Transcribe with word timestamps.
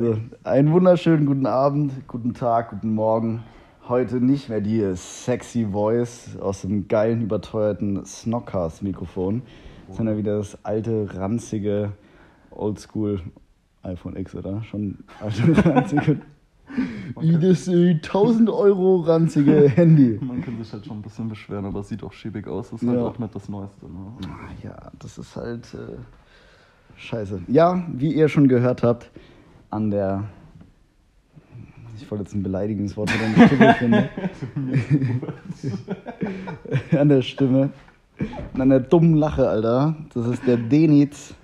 So, 0.00 0.16
einen 0.44 0.72
wunderschönen 0.72 1.26
guten 1.26 1.46
Abend, 1.46 2.06
guten 2.06 2.32
Tag, 2.34 2.70
guten 2.70 2.94
Morgen. 2.94 3.42
Heute 3.88 4.16
nicht 4.20 4.48
mehr 4.48 4.60
die 4.60 4.82
sexy 4.94 5.66
Voice 5.72 6.36
aus 6.40 6.60
dem 6.62 6.86
geilen, 6.88 7.22
überteuerten 7.22 8.04
Snockcast-Mikrofon, 8.04 9.42
sondern 9.90 10.16
wieder 10.18 10.36
das 10.38 10.58
alte, 10.64 11.08
ranzige, 11.14 11.92
oldschool 12.50 13.20
iPhone 13.82 14.16
X, 14.16 14.34
oder? 14.34 14.62
Schon 14.62 14.98
alte, 15.20 15.64
ranzige. 15.68 16.20
Wie 17.20 17.38
das 17.38 17.66
äh, 17.66 17.92
1000 17.94 18.50
Euro 18.50 18.96
ranzige 19.00 19.68
Handy. 19.68 20.18
Man 20.22 20.42
kann 20.44 20.62
sich 20.62 20.72
halt 20.72 20.84
schon 20.86 20.98
ein 20.98 21.02
bisschen 21.02 21.28
beschweren, 21.28 21.64
aber 21.64 21.80
es 21.80 21.88
sieht 21.88 22.04
auch 22.04 22.12
schäbig 22.12 22.46
aus. 22.46 22.70
Das 22.70 22.82
ist 22.82 22.86
Ja. 22.88 22.94
halt 22.94 23.00
auch 23.14 23.18
nicht 23.18 23.34
das 23.34 23.48
Neueste. 23.48 23.86
Ne? 23.86 24.12
Ah, 24.26 24.50
Ja, 24.62 24.76
das 24.98 25.16
ist 25.18 25.34
halt 25.34 25.72
äh, 25.74 25.96
scheiße. 26.96 27.40
Ja, 27.48 27.82
wie 27.92 28.12
ihr 28.12 28.28
schon 28.28 28.48
gehört 28.48 28.82
habt, 28.82 29.10
an 29.70 29.90
der. 29.90 30.24
Ich 31.96 32.10
wollte 32.10 32.24
jetzt 32.24 32.34
ein 32.34 32.42
beleidigendes 32.42 32.96
Wort 32.96 33.10
finden. 33.10 34.08
an 36.98 37.08
der 37.08 37.22
Stimme. 37.22 37.70
Und 38.54 38.60
an 38.60 38.68
der 38.70 38.80
dummen 38.80 39.14
Lache, 39.14 39.48
Alter. 39.48 39.96
Das 40.14 40.26
ist 40.26 40.46
der 40.46 40.56
Denitz. 40.56 41.34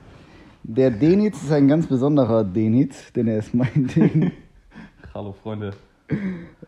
Der 0.63 0.91
Denitz 0.91 1.43
ist 1.43 1.53
ein 1.53 1.69
ganz 1.69 1.87
besonderer 1.87 2.43
Denitz, 2.43 3.13
denn 3.13 3.29
er 3.29 3.39
ist 3.39 3.53
mein 3.55 3.87
Ding. 3.95 4.33
Hallo 5.13 5.33
Freunde. 5.33 5.73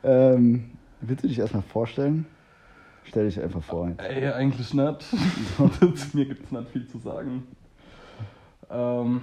Ähm, 0.04 0.72
willst 1.00 1.24
du 1.24 1.28
dich 1.28 1.38
erstmal 1.38 1.62
vorstellen? 1.62 2.26
Stell 3.04 3.26
dich 3.26 3.40
einfach 3.40 3.62
vor. 3.62 3.92
Ey, 3.96 4.26
eigentlich 4.28 4.74
nicht. 4.74 5.02
Zu 5.56 6.16
mir 6.16 6.26
gibt 6.26 6.44
es 6.44 6.52
nicht 6.52 6.68
viel 6.70 6.86
zu 6.86 6.98
sagen. 6.98 7.44
Ähm, 8.68 9.22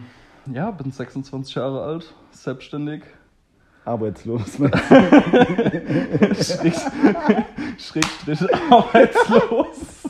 ja, 0.52 0.72
bin 0.72 0.92
26 0.92 1.56
Jahre 1.56 1.84
alt, 1.84 2.14
selbstständig. 2.32 3.04
Arbeitslos. 3.86 4.56
Schräg, 6.42 6.74
Schrägstrich 7.78 8.42
arbeitslos. 8.70 10.10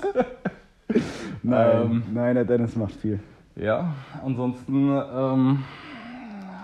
Nein, 1.41 1.81
Ähm. 1.81 2.03
nein, 2.13 2.35
der 2.35 2.45
Dennis 2.45 2.75
macht 2.75 2.93
viel. 2.93 3.19
Ja, 3.55 3.95
ansonsten 4.23 4.89
ähm, 4.89 5.63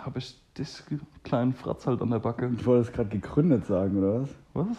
habe 0.05 0.19
ich 0.19 0.39
dich 0.57 0.83
kleinen 1.23 1.53
Fratz 1.53 1.87
halt 1.87 2.01
an 2.01 2.11
der 2.11 2.19
Backe. 2.19 2.49
Du 2.49 2.65
wolltest 2.65 2.93
gerade 2.93 3.09
gegründet 3.09 3.65
sagen, 3.65 3.97
oder 3.97 4.21
was? 4.21 4.29
Was? 4.53 4.77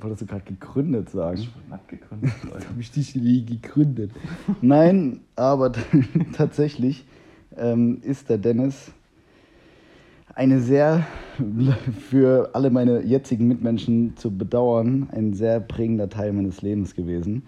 Wolltest 0.00 0.22
du 0.22 0.26
gerade 0.26 0.44
gegründet 0.44 1.10
sagen? 1.10 1.38
Ich 1.38 1.52
bin 1.52 1.70
nicht 1.70 1.88
gegründet. 1.88 2.32
Habe 2.68 2.80
ich 2.80 2.90
dich 2.92 3.16
nie 3.16 3.44
gegründet? 3.44 4.12
Nein, 4.60 5.20
aber 5.34 5.72
tatsächlich 6.36 7.04
ähm, 7.60 8.00
ist 8.02 8.28
der 8.28 8.38
Dennis 8.38 8.92
eine 10.34 10.60
sehr, 10.60 11.04
für 12.08 12.50
alle 12.52 12.70
meine 12.70 13.02
jetzigen 13.02 13.48
Mitmenschen 13.48 14.16
zu 14.16 14.30
bedauern, 14.30 15.08
ein 15.10 15.34
sehr 15.34 15.58
prägender 15.58 16.08
Teil 16.08 16.32
meines 16.32 16.62
Lebens 16.62 16.94
gewesen. 16.94 17.42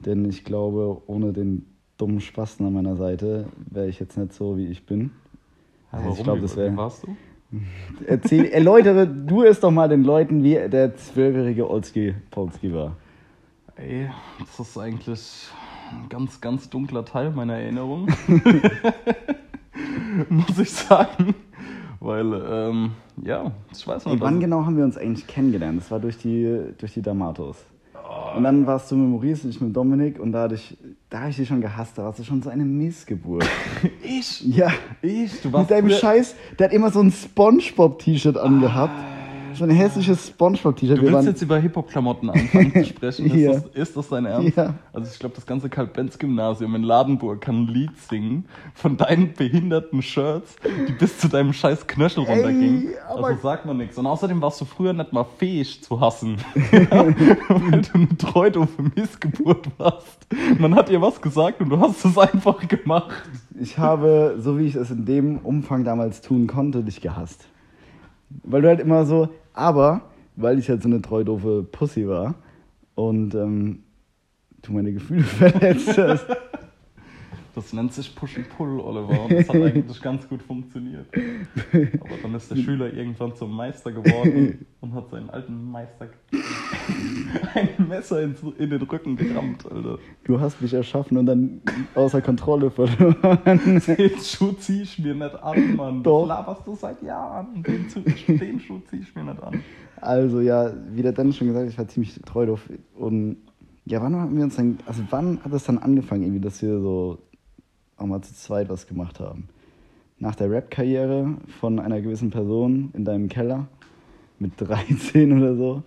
Denn 0.00 0.28
ich 0.28 0.44
glaube, 0.44 1.00
ohne 1.06 1.32
den 1.32 1.66
dummen 1.96 2.20
Spasten 2.20 2.66
an 2.66 2.72
meiner 2.72 2.96
Seite 2.96 3.46
wäre 3.70 3.88
ich 3.88 4.00
jetzt 4.00 4.18
nicht 4.18 4.32
so, 4.32 4.56
wie 4.56 4.66
ich 4.66 4.84
bin. 4.84 5.12
Warum? 5.92 6.12
ich 6.12 6.24
glaube, 6.24 6.40
das 6.40 6.56
wäre. 6.56 6.76
warst 6.76 7.04
du? 7.04 7.16
Erzähl, 8.06 8.46
erläutere 8.46 9.06
du 9.06 9.44
es 9.44 9.60
doch 9.60 9.70
mal 9.70 9.88
den 9.88 10.02
Leuten, 10.02 10.42
wie 10.42 10.54
der 10.54 10.96
zwölfjährige 10.96 11.70
Olski 11.70 12.14
Polski 12.32 12.74
war. 12.74 12.96
Ey, 13.76 14.08
das 14.40 14.58
ist 14.58 14.76
eigentlich 14.76 15.48
ein 16.02 16.08
ganz, 16.08 16.40
ganz 16.40 16.68
dunkler 16.70 17.04
Teil 17.04 17.30
meiner 17.30 17.54
Erinnerung. 17.54 18.08
Muss 20.28 20.58
ich 20.58 20.70
sagen. 20.70 21.34
Weil, 22.00 22.32
ähm, 22.48 22.90
ja, 23.22 23.50
ich 23.72 23.86
weiß 23.86 24.04
noch, 24.04 24.12
Ey, 24.12 24.20
wann 24.20 24.40
genau 24.40 24.64
haben 24.66 24.76
wir 24.76 24.84
uns 24.84 24.96
eigentlich 24.98 25.26
kennengelernt? 25.26 25.80
Das 25.80 25.90
war 25.90 26.00
durch 26.00 26.18
die, 26.18 26.60
durch 26.78 26.92
die 26.94 27.02
Damatos. 27.02 27.56
Und 28.36 28.44
dann 28.44 28.66
warst 28.66 28.90
du 28.90 28.96
mit 28.96 29.08
Maurice 29.10 29.44
und 29.44 29.50
ich 29.50 29.60
mit 29.60 29.74
Dominik 29.74 30.20
und 30.20 30.32
da 30.32 30.42
hatte 30.42 30.56
ich, 30.56 30.76
da 31.08 31.20
habe 31.20 31.30
ich 31.30 31.36
dich 31.36 31.48
schon 31.48 31.60
gehasst. 31.60 31.96
Da 31.96 32.04
warst 32.04 32.18
du 32.18 32.24
schon 32.24 32.42
so 32.42 32.50
eine 32.50 32.64
Missgeburt. 32.64 33.46
Ich? 34.02 34.42
ja. 34.44 34.70
Ich? 35.02 35.40
Du 35.40 35.48
Mit 35.48 35.52
warst 35.54 35.70
deinem 35.70 35.88
früher- 35.88 35.98
Scheiß, 35.98 36.34
der 36.58 36.66
hat 36.68 36.74
immer 36.74 36.90
so 36.90 37.00
ein 37.00 37.10
Spongebob-T-Shirt 37.10 38.36
angehabt. 38.36 38.92
So 39.56 39.64
ein 39.64 39.70
hässliches 39.70 40.28
Spongebob-T-Shirt. 40.28 40.98
Du 40.98 41.02
willst 41.02 41.26
jetzt 41.26 41.42
über 41.42 41.58
Hip-Hop-Klamotten 41.58 42.30
anfangen 42.30 42.72
zu 42.72 42.84
sprechen? 42.86 43.26
Ja. 43.38 43.52
Ist, 43.52 43.64
das, 43.66 43.74
ist 43.74 43.96
das 43.96 44.08
dein 44.08 44.26
Ernst? 44.26 44.56
Ja. 44.56 44.74
Also 44.92 45.10
ich 45.12 45.18
glaube, 45.18 45.34
das 45.34 45.46
ganze 45.46 45.68
Karl-Benz-Gymnasium 45.68 46.74
in 46.74 46.82
Ladenburg 46.82 47.40
kann 47.40 47.64
ein 47.64 47.66
Lied 47.68 47.96
singen 48.08 48.46
von 48.74 48.96
deinen 48.96 49.32
behinderten 49.34 50.02
Shirts, 50.02 50.56
die 50.88 50.92
bis 50.92 51.18
zu 51.18 51.28
deinem 51.28 51.52
scheiß 51.52 51.86
Knöchel 51.86 52.24
runtergingen. 52.24 52.88
aber- 53.08 53.28
Also 53.28 53.42
sagt 53.42 53.66
man 53.66 53.76
nichts. 53.76 53.96
Und 53.98 54.06
außerdem 54.06 54.40
warst 54.42 54.60
du 54.60 54.64
früher 54.64 54.92
nicht 54.92 55.12
mal 55.12 55.26
fähig 55.38 55.82
zu 55.82 56.00
hassen, 56.00 56.36
weil 56.70 57.14
du 57.82 57.94
eine 57.94 58.16
treudoofe 58.18 58.82
Missgeburt 58.94 59.68
warst. 59.78 60.26
Man 60.58 60.74
hat 60.74 60.88
dir 60.88 61.00
was 61.00 61.20
gesagt 61.20 61.60
und 61.60 61.68
du 61.70 61.78
hast 61.80 62.04
es 62.04 62.16
einfach 62.18 62.66
gemacht. 62.66 63.12
Ich 63.60 63.78
habe, 63.78 64.36
so 64.38 64.58
wie 64.58 64.64
ich 64.66 64.74
es 64.74 64.90
in 64.90 65.04
dem 65.04 65.38
Umfang 65.38 65.84
damals 65.84 66.20
tun 66.22 66.46
konnte, 66.46 66.82
dich 66.82 67.00
gehasst. 67.00 67.44
Weil 68.42 68.62
du 68.62 68.68
halt 68.68 68.80
immer 68.80 69.06
so, 69.06 69.28
aber 69.54 70.02
weil 70.36 70.58
ich 70.58 70.68
halt 70.68 70.82
so 70.82 70.88
eine 70.88 71.00
treu 71.00 71.24
doofe 71.24 71.62
Pussy 71.62 72.06
war 72.06 72.34
und 72.94 73.34
ähm, 73.34 73.84
du 74.62 74.72
meine 74.72 74.92
Gefühle 74.92 75.22
verletzt 75.22 75.96
hast. 75.96 76.26
Das 77.54 77.72
nennt 77.72 77.92
sich 77.92 78.14
Push 78.14 78.38
and 78.38 78.48
Pull, 78.48 78.80
Oliver, 78.80 79.24
und 79.24 79.32
das 79.32 79.48
hat 79.48 79.56
eigentlich 79.56 80.02
ganz 80.02 80.28
gut 80.28 80.42
funktioniert. 80.42 81.06
Aber 81.12 82.16
dann 82.20 82.34
ist 82.34 82.50
der 82.50 82.56
Schüler 82.56 82.92
irgendwann 82.92 83.34
zum 83.36 83.54
Meister 83.54 83.92
geworden 83.92 84.66
und 84.80 84.92
hat 84.92 85.08
seinen 85.10 85.30
alten 85.30 85.70
Meister 85.70 86.08
ein 87.54 87.88
Messer 87.88 88.22
ins, 88.22 88.42
in 88.58 88.70
den 88.70 88.82
Rücken 88.82 89.16
gerammt, 89.16 89.70
Alter. 89.70 89.98
Du 90.24 90.40
hast 90.40 90.60
mich 90.60 90.74
erschaffen 90.74 91.16
und 91.16 91.26
dann 91.26 91.60
außer 91.94 92.20
Kontrolle 92.22 92.70
verloren. 92.70 93.38
Den 93.86 94.18
Schuh 94.18 94.52
zieh 94.52 94.82
ich 94.82 94.98
mir 94.98 95.14
nicht 95.14 95.42
an, 95.42 95.76
Mann. 95.76 96.02
Doch. 96.02 96.26
Das 96.26 96.28
laberst 96.28 96.66
du 96.66 96.74
seit 96.74 97.02
Jahren. 97.02 97.62
Den, 97.62 97.86
den 98.38 98.60
Schuh 98.60 98.80
zieh 98.90 98.96
ich 98.96 99.14
mir 99.14 99.24
nicht 99.24 99.42
an. 99.42 99.62
Also 100.00 100.40
ja, 100.40 100.72
wie 100.90 101.02
der 101.02 101.12
Dennis 101.12 101.36
schon 101.36 101.46
gesagt 101.46 101.66
hat, 101.66 101.72
ich 101.72 101.78
war 101.78 101.88
ziemlich 101.88 102.20
treu 102.24 102.46
doof. 102.46 102.68
Und 102.94 103.36
ja, 103.84 104.02
wann 104.02 104.16
haben 104.16 104.36
wir 104.36 104.44
uns 104.44 104.56
dann, 104.56 104.78
also 104.86 105.02
wann 105.10 105.42
hat 105.44 105.52
es 105.52 105.64
dann 105.64 105.78
angefangen, 105.78 106.22
irgendwie, 106.22 106.40
dass 106.40 106.60
wir 106.62 106.80
so 106.80 107.18
auch 107.96 108.06
mal 108.06 108.20
zu 108.22 108.34
zweit 108.34 108.68
was 108.68 108.86
gemacht 108.86 109.20
haben? 109.20 109.48
Nach 110.18 110.34
der 110.34 110.50
Rap-Karriere 110.50 111.34
von 111.60 111.78
einer 111.78 112.00
gewissen 112.00 112.30
Person 112.30 112.90
in 112.94 113.04
deinem 113.04 113.28
Keller 113.28 113.66
mit 114.38 114.52
13 114.56 115.36
oder 115.36 115.56
so. 115.56 115.82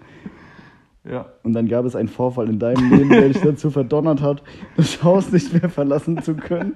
Ja. 1.09 1.25
Und 1.43 1.53
dann 1.53 1.67
gab 1.67 1.85
es 1.85 1.95
einen 1.95 2.09
Vorfall 2.09 2.49
in 2.49 2.59
deinem 2.59 2.91
Leben, 2.91 3.09
der 3.09 3.29
dich 3.29 3.41
dazu 3.41 3.71
verdonnert 3.71 4.21
hat, 4.21 4.43
das 4.75 5.01
Haus 5.03 5.31
nicht 5.31 5.53
mehr 5.53 5.69
verlassen 5.69 6.21
zu 6.21 6.35
können. 6.35 6.73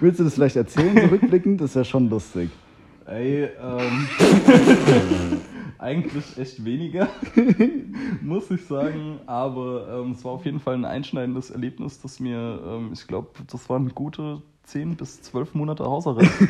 Willst 0.00 0.20
du 0.20 0.24
das 0.24 0.34
vielleicht 0.34 0.56
erzählen, 0.56 0.96
zurückblickend? 0.98 1.60
Das 1.60 1.74
wäre 1.74 1.84
schon 1.86 2.10
lustig. 2.10 2.50
Ey, 3.06 3.44
ähm. 3.44 4.08
eigentlich 5.78 6.38
echt 6.38 6.64
weniger, 6.64 7.08
muss 8.22 8.50
ich 8.50 8.64
sagen. 8.66 9.20
Aber 9.26 10.02
ähm, 10.02 10.12
es 10.12 10.24
war 10.24 10.32
auf 10.32 10.44
jeden 10.44 10.60
Fall 10.60 10.74
ein 10.74 10.84
einschneidendes 10.84 11.50
Erlebnis, 11.50 12.00
das 12.00 12.20
mir, 12.20 12.60
ähm, 12.66 12.90
ich 12.92 13.06
glaube, 13.06 13.28
das 13.50 13.68
waren 13.68 13.94
gute 13.94 14.42
10 14.64 14.96
bis 14.96 15.22
12 15.22 15.54
Monate 15.54 15.84
Hausarrest. 15.84 16.30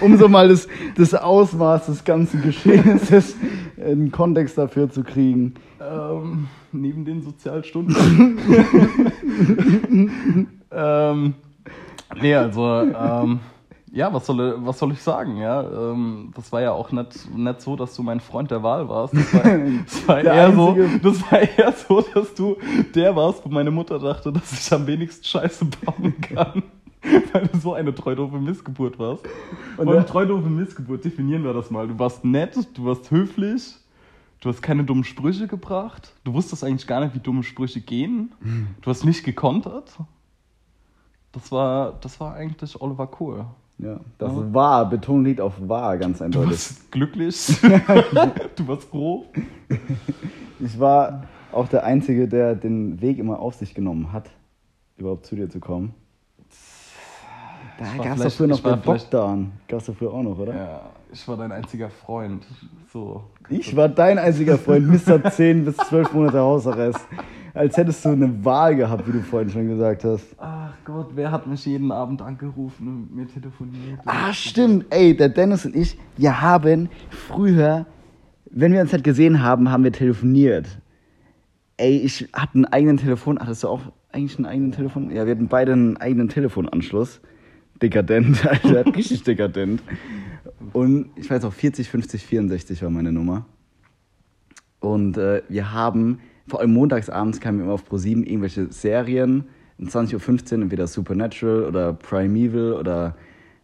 Um 0.00 0.16
so 0.16 0.28
mal 0.28 0.48
das, 0.48 0.66
das 0.96 1.14
Ausmaß 1.14 1.86
des 1.86 2.04
ganzen 2.04 2.42
Geschehens, 2.42 3.36
einen 3.76 4.10
Kontext 4.10 4.58
dafür 4.58 4.90
zu 4.90 5.04
kriegen. 5.04 5.54
ähm, 5.80 6.48
neben 6.72 7.04
den 7.04 7.22
Sozialstunden. 7.22 7.94
ähm, 10.72 11.34
nee, 12.20 12.34
also, 12.34 12.80
ähm, 12.80 13.38
ja, 13.94 14.12
was 14.12 14.26
soll, 14.26 14.66
was 14.66 14.78
soll 14.80 14.92
ich 14.92 15.00
sagen, 15.00 15.36
ja? 15.36 15.62
Ähm, 15.62 16.32
das 16.34 16.50
war 16.50 16.60
ja 16.60 16.72
auch 16.72 16.90
nicht, 16.90 17.32
nicht 17.32 17.60
so, 17.60 17.76
dass 17.76 17.94
du 17.94 18.02
mein 18.02 18.18
Freund 18.18 18.50
der 18.50 18.62
Wahl 18.62 18.88
warst. 18.88 19.14
Das 19.14 19.34
war, 19.34 19.42
das 19.84 20.08
war, 20.08 20.20
eher, 20.20 20.52
so, 20.52 20.76
das 21.00 21.22
war 21.30 21.40
eher 21.40 21.72
so, 21.72 22.00
dass 22.00 22.34
du 22.34 22.56
der 22.94 23.14
warst, 23.14 23.44
wo 23.44 23.48
meine 23.48 23.70
Mutter 23.70 24.00
dachte, 24.00 24.32
dass 24.32 24.52
ich 24.52 24.72
am 24.72 24.86
wenigsten 24.88 25.24
Scheiße 25.24 25.66
bauen 25.66 26.20
kann. 26.20 26.64
Weil 27.32 27.46
du 27.46 27.58
so 27.58 27.74
eine 27.74 27.94
treudoofe 27.94 28.38
Missgeburt 28.38 28.98
warst. 28.98 29.24
Und 29.76 29.86
Und 29.86 30.08
treudoofe 30.08 30.48
Missgeburt, 30.48 31.04
definieren 31.04 31.44
wir 31.44 31.52
das 31.52 31.70
mal. 31.70 31.86
Du 31.86 31.96
warst 31.96 32.24
nett, 32.24 32.56
du 32.74 32.86
warst 32.86 33.12
höflich, 33.12 33.76
du 34.40 34.48
hast 34.48 34.60
keine 34.60 34.82
dummen 34.82 35.04
Sprüche 35.04 35.46
gebracht, 35.46 36.12
du 36.24 36.32
wusstest 36.34 36.64
eigentlich 36.64 36.88
gar 36.88 37.00
nicht, 37.00 37.14
wie 37.14 37.20
dumme 37.20 37.44
Sprüche 37.44 37.80
gehen, 37.80 38.32
du 38.80 38.90
hast 38.90 39.04
nicht 39.04 39.22
gekontert. 39.22 39.92
Das 41.30 41.52
war, 41.52 41.92
das 42.00 42.18
war 42.20 42.34
eigentlich 42.34 42.80
Oliver 42.80 43.06
Kohl. 43.06 43.44
Ja, 43.78 44.00
das 44.18 44.32
Ja. 44.32 44.54
war, 44.54 44.88
Betonung 44.88 45.24
liegt 45.24 45.40
auf 45.40 45.54
war, 45.68 45.98
ganz 45.98 46.18
Du 46.18 46.24
eindeutig. 46.24 46.50
warst 46.50 46.92
glücklich, 46.92 47.60
du 48.56 48.68
warst 48.68 48.84
froh. 48.88 49.24
Ich 50.60 50.78
war 50.78 51.24
auch 51.52 51.68
der 51.68 51.84
Einzige, 51.84 52.28
der 52.28 52.54
den 52.54 53.00
Weg 53.00 53.18
immer 53.18 53.40
auf 53.40 53.54
sich 53.54 53.74
genommen 53.74 54.12
hat, 54.12 54.30
überhaupt 54.96 55.26
zu 55.26 55.34
dir 55.36 55.48
zu 55.50 55.58
kommen. 55.60 55.92
Da 57.78 58.04
gab 58.04 58.16
es 58.16 58.22
doch 58.22 58.32
früher 58.32 58.46
noch 58.48 58.60
den 58.60 58.80
Bogdan. 58.80 59.52
Gab 59.68 59.80
es 59.80 59.86
doch 59.86 59.94
früher 59.94 60.12
auch 60.12 60.22
noch, 60.22 60.38
oder? 60.38 60.54
Ja, 60.54 60.80
ich 61.12 61.26
war 61.26 61.36
dein 61.36 61.52
einziger 61.52 61.90
Freund. 61.90 62.44
So. 62.92 63.24
Ich 63.48 63.74
war 63.76 63.88
dein 63.88 64.18
einziger 64.18 64.58
Freund, 64.58 64.86
Mr. 64.86 65.30
10 65.30 65.64
bis 65.64 65.76
12 65.76 66.12
Monate 66.14 66.38
Hausarrest. 66.38 67.00
Als 67.52 67.76
hättest 67.76 68.04
du 68.04 68.10
eine 68.10 68.44
Wahl 68.44 68.74
gehabt, 68.74 69.06
wie 69.06 69.12
du 69.12 69.20
vorhin 69.20 69.48
schon 69.48 69.68
gesagt 69.68 70.02
hast. 70.04 70.34
Ach 70.38 70.72
Gott, 70.84 71.10
wer 71.14 71.30
hat 71.30 71.46
mich 71.46 71.64
jeden 71.66 71.92
Abend 71.92 72.20
angerufen 72.20 72.88
und 72.88 73.00
mit 73.14 73.14
mir 73.14 73.32
telefoniert? 73.32 74.00
Ah, 74.06 74.32
stimmt. 74.32 74.86
Ey, 74.90 75.16
der 75.16 75.28
Dennis 75.28 75.64
und 75.64 75.76
ich, 75.76 75.96
wir 76.16 76.40
haben 76.40 76.88
früher, 77.10 77.86
wenn 78.50 78.72
wir 78.72 78.80
uns 78.80 78.92
halt 78.92 79.04
gesehen 79.04 79.42
haben, 79.42 79.70
haben 79.70 79.84
wir 79.84 79.92
telefoniert. 79.92 80.66
Ey, 81.76 81.98
ich 81.98 82.28
hatte 82.32 82.54
einen 82.54 82.64
eigenen 82.66 82.96
Telefon. 82.96 83.38
Hattest 83.38 83.62
du 83.62 83.68
auch 83.68 83.80
eigentlich 84.10 84.36
einen 84.36 84.46
eigenen 84.46 84.72
Telefon? 84.72 85.10
Ja, 85.10 85.24
wir 85.24 85.32
hatten 85.32 85.48
beide 85.48 85.72
einen 85.72 85.96
eigenen 85.96 86.28
Telefonanschluss. 86.28 87.20
Dekadent, 87.80 88.46
Alter. 88.64 88.86
Richtig 88.94 89.22
dekadent. 89.24 89.82
Und 90.72 91.10
ich 91.16 91.30
weiß 91.30 91.44
auch, 91.44 91.52
40, 91.52 91.88
50, 91.88 92.24
64 92.24 92.82
war 92.82 92.90
meine 92.90 93.12
Nummer. 93.12 93.46
Und 94.80 95.16
äh, 95.16 95.42
wir 95.48 95.72
haben, 95.72 96.20
vor 96.46 96.60
allem 96.60 96.72
montagsabends 96.72 97.40
kamen 97.40 97.58
wir 97.58 97.64
immer 97.64 97.74
auf 97.74 97.90
Pro7 97.90 98.24
irgendwelche 98.24 98.70
Serien. 98.72 99.44
Um 99.78 99.88
20.15 99.88 100.56
Uhr 100.56 100.62
entweder 100.62 100.86
Supernatural 100.86 101.64
oder 101.64 101.92
Primeval 101.94 102.74
oder 102.74 103.16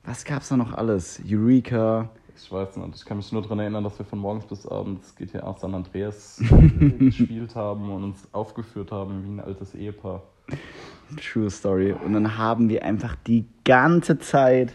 was 0.04 0.24
gab's 0.24 0.48
da 0.48 0.56
noch 0.56 0.72
alles? 0.72 1.20
Eureka. 1.28 2.10
Ich 2.42 2.50
weiß 2.50 2.78
nicht, 2.78 2.96
ich 2.96 3.04
kann 3.04 3.18
mich 3.18 3.30
nur 3.32 3.42
daran 3.42 3.58
erinnern, 3.58 3.84
dass 3.84 3.98
wir 3.98 4.06
von 4.06 4.18
morgens 4.18 4.46
bis 4.46 4.66
abends 4.66 5.14
GTA 5.14 5.54
San 5.58 5.74
Andreas 5.74 6.42
gespielt 6.98 7.54
haben 7.54 7.90
und 7.90 8.04
uns 8.04 8.28
aufgeführt 8.32 8.90
haben 8.92 9.22
wie 9.24 9.28
ein 9.28 9.40
altes 9.40 9.74
Ehepaar. 9.74 10.22
True 11.16 11.50
Story. 11.50 11.92
Und 11.92 12.12
dann 12.12 12.38
haben 12.38 12.68
wir 12.68 12.84
einfach 12.84 13.16
die 13.26 13.44
ganze 13.64 14.18
Zeit 14.18 14.74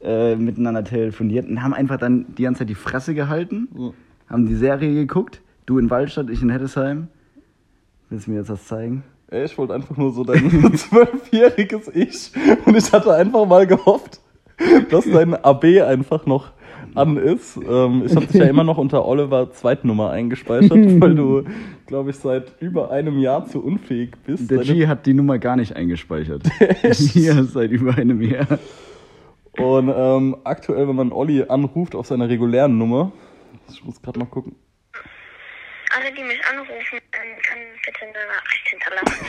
äh, 0.00 0.36
miteinander 0.36 0.84
telefoniert 0.84 1.48
und 1.48 1.62
haben 1.62 1.74
einfach 1.74 1.96
dann 1.98 2.26
die 2.36 2.44
ganze 2.44 2.60
Zeit 2.60 2.68
die 2.68 2.74
Fresse 2.76 3.14
gehalten, 3.14 3.68
Ja. 3.76 3.90
haben 4.30 4.46
die 4.46 4.54
Serie 4.54 4.94
geguckt. 4.94 5.40
Du 5.66 5.78
in 5.78 5.90
Waldstadt, 5.90 6.30
ich 6.30 6.40
in 6.42 6.50
Heddesheim. 6.50 7.08
Willst 8.08 8.26
du 8.26 8.30
mir 8.30 8.38
jetzt 8.38 8.48
was 8.50 8.64
zeigen? 8.66 9.02
Ey, 9.30 9.44
ich 9.44 9.58
wollte 9.58 9.74
einfach 9.74 9.96
nur 9.96 10.12
so 10.12 10.24
dein 10.24 10.48
zwölfjähriges 10.76 11.88
Ich 11.94 12.30
und 12.64 12.74
ich 12.76 12.90
hatte 12.92 13.12
einfach 13.14 13.44
mal 13.44 13.66
gehofft, 13.66 14.20
dass 14.90 15.04
dein 15.04 15.34
AB 15.34 15.64
einfach 15.82 16.24
noch 16.24 16.52
an 16.94 17.16
ist. 17.16 17.56
Ähm, 17.56 18.02
ich 18.06 18.14
habe 18.14 18.26
dich 18.26 18.36
ja 18.36 18.46
immer 18.46 18.64
noch 18.64 18.78
unter 18.78 19.04
Oliver 19.06 19.50
Zweitnummer 19.52 20.10
eingespeichert, 20.10 20.70
weil 21.00 21.14
du, 21.14 21.44
glaube 21.86 22.10
ich, 22.10 22.16
seit 22.16 22.60
über 22.60 22.90
einem 22.90 23.18
Jahr 23.18 23.46
zu 23.46 23.62
unfähig 23.64 24.12
bist. 24.24 24.50
Der 24.50 24.58
deine- 24.58 24.72
G 24.74 24.86
hat 24.86 25.06
die 25.06 25.14
Nummer 25.14 25.38
gar 25.38 25.56
nicht 25.56 25.74
eingespeichert. 25.76 26.42
ja, 27.14 27.42
seit 27.44 27.70
über 27.70 27.96
einem 27.96 28.20
Jahr. 28.22 28.58
Und 29.58 29.92
ähm, 29.94 30.36
aktuell, 30.44 30.86
wenn 30.88 30.96
man 30.96 31.12
Olli 31.12 31.42
anruft 31.48 31.94
auf 31.94 32.06
seiner 32.06 32.28
regulären 32.28 32.78
Nummer, 32.78 33.12
ich 33.70 33.84
muss 33.84 34.00
gerade 34.00 34.18
mal 34.18 34.26
gucken. 34.26 34.54
Alle, 35.96 36.14
die 36.14 36.22
mich 36.22 36.40
anrufen, 36.44 36.72
können 37.10 37.36
bitte 37.84 38.04
eine 38.04 38.12
Nachricht 38.28 38.68
hinterlassen. 38.68 39.26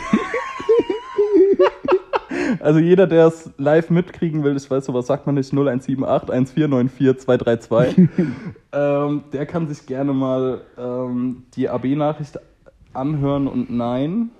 Also 2.60 2.80
jeder, 2.80 3.07
der 3.07 3.28
es 3.28 3.50
live 3.57 3.90
mitkriegen 3.90 4.44
will, 4.44 4.56
ich 4.56 4.69
weiß, 4.69 4.86
sowas 4.86 5.07
sagt 5.07 5.25
man 5.25 5.36
nicht, 5.36 5.51
0178 5.51 5.98
1494 6.06 7.19
232, 7.19 8.10
ähm, 8.74 9.24
der 9.34 9.46
kann 9.46 9.68
sich 9.68 9.86
gerne 9.86 10.13
mal 10.13 10.62
ähm, 10.78 11.44
die 11.56 11.69
AB-Nachricht 11.69 12.40
anhören 12.94 13.48
und 13.48 13.69
nein, 13.69 14.31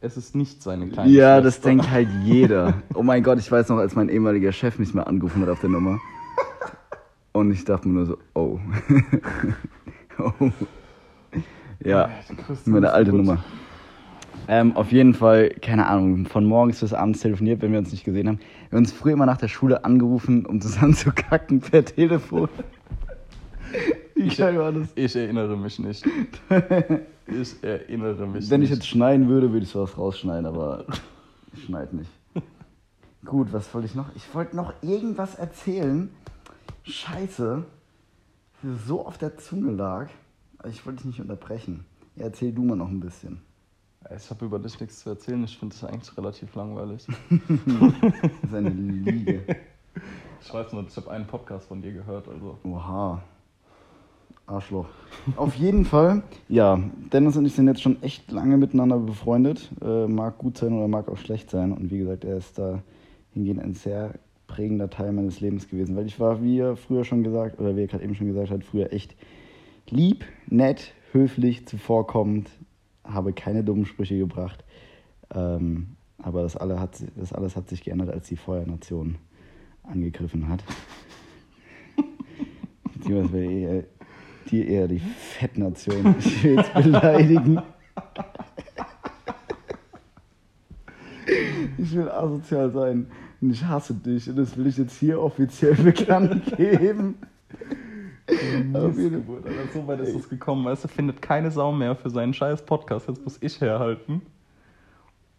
es 0.00 0.16
ist 0.16 0.34
nicht 0.34 0.62
seine 0.62 0.88
kleine 0.88 1.10
Ja, 1.10 1.40
das 1.40 1.54
Schwester. 1.54 1.68
denkt 1.70 1.90
halt 1.90 2.08
jeder. 2.24 2.74
Oh 2.94 3.02
mein 3.02 3.22
Gott, 3.22 3.38
ich 3.38 3.50
weiß 3.50 3.68
noch, 3.70 3.78
als 3.78 3.94
mein 3.94 4.08
ehemaliger 4.08 4.52
Chef 4.52 4.78
mich 4.78 4.94
mal 4.94 5.02
angerufen 5.02 5.42
hat 5.42 5.48
auf 5.48 5.60
der 5.60 5.70
Nummer. 5.70 5.98
Und 7.32 7.50
ich 7.50 7.64
dachte 7.64 7.88
mir 7.88 7.94
nur 7.94 8.06
so, 8.06 8.18
oh. 8.34 8.58
oh. 10.40 10.50
Ja, 11.84 12.10
meine 12.64 12.92
alte 12.92 13.10
gut. 13.10 13.20
Nummer. 13.20 13.44
Ähm, 14.48 14.76
auf 14.76 14.92
jeden 14.92 15.14
Fall, 15.14 15.50
keine 15.50 15.86
Ahnung, 15.86 16.26
von 16.26 16.44
morgens 16.44 16.80
bis 16.80 16.92
abends 16.92 17.20
telefoniert, 17.20 17.62
wenn 17.62 17.72
wir 17.72 17.78
uns 17.80 17.90
nicht 17.90 18.04
gesehen 18.04 18.28
haben. 18.28 18.38
Wir 18.38 18.76
haben 18.76 18.84
uns 18.84 18.92
früher 18.92 19.14
immer 19.14 19.26
nach 19.26 19.38
der 19.38 19.48
Schule 19.48 19.84
angerufen, 19.84 20.46
um 20.46 20.60
zusammen 20.60 20.94
zu 20.94 21.10
kacken 21.12 21.60
per 21.60 21.84
Telefon. 21.84 22.48
Wie 24.14 24.28
geil 24.28 24.58
war 24.58 24.72
das? 24.72 24.88
Ich 24.94 25.16
erinnere 25.16 25.56
mich 25.56 25.78
nicht. 25.78 26.04
Ich 27.28 27.56
erinnere 27.64 28.24
mich 28.28 28.48
Wenn 28.48 28.62
ich 28.62 28.70
nicht. 28.70 28.78
jetzt 28.78 28.86
schneiden 28.86 29.28
würde, 29.28 29.50
würde 29.50 29.64
ich 29.64 29.70
sowas 29.72 29.98
rausschneiden, 29.98 30.46
aber 30.46 30.84
ich 31.52 31.64
schneide 31.64 31.96
nicht. 31.96 32.10
Gut, 33.24 33.52
was 33.52 33.74
wollte 33.74 33.86
ich 33.88 33.96
noch? 33.96 34.14
Ich 34.14 34.32
wollte 34.32 34.54
noch 34.54 34.72
irgendwas 34.80 35.34
erzählen. 35.34 36.08
Scheiße. 36.84 37.64
So 38.86 39.04
auf 39.04 39.18
der 39.18 39.38
Zunge 39.38 39.72
lag. 39.72 40.06
Ich 40.70 40.86
wollte 40.86 40.98
dich 40.98 41.06
nicht 41.06 41.20
unterbrechen. 41.20 41.84
Erzähl 42.14 42.52
du 42.52 42.62
mal 42.62 42.76
noch 42.76 42.90
ein 42.90 43.00
bisschen. 43.00 43.40
Ich 44.14 44.30
habe 44.30 44.44
über 44.44 44.58
dich 44.58 44.78
nichts 44.78 45.00
zu 45.00 45.10
erzählen, 45.10 45.42
ich 45.44 45.58
finde 45.58 45.74
das 45.74 45.88
eigentlich 45.88 46.16
relativ 46.16 46.54
langweilig. 46.54 47.06
Das 48.20 48.32
ist 48.44 48.54
eine 48.54 48.70
Liege. 48.70 49.42
Ich 50.40 50.52
weiß 50.52 50.72
nur, 50.72 50.84
ich 50.86 50.96
habe 50.96 51.10
einen 51.10 51.26
Podcast 51.26 51.66
von 51.66 51.82
dir 51.82 51.92
gehört, 51.92 52.28
also. 52.28 52.58
Oha. 52.62 53.22
Arschloch. 54.46 54.86
Auf 55.34 55.56
jeden 55.56 55.84
Fall, 55.84 56.22
ja, 56.48 56.78
Dennis 57.12 57.36
und 57.36 57.46
ich 57.46 57.54
sind 57.54 57.66
jetzt 57.66 57.82
schon 57.82 58.00
echt 58.02 58.30
lange 58.30 58.56
miteinander 58.56 58.98
befreundet. 58.98 59.70
Äh, 59.82 60.06
mag 60.06 60.38
gut 60.38 60.56
sein 60.56 60.72
oder 60.72 60.86
mag 60.86 61.08
auch 61.08 61.16
schlecht 61.16 61.50
sein. 61.50 61.72
Und 61.72 61.90
wie 61.90 61.98
gesagt, 61.98 62.24
er 62.24 62.36
ist 62.36 62.56
da 62.56 62.82
hingehend 63.32 63.60
ein 63.60 63.74
sehr 63.74 64.14
prägender 64.46 64.88
Teil 64.88 65.12
meines 65.12 65.40
Lebens 65.40 65.68
gewesen. 65.68 65.96
Weil 65.96 66.06
ich 66.06 66.20
war, 66.20 66.42
wie 66.44 66.60
er 66.60 66.76
früher 66.76 67.04
schon 67.04 67.24
gesagt, 67.24 67.58
oder 67.58 67.74
wie 67.74 67.80
er 67.80 67.86
gerade 67.88 68.04
eben 68.04 68.14
schon 68.14 68.28
gesagt 68.28 68.50
hat, 68.50 68.62
früher 68.62 68.92
echt 68.92 69.16
lieb, 69.90 70.24
nett, 70.46 70.94
höflich, 71.10 71.66
zuvorkommend, 71.66 72.48
habe 73.06 73.32
keine 73.32 73.64
dummen 73.64 73.86
Sprüche 73.86 74.18
gebracht. 74.18 74.64
Ähm, 75.34 75.96
aber 76.18 76.42
das, 76.42 76.56
alle 76.56 76.80
hat, 76.80 77.02
das 77.16 77.32
alles 77.32 77.56
hat 77.56 77.68
sich 77.68 77.82
geändert, 77.82 78.10
als 78.10 78.28
die 78.28 78.36
Feuernation 78.36 79.16
angegriffen 79.82 80.48
hat. 80.48 80.64
Beziehungsweise 82.94 83.44
eher, 83.44 83.84
die 84.50 84.68
eher 84.68 84.88
die 84.88 84.98
Fettnation. 85.00 86.14
Ich 86.18 86.44
will 86.44 86.56
jetzt 86.56 86.74
beleidigen. 86.74 87.62
Ich 91.78 91.94
will 91.94 92.08
asozial 92.08 92.70
sein. 92.70 93.06
Und 93.40 93.50
ich 93.50 93.64
hasse 93.64 93.94
dich. 93.94 94.28
Und 94.30 94.36
das 94.36 94.56
will 94.56 94.66
ich 94.66 94.78
jetzt 94.78 94.98
hier 94.98 95.20
offiziell 95.20 95.74
bekannt 95.74 96.56
geben. 96.56 97.16
Auf 98.28 98.42
jeden 98.42 98.72
Missgeburt, 98.72 99.46
Alter. 99.46 99.58
So 99.72 99.86
weit 99.86 100.00
ist 100.00 100.14
es 100.14 100.28
gekommen. 100.28 100.64
Weißt 100.64 100.84
du, 100.84 100.88
findet 100.88 101.22
keine 101.22 101.50
Sau 101.50 101.72
mehr 101.72 101.94
für 101.94 102.10
seinen 102.10 102.34
scheiß 102.34 102.62
Podcast. 102.64 103.08
Jetzt 103.08 103.22
muss 103.24 103.38
ich 103.40 103.60
herhalten, 103.60 104.22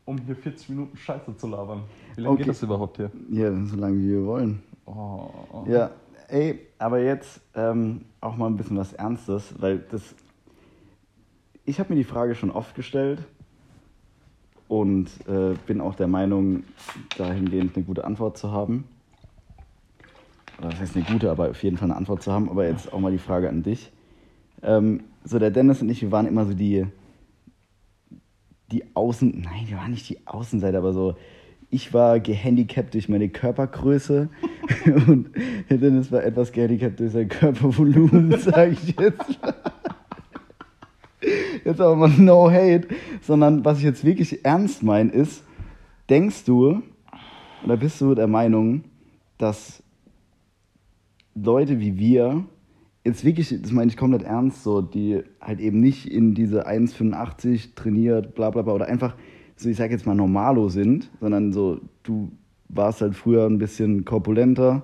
um 0.05 0.17
hier 0.19 0.35
40 0.35 0.69
Minuten 0.69 0.95
Scheiße 0.97 1.35
zu 1.35 1.47
labern. 1.47 1.83
Wie 2.15 2.21
lange 2.21 2.33
Okay. 2.33 2.43
geht 2.43 2.49
das 2.49 2.63
überhaupt 2.63 2.97
hier? 2.97 3.11
Ja, 3.29 3.51
so 3.65 3.75
lange 3.75 3.97
wie 3.97 4.09
wir 4.11 4.25
wollen. 4.25 4.63
Oh, 4.85 5.29
oh. 5.51 5.65
Ja, 5.67 5.91
ey, 6.29 6.59
aber 6.79 6.99
jetzt 7.01 7.41
ähm, 7.55 8.05
auch 8.21 8.37
mal 8.37 8.47
ein 8.47 8.55
bisschen 8.55 8.77
was 8.77 8.93
Ernstes, 8.93 9.53
weil 9.59 9.79
das. 9.91 10.15
Ich 11.65 11.79
habe 11.81 11.89
mir 11.93 11.97
die 11.97 12.05
Frage 12.05 12.35
schon 12.35 12.49
oft 12.51 12.73
gestellt 12.75 13.19
und 14.69 15.09
äh, 15.27 15.55
bin 15.65 15.81
auch 15.81 15.95
der 15.95 16.07
Meinung, 16.07 16.63
dahingehend 17.17 17.75
eine 17.75 17.83
gute 17.85 18.05
Antwort 18.05 18.37
zu 18.37 18.51
haben. 18.51 18.85
Das 20.61 20.79
heißt 20.79 20.95
eine 20.95 21.05
gute, 21.05 21.29
aber 21.29 21.49
auf 21.49 21.61
jeden 21.63 21.77
Fall 21.77 21.89
eine 21.89 21.97
Antwort 21.97 22.23
zu 22.23 22.31
haben. 22.31 22.49
Aber 22.49 22.67
jetzt 22.67 22.91
auch 22.91 22.99
mal 22.99 23.11
die 23.11 23.17
Frage 23.17 23.49
an 23.49 23.63
dich. 23.63 23.91
Ähm, 24.63 25.01
so, 25.23 25.39
der 25.39 25.51
Dennis 25.51 25.81
und 25.81 25.89
ich, 25.89 26.01
wir 26.01 26.11
waren 26.11 26.25
immer 26.25 26.45
so 26.45 26.53
die, 26.53 26.85
die 28.71 28.83
Außen, 28.95 29.41
nein, 29.41 29.65
wir 29.67 29.77
waren 29.77 29.91
nicht 29.91 30.09
die 30.09 30.25
Außenseiter, 30.25 30.79
aber 30.79 30.93
so, 30.93 31.15
ich 31.69 31.93
war 31.93 32.19
gehandicapt 32.19 32.93
durch 32.93 33.09
meine 33.09 33.29
Körpergröße 33.29 34.29
und 35.07 35.29
der 35.69 35.77
Dennis 35.77 36.11
war 36.11 36.23
etwas 36.23 36.51
gehandicapt 36.51 36.99
durch 36.99 37.11
sein 37.11 37.27
Körpervolumen, 37.27 38.31
sage 38.39 38.71
ich 38.71 38.95
jetzt. 38.99 39.39
Jetzt 41.65 41.81
aber 41.81 41.95
mal 41.95 42.09
no 42.09 42.49
hate, 42.49 42.87
sondern 43.21 43.65
was 43.65 43.79
ich 43.79 43.83
jetzt 43.83 44.05
wirklich 44.05 44.45
ernst 44.45 44.83
meine 44.83 45.11
ist, 45.11 45.43
denkst 46.09 46.45
du 46.45 46.81
oder 47.65 47.75
bist 47.75 47.99
du 47.99 48.15
der 48.15 48.27
Meinung, 48.27 48.85
dass 49.37 49.83
Leute 51.41 51.79
wie 51.79 51.97
wir, 51.97 52.45
jetzt 53.03 53.23
wirklich, 53.23 53.55
das 53.61 53.71
meine 53.71 53.89
ich 53.89 53.97
komplett 53.97 54.23
ernst, 54.23 54.63
so, 54.63 54.81
die 54.81 55.21
halt 55.41 55.59
eben 55.59 55.79
nicht 55.79 56.11
in 56.11 56.33
diese 56.33 56.67
1,85 56.67 57.75
trainiert, 57.75 58.35
bla 58.35 58.49
bla 58.49 58.61
bla, 58.61 58.73
oder 58.73 58.87
einfach, 58.87 59.15
so 59.55 59.69
ich 59.69 59.77
sag 59.77 59.91
jetzt 59.91 60.05
mal 60.05 60.15
normalo 60.15 60.69
sind, 60.69 61.09
sondern 61.19 61.51
so, 61.53 61.79
du 62.03 62.31
warst 62.69 63.01
halt 63.01 63.15
früher 63.15 63.45
ein 63.45 63.57
bisschen 63.57 64.05
korpulenter, 64.05 64.83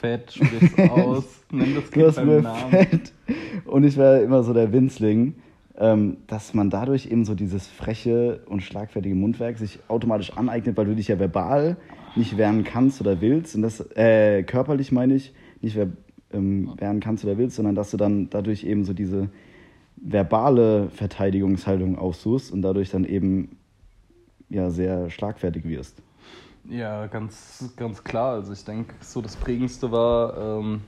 Fett, 0.00 0.32
sprich's 0.32 0.78
aus, 0.90 1.44
nenn 1.52 1.74
das 1.74 1.90
Kind 1.90 2.16
beim 2.16 2.42
Namen. 2.42 2.70
Fett 2.70 3.12
und 3.66 3.84
ich 3.84 3.98
war 3.98 4.20
immer 4.20 4.42
so 4.42 4.54
der 4.54 4.72
Winzling, 4.72 5.34
ähm, 5.78 6.18
dass 6.26 6.54
man 6.54 6.70
dadurch 6.70 7.06
eben 7.06 7.24
so 7.24 7.34
dieses 7.34 7.66
freche 7.66 8.40
und 8.46 8.62
schlagfertige 8.62 9.14
Mundwerk 9.14 9.58
sich 9.58 9.78
automatisch 9.88 10.36
aneignet, 10.36 10.76
weil 10.76 10.86
du 10.86 10.94
dich 10.94 11.08
ja 11.08 11.18
verbal 11.18 11.76
nicht 12.16 12.36
wehren 12.36 12.64
kannst 12.64 13.00
oder 13.00 13.20
willst. 13.20 13.54
Und 13.54 13.62
das, 13.62 13.80
äh, 13.94 14.42
körperlich 14.42 14.90
meine 14.90 15.14
ich, 15.14 15.32
nicht 15.60 15.76
wer, 15.76 15.88
ähm, 16.32 16.72
wehren 16.76 17.00
kannst 17.00 17.24
oder 17.24 17.38
willst, 17.38 17.56
sondern 17.56 17.74
dass 17.74 17.90
du 17.90 17.96
dann 17.96 18.30
dadurch 18.30 18.64
eben 18.64 18.84
so 18.84 18.92
diese 18.92 19.28
verbale 19.96 20.88
Verteidigungshaltung 20.90 21.98
aussuchst 21.98 22.52
und 22.52 22.62
dadurch 22.62 22.90
dann 22.90 23.04
eben 23.04 23.56
ja 24.48 24.70
sehr 24.70 25.10
schlagfertig 25.10 25.64
wirst. 25.64 26.02
Ja, 26.68 27.06
ganz, 27.06 27.72
ganz 27.76 28.04
klar. 28.04 28.34
Also 28.34 28.52
ich 28.52 28.64
denke, 28.64 28.94
so 29.00 29.20
das 29.20 29.36
Prägendste 29.36 29.90
war, 29.90 30.58
ähm, 30.58 30.82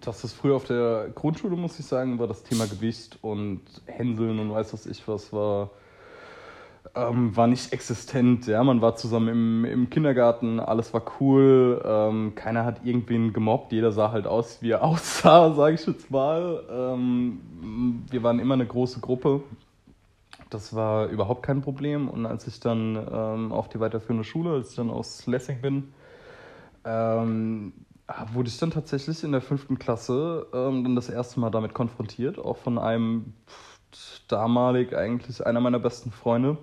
dass 0.00 0.24
es 0.24 0.32
früher 0.32 0.56
auf 0.56 0.64
der 0.64 1.10
Grundschule, 1.14 1.56
muss 1.56 1.78
ich 1.78 1.86
sagen, 1.86 2.18
war 2.18 2.26
das 2.26 2.42
Thema 2.42 2.66
Gewicht 2.66 3.18
und 3.22 3.60
Hänseln 3.86 4.38
und 4.38 4.50
weiß 4.50 4.72
was 4.72 4.86
ich 4.86 5.06
was 5.06 5.32
war. 5.32 5.70
Ähm, 6.94 7.36
war 7.36 7.46
nicht 7.46 7.72
existent, 7.72 8.46
ja, 8.46 8.64
man 8.64 8.80
war 8.80 8.96
zusammen 8.96 9.28
im, 9.28 9.64
im 9.64 9.90
Kindergarten, 9.90 10.58
alles 10.58 10.92
war 10.92 11.02
cool, 11.20 11.80
ähm, 11.84 12.34
keiner 12.34 12.64
hat 12.64 12.84
irgendwen 12.84 13.32
gemobbt, 13.32 13.70
jeder 13.70 13.92
sah 13.92 14.10
halt 14.10 14.26
aus, 14.26 14.60
wie 14.60 14.70
er 14.70 14.82
aussah, 14.84 15.54
sage 15.54 15.74
ich 15.74 15.86
jetzt 15.86 16.10
mal. 16.10 16.64
Ähm, 16.70 17.40
wir 18.10 18.22
waren 18.22 18.40
immer 18.40 18.54
eine 18.54 18.66
große 18.66 19.00
Gruppe, 19.00 19.42
das 20.50 20.74
war 20.74 21.06
überhaupt 21.06 21.42
kein 21.42 21.62
Problem. 21.62 22.08
Und 22.08 22.26
als 22.26 22.46
ich 22.46 22.60
dann 22.60 22.96
ähm, 22.96 23.52
auf 23.52 23.68
die 23.68 23.80
weiterführende 23.80 24.24
Schule, 24.24 24.50
als 24.52 24.70
ich 24.70 24.76
dann 24.76 24.90
aus 24.90 25.26
Lessing 25.26 25.60
bin, 25.60 25.92
ähm, 26.84 27.72
wurde 28.32 28.48
ich 28.48 28.58
dann 28.58 28.72
tatsächlich 28.72 29.22
in 29.22 29.32
der 29.32 29.40
fünften 29.40 29.78
Klasse 29.78 30.46
ähm, 30.52 30.82
dann 30.82 30.96
das 30.96 31.08
erste 31.08 31.38
Mal 31.38 31.50
damit 31.50 31.74
konfrontiert, 31.74 32.38
auch 32.38 32.56
von 32.56 32.78
einem 32.78 33.32
damalig 34.28 34.94
eigentlich 34.94 35.44
einer 35.44 35.60
meiner 35.60 35.78
besten 35.78 36.10
Freunde. 36.10 36.58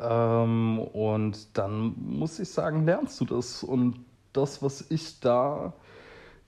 Ähm, 0.00 0.78
und 0.78 1.56
dann 1.58 1.94
muss 1.96 2.38
ich 2.38 2.48
sagen, 2.48 2.84
lernst 2.84 3.20
du 3.20 3.24
das. 3.24 3.62
Und 3.62 4.04
das, 4.32 4.62
was 4.62 4.90
ich 4.90 5.20
da 5.20 5.72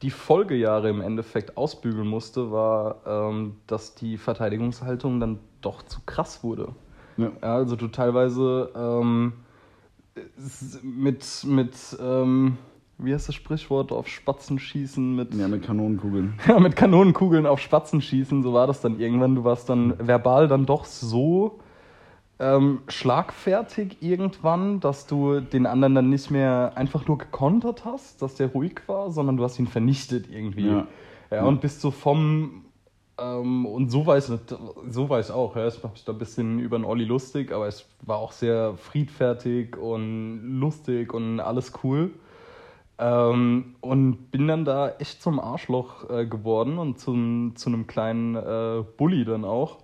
die 0.03 0.11
Folgejahre 0.11 0.91
im 0.91 1.01
Endeffekt 1.01 1.57
ausbügeln 1.57 2.09
musste, 2.09 2.51
war, 2.51 2.97
ähm, 3.07 3.57
dass 3.67 3.95
die 3.95 4.17
Verteidigungshaltung 4.17 5.21
dann 5.21 5.39
doch 5.61 5.83
zu 5.83 6.01
krass 6.05 6.43
wurde. 6.43 6.75
Ja. 7.17 7.31
Ja, 7.41 7.55
also 7.55 7.77
du 7.77 7.89
teilweise 7.89 8.71
ähm, 8.75 9.35
mit, 10.83 11.25
mit 11.45 11.75
ähm, 12.01 12.59
wie 12.99 13.13
heißt 13.15 13.29
das 13.29 13.35
Sprichwort, 13.35 13.93
auf 13.93 14.09
Spatzen 14.09 14.59
schießen 14.59 15.15
mit. 15.15 15.35
Ja, 15.35 15.49
mit 15.49 15.63
Kanonenkugeln. 15.63 16.35
Ja, 16.47 16.59
mit 16.59 16.77
Kanonenkugeln 16.77 17.47
auf 17.47 17.61
Spatzen 17.61 18.01
schießen, 18.01 18.43
so 18.43 18.53
war 18.53 18.67
das 18.67 18.81
dann 18.81 18.99
irgendwann. 18.99 19.35
Du 19.35 19.45
warst 19.45 19.69
dann 19.69 19.95
verbal 19.99 20.49
dann 20.49 20.67
doch 20.67 20.85
so 20.85 21.61
ähm, 22.43 22.81
schlagfertig 22.89 23.99
irgendwann, 24.01 24.81
dass 24.81 25.07
du 25.07 25.39
den 25.39 25.65
anderen 25.65 25.95
dann 25.95 26.11
nicht 26.11 26.29
mehr 26.33 26.73
einfach 26.75 27.07
nur 27.07 27.17
gekontert 27.17 27.85
hast, 27.85 28.21
dass 28.21 28.35
der 28.35 28.49
ruhig 28.49 28.81
war, 28.89 29.13
sondern 29.13 29.37
du 29.37 29.45
hast 29.45 29.61
ihn 29.61 29.69
vernichtet 29.69 30.29
irgendwie. 30.29 30.67
Ja, 30.67 30.87
ja 31.31 31.45
und 31.45 31.61
bist 31.61 31.81
so 31.81 31.93
vom 31.93 32.65
ähm, 33.17 33.65
und 33.65 33.91
so 33.91 34.07
war 34.07 34.17
es, 34.17 34.33
so 34.89 35.09
war 35.09 35.21
es 35.21 35.31
auch. 35.31 35.55
Ja. 35.55 35.69
Ich 35.69 35.81
mache 35.85 35.93
mich 35.93 36.05
da 36.05 36.13
ein 36.13 36.19
bisschen 36.19 36.59
über 36.59 36.79
den 36.79 36.85
Olli 36.85 37.05
lustig, 37.05 37.53
aber 37.53 37.69
es 37.69 37.87
war 38.01 38.19
auch 38.19 38.33
sehr 38.33 38.75
friedfertig 38.77 39.77
und 39.77 40.59
lustig 40.59 41.15
und 41.15 41.39
alles 41.39 41.73
cool. 41.85 42.11
Ähm, 42.99 43.77
und 43.81 44.33
bin 44.33 44.49
dann 44.49 44.65
da 44.65 44.91
echt 44.99 45.23
zum 45.23 45.39
Arschloch 45.39 46.11
äh, 46.11 46.27
geworden 46.27 46.79
und 46.79 46.99
zum, 46.99 47.53
zu 47.55 47.69
einem 47.69 47.87
kleinen 47.87 48.35
äh, 48.35 48.83
Bully 48.97 49.25
dann 49.25 49.45
auch 49.45 49.79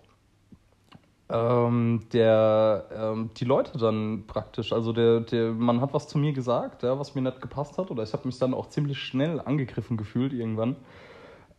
ähm, 1.30 2.00
der 2.12 2.84
ähm, 2.94 3.30
die 3.36 3.44
Leute 3.44 3.76
dann 3.76 4.24
praktisch, 4.26 4.72
also 4.72 4.92
der, 4.92 5.20
der, 5.20 5.52
man 5.52 5.80
hat 5.80 5.92
was 5.92 6.08
zu 6.08 6.18
mir 6.18 6.32
gesagt, 6.32 6.82
ja, 6.82 6.98
was 6.98 7.14
mir 7.14 7.20
nicht 7.20 7.42
gepasst 7.42 7.76
hat, 7.76 7.90
oder 7.90 8.02
ich 8.02 8.12
habe 8.12 8.26
mich 8.26 8.38
dann 8.38 8.54
auch 8.54 8.68
ziemlich 8.68 8.98
schnell 8.98 9.40
angegriffen 9.40 9.98
gefühlt 9.98 10.32
irgendwann, 10.32 10.76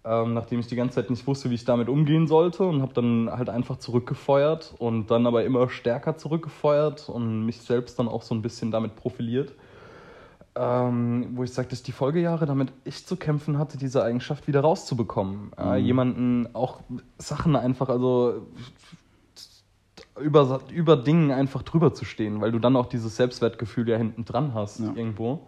ähm, 0.05 0.33
nachdem 0.33 0.59
ich 0.59 0.67
die 0.67 0.75
ganze 0.75 0.95
Zeit 0.95 1.11
nicht 1.11 1.27
wusste, 1.27 1.51
wie 1.51 1.55
ich 1.55 1.65
damit 1.65 1.87
umgehen 1.87 2.25
sollte 2.25 2.63
und 2.63 2.81
habe 2.81 2.93
dann 2.93 3.29
halt 3.31 3.49
einfach 3.49 3.77
zurückgefeuert 3.77 4.73
und 4.79 5.11
dann 5.11 5.27
aber 5.27 5.43
immer 5.43 5.69
stärker 5.69 6.17
zurückgefeuert 6.17 7.07
und 7.07 7.45
mich 7.45 7.61
selbst 7.61 7.99
dann 7.99 8.07
auch 8.07 8.23
so 8.23 8.33
ein 8.33 8.41
bisschen 8.41 8.71
damit 8.71 8.95
profiliert. 8.95 9.53
Ähm, 10.55 11.29
wo 11.35 11.43
ich 11.43 11.53
sage, 11.53 11.69
dass 11.69 11.83
die 11.83 11.91
Folgejahre 11.91 12.47
damit 12.47 12.73
echt 12.83 13.07
zu 13.07 13.15
kämpfen 13.15 13.59
hatte, 13.59 13.77
diese 13.77 14.03
Eigenschaft 14.03 14.47
wieder 14.47 14.61
rauszubekommen. 14.61 15.51
Mhm. 15.57 15.71
Äh, 15.71 15.77
jemanden 15.77 16.49
auch 16.53 16.79
Sachen 17.19 17.55
einfach, 17.55 17.87
also 17.87 18.47
über, 20.19 20.61
über 20.73 20.97
Dingen 20.97 21.31
einfach 21.31 21.63
drüber 21.63 21.93
zu 21.93 22.05
stehen, 22.05 22.41
weil 22.41 22.51
du 22.51 22.59
dann 22.59 22.75
auch 22.75 22.87
dieses 22.87 23.15
Selbstwertgefühl 23.15 23.87
ja 23.89 23.97
hinten 23.97 24.25
dran 24.25 24.53
hast 24.53 24.79
ja. 24.79 24.91
irgendwo. 24.95 25.47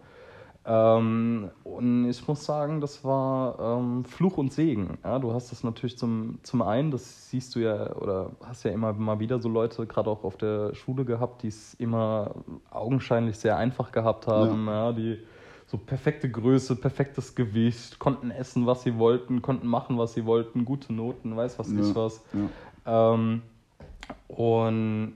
Ähm, 0.64 1.50
und 1.64 2.08
ich 2.08 2.26
muss 2.28 2.44
sagen, 2.44 2.80
das 2.80 3.04
war 3.04 3.58
ähm, 3.58 4.04
Fluch 4.04 4.38
und 4.38 4.52
Segen. 4.52 4.98
Ja, 5.02 5.18
du 5.18 5.32
hast 5.32 5.50
das 5.50 5.64
natürlich 5.64 5.98
zum, 5.98 6.38
zum 6.44 6.62
einen, 6.62 6.92
das 6.92 7.30
siehst 7.30 7.54
du 7.56 7.60
ja, 7.60 7.96
oder 7.96 8.30
hast 8.44 8.64
ja 8.64 8.70
immer 8.70 8.92
mal 8.92 9.18
wieder 9.18 9.40
so 9.40 9.48
Leute, 9.48 9.86
gerade 9.86 10.08
auch 10.08 10.22
auf 10.22 10.36
der 10.36 10.74
Schule 10.74 11.04
gehabt, 11.04 11.42
die 11.42 11.48
es 11.48 11.74
immer 11.74 12.34
augenscheinlich 12.70 13.38
sehr 13.38 13.56
einfach 13.56 13.90
gehabt 13.90 14.28
haben, 14.28 14.66
ja. 14.66 14.86
ja. 14.86 14.92
die 14.92 15.18
so 15.66 15.78
perfekte 15.78 16.30
Größe, 16.30 16.76
perfektes 16.76 17.34
Gewicht, 17.34 17.98
konnten 17.98 18.30
essen, 18.30 18.66
was 18.66 18.82
sie 18.82 18.98
wollten, 18.98 19.42
konnten 19.42 19.66
machen, 19.66 19.98
was 19.98 20.14
sie 20.14 20.26
wollten, 20.26 20.64
gute 20.64 20.92
Noten, 20.92 21.36
weiß 21.36 21.58
was 21.58 21.72
ja. 21.72 21.80
ich 21.80 21.94
was. 21.94 22.22
Ähm, 22.84 23.42
und 24.28 25.14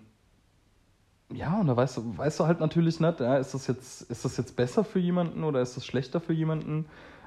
ja, 1.32 1.60
und 1.60 1.66
da 1.66 1.76
weißt 1.76 1.96
du, 1.96 2.18
weißt 2.18 2.38
du 2.38 2.46
halt 2.46 2.60
natürlich 2.60 3.00
nicht, 3.00 3.20
ja, 3.20 3.36
ist, 3.36 3.52
das 3.52 3.66
jetzt, 3.66 4.02
ist 4.02 4.24
das 4.24 4.36
jetzt 4.36 4.54
besser 4.56 4.84
für 4.84 5.00
jemanden 5.00 5.42
oder 5.42 5.60
ist 5.60 5.76
das 5.76 5.84
schlechter 5.84 6.20
für 6.20 6.32
jemanden? 6.32 6.86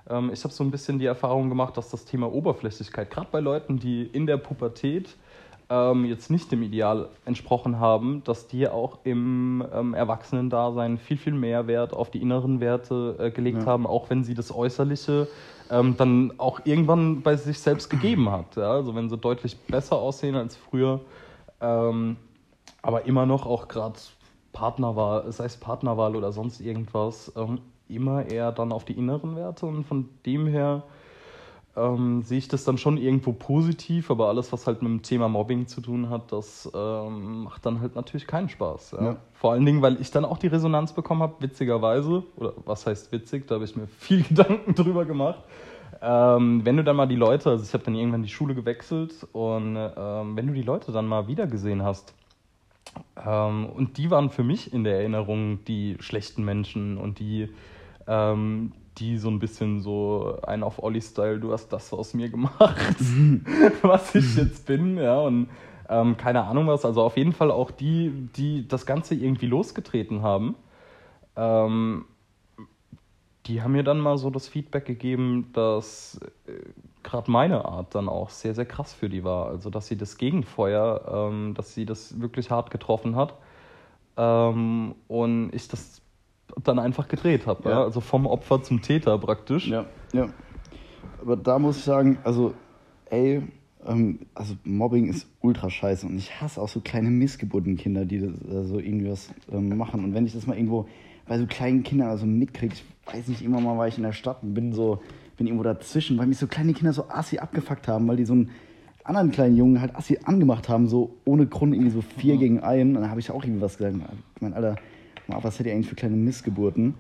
Ähm, 0.10 0.32
ich 0.32 0.44
habe 0.44 0.54
so 0.54 0.64
ein 0.64 0.72
bisschen 0.72 1.00
die 1.00 1.06
Erfahrung 1.06 1.50
gemacht, 1.50 1.76
dass 1.76 1.90
das 1.90 2.06
Thema 2.06 2.32
Oberflächlichkeit, 2.32 3.12
gerade 3.12 3.28
bei 3.32 3.42
Leuten, 3.42 3.78
die 3.78 4.04
in 4.04 4.26
der 4.26 4.38
Pubertät 4.38 5.16
ähm, 5.70 6.06
jetzt 6.06 6.32
nicht 6.32 6.52
dem 6.52 6.64
Ideal 6.64 7.10
entsprochen 7.26 7.80
haben, 7.80 8.24
dass 8.24 8.48
die 8.48 8.68
auch 8.68 9.00
im 9.04 9.64
ähm, 9.74 9.94
Erwachsenendasein 9.94 10.98
viel, 10.98 11.18
viel 11.18 11.34
mehr 11.34 11.68
Wert 11.68 11.94
auf 11.94 12.10
die 12.10 12.22
inneren 12.22 12.60
Werte 12.60 13.16
äh, 13.20 13.32
gelegt 13.32 13.60
ja. 13.60 13.66
haben, 13.66 13.86
auch 13.86 14.10
wenn 14.10 14.24
sie 14.24 14.34
das 14.34 14.54
Äußerliche 14.54 15.28
ähm, 15.70 15.96
dann 15.98 16.34
auch 16.38 16.62
irgendwann 16.64 17.22
bei 17.22 17.36
sich 17.36 17.60
selbst 17.60 17.90
gegeben 17.90 18.32
hat. 18.32 18.56
Ja? 18.56 18.72
Also 18.72 18.96
wenn 18.96 19.10
sie 19.10 19.18
deutlich 19.18 19.58
besser 19.58 19.98
aussehen 19.98 20.36
als 20.36 20.56
früher, 20.56 21.02
ähm, 21.62 22.18
aber 22.82 23.06
immer 23.06 23.26
noch 23.26 23.46
auch 23.46 23.68
gerade 23.68 24.00
Partnerwahl, 24.54 25.32
sei 25.32 25.46
es 25.46 25.58
Partnerwahl 25.58 26.16
oder 26.16 26.32
sonst 26.32 26.60
irgendwas, 26.60 27.32
ähm, 27.36 27.60
immer 27.88 28.26
eher 28.26 28.52
dann 28.52 28.72
auf 28.72 28.86
die 28.86 28.94
inneren 28.94 29.36
Werte 29.36 29.66
und 29.66 29.84
von 29.84 30.10
dem 30.26 30.48
her 30.48 30.84
ähm, 31.76 32.24
sehe 32.24 32.38
ich 32.38 32.48
das 32.48 32.64
dann 32.64 32.78
schon 32.78 32.98
irgendwo 32.98 33.32
positiv, 33.32 34.12
aber 34.12 34.28
alles, 34.28 34.52
was 34.52 34.68
halt 34.68 34.82
mit 34.82 34.92
dem 34.92 35.02
Thema 35.02 35.28
Mobbing 35.28 35.68
zu 35.68 35.82
tun 35.82 36.10
hat, 36.10 36.32
das 36.32 36.70
ähm, 36.74 37.44
macht 37.44 37.66
dann 37.66 37.80
halt 37.80 37.96
natürlich 37.96 38.28
keinen 38.28 38.50
Spaß. 38.50 38.92
Ja? 38.92 39.04
Ja. 39.04 39.16
Vor 39.34 39.54
allen 39.54 39.66
Dingen, 39.66 39.82
weil 39.82 40.00
ich 40.02 40.12
dann 40.12 40.26
auch 40.26 40.38
die 40.38 40.48
Resonanz 40.48 40.94
bekommen 40.94 41.22
habe, 41.22 41.36
witzigerweise, 41.40 42.24
oder 42.36 42.54
was 42.66 42.86
heißt 42.86 43.12
witzig, 43.12 43.48
da 43.48 43.56
habe 43.56 43.66
ich 43.66 43.76
mir 43.76 43.88
viel 43.88 44.24
Gedanken 44.28 44.76
drüber 44.76 45.06
gemacht. 45.06 45.44
Ähm, 46.02 46.66
wenn 46.66 46.78
du 46.78 46.84
dann 46.84 46.96
mal 46.96 47.08
die 47.08 47.16
Leute, 47.16 47.50
also 47.50 47.64
ich 47.64 47.74
habe 47.74 47.84
dann 47.84 47.96
irgendwann 47.96 48.24
die 48.24 48.30
Schule 48.30 48.56
gewechselt 48.56 49.28
und 49.34 49.76
ähm, 49.76 50.36
wenn 50.36 50.48
du 50.48 50.54
die 50.54 50.62
Leute 50.62 50.92
dann 50.92 51.08
mal 51.08 51.28
wieder 51.28 51.46
gesehen 51.48 51.84
hast, 51.84 52.14
ähm, 53.26 53.66
und 53.68 53.98
die 53.98 54.10
waren 54.10 54.30
für 54.30 54.44
mich 54.44 54.74
in 54.74 54.84
der 54.84 55.00
Erinnerung 55.00 55.64
die 55.66 55.98
schlechten 56.00 56.44
Menschen 56.44 56.98
und 56.98 57.20
die, 57.20 57.50
ähm, 58.08 58.72
die 58.98 59.18
so 59.18 59.30
ein 59.30 59.40
bisschen 59.40 59.82
so 59.82 60.38
ein 60.44 60.64
auf 60.64 60.82
Olli-Style, 60.82 61.40
du 61.40 61.52
hast 61.52 61.70
das 61.70 61.94
aus 61.94 62.14
mir 62.14 62.30
gemacht, 62.30 62.96
was 63.82 64.16
ich 64.16 64.36
jetzt 64.38 64.66
bin, 64.66 64.98
ja, 64.98 65.20
und 65.20 65.50
ähm, 65.90 66.18
keine 66.18 66.44
Ahnung 66.44 66.68
was, 66.68 66.86
also 66.86 67.02
auf 67.02 67.18
jeden 67.18 67.34
Fall 67.34 67.52
auch 67.52 67.72
die, 67.72 68.30
die 68.36 68.68
das 68.68 68.86
Ganze 68.86 69.16
irgendwie 69.16 69.48
losgetreten 69.48 70.22
haben. 70.22 70.56
Die 73.50 73.64
haben 73.64 73.72
mir 73.72 73.84
dann 73.84 74.00
mal 74.00 74.18
so 74.20 74.30
das 74.30 74.48
Feedback 74.48 74.86
gegeben, 74.86 75.50
dass 75.54 76.20
äh, 76.46 76.52
gerade 77.02 77.32
meine 77.32 77.66
Art 77.66 77.96
dann 77.96 78.08
auch 78.08 78.30
sehr, 78.30 78.54
sehr 78.54 78.66
krass 78.66 78.94
für 78.94 79.10
die 79.10 79.24
war. 79.24 79.48
Also, 79.48 79.72
dass 79.72 79.88
sie 79.88 79.98
das 79.98 80.18
Gegenfeuer, 80.18 81.30
ähm, 81.32 81.56
dass 81.56 81.74
sie 81.74 81.86
das 81.86 82.22
wirklich 82.22 82.52
hart 82.52 82.70
getroffen 82.70 83.16
hat 83.16 83.34
ähm, 84.18 84.94
und 85.08 85.50
ich 85.52 85.68
das 85.68 86.02
dann 86.64 86.78
einfach 86.78 87.08
gedreht 87.08 87.48
habe. 87.48 87.68
Ja. 87.68 87.72
ja. 87.72 87.84
Also 87.84 88.02
vom 88.02 88.28
Opfer 88.28 88.62
zum 88.62 88.84
Täter 88.84 89.18
praktisch. 89.18 89.68
Ja, 89.68 89.86
ja. 90.14 90.30
Aber 91.20 91.36
da 91.36 91.58
muss 91.58 91.78
ich 91.78 91.84
sagen, 91.84 92.20
also, 92.24 92.54
ey, 93.10 93.42
ähm, 93.88 94.20
also 94.36 94.54
Mobbing 94.64 95.08
ist 95.08 95.28
ultra 95.42 95.72
scheiße 95.72 96.06
und 96.06 96.18
ich 96.18 96.40
hasse 96.40 96.62
auch 96.62 96.70
so 96.70 96.82
kleine 96.82 97.10
Missgeburtenkinder, 97.10 98.06
die 98.06 98.20
das, 98.20 98.42
äh, 98.42 98.64
so 98.66 98.78
irgendwie 98.78 99.10
was 99.10 99.34
ähm, 99.52 99.76
machen. 99.76 100.04
Und 100.04 100.14
wenn 100.14 100.28
ich 100.28 100.34
das 100.34 100.46
mal 100.46 100.56
irgendwo 100.56 100.88
bei 101.30 101.38
so 101.38 101.46
kleinen 101.46 101.84
Kindern 101.84 102.10
also 102.10 102.26
mitkriege, 102.26 102.74
ich 102.74 102.84
weiß 103.14 103.28
nicht, 103.28 103.44
immer 103.44 103.62
mal 103.62 103.78
war 103.78 103.88
ich 103.88 103.98
in 103.98 104.04
der 104.04 104.14
Stadt 104.14 104.42
und 104.42 104.56
bin 104.56 104.74
so, 104.74 105.00
bin 105.38 105.46
irgendwo 105.46 105.64
dazwischen, 105.64 106.18
weil 106.18 106.26
mich 106.26 106.40
so 106.40 106.48
kleine 106.48 106.74
Kinder 106.74 106.92
so 106.92 107.08
assi 107.08 107.38
abgefuckt 107.38 107.88
haben, 107.88 108.08
weil 108.08 108.18
die 108.18 108.26
so 108.26 108.34
einen 108.34 108.50
anderen 109.04 109.32
kleinen 109.32 109.56
Jungen 109.56 109.80
halt 109.80 109.96
assi 109.96 110.18
angemacht 110.26 110.68
haben, 110.68 110.88
so 110.88 111.18
ohne 111.26 111.46
Grund 111.46 111.74
irgendwie 111.74 111.92
so 111.92 112.02
vier 112.02 112.36
mhm. 112.36 112.40
gegen 112.40 112.60
einen. 112.62 112.96
Und 112.96 113.04
dann 113.04 113.12
habe 113.12 113.20
ich 113.20 113.30
auch 113.30 113.44
irgendwie 113.44 113.62
was 113.62 113.78
gesagt. 113.78 113.96
Ich 114.36 114.42
meine, 114.42 114.56
Alter, 114.56 114.76
was 115.28 115.58
seid 115.58 115.68
ihr 115.68 115.74
eigentlich 115.74 115.88
für 115.88 115.96
kleine 115.96 116.16
Missgeburten? 116.16 116.96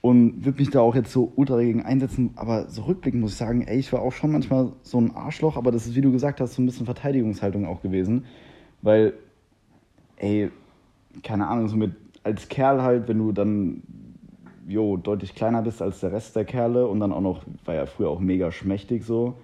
Und 0.00 0.44
würde 0.44 0.58
mich 0.58 0.70
da 0.70 0.80
auch 0.80 0.96
jetzt 0.96 1.12
so 1.12 1.32
ultra 1.36 1.54
dagegen 1.54 1.82
einsetzen, 1.82 2.30
aber 2.34 2.68
so 2.68 2.82
rückblickend 2.82 3.20
muss 3.20 3.30
ich 3.32 3.38
sagen, 3.38 3.62
ey, 3.62 3.78
ich 3.78 3.92
war 3.92 4.02
auch 4.02 4.10
schon 4.10 4.32
manchmal 4.32 4.72
so 4.82 5.00
ein 5.00 5.14
Arschloch, 5.14 5.56
aber 5.56 5.70
das 5.70 5.86
ist, 5.86 5.94
wie 5.94 6.00
du 6.00 6.10
gesagt 6.10 6.40
hast, 6.40 6.54
so 6.54 6.62
ein 6.62 6.66
bisschen 6.66 6.86
Verteidigungshaltung 6.86 7.64
auch 7.64 7.80
gewesen. 7.80 8.24
Weil, 8.82 9.14
ey, 10.16 10.50
keine 11.22 11.46
Ahnung, 11.46 11.68
so 11.68 11.76
mit 11.76 11.92
als 12.24 12.48
Kerl 12.48 12.82
halt, 12.82 13.08
wenn 13.08 13.18
du 13.18 13.32
dann 13.32 13.82
jo, 14.66 14.96
deutlich 14.96 15.34
kleiner 15.34 15.62
bist 15.62 15.82
als 15.82 16.00
der 16.00 16.12
Rest 16.12 16.36
der 16.36 16.44
Kerle 16.44 16.86
und 16.86 17.00
dann 17.00 17.12
auch 17.12 17.20
noch, 17.20 17.42
war 17.64 17.74
ja 17.74 17.86
früher 17.86 18.08
auch 18.10 18.20
mega 18.20 18.50
schmächtig 18.52 19.04
so. 19.04 19.34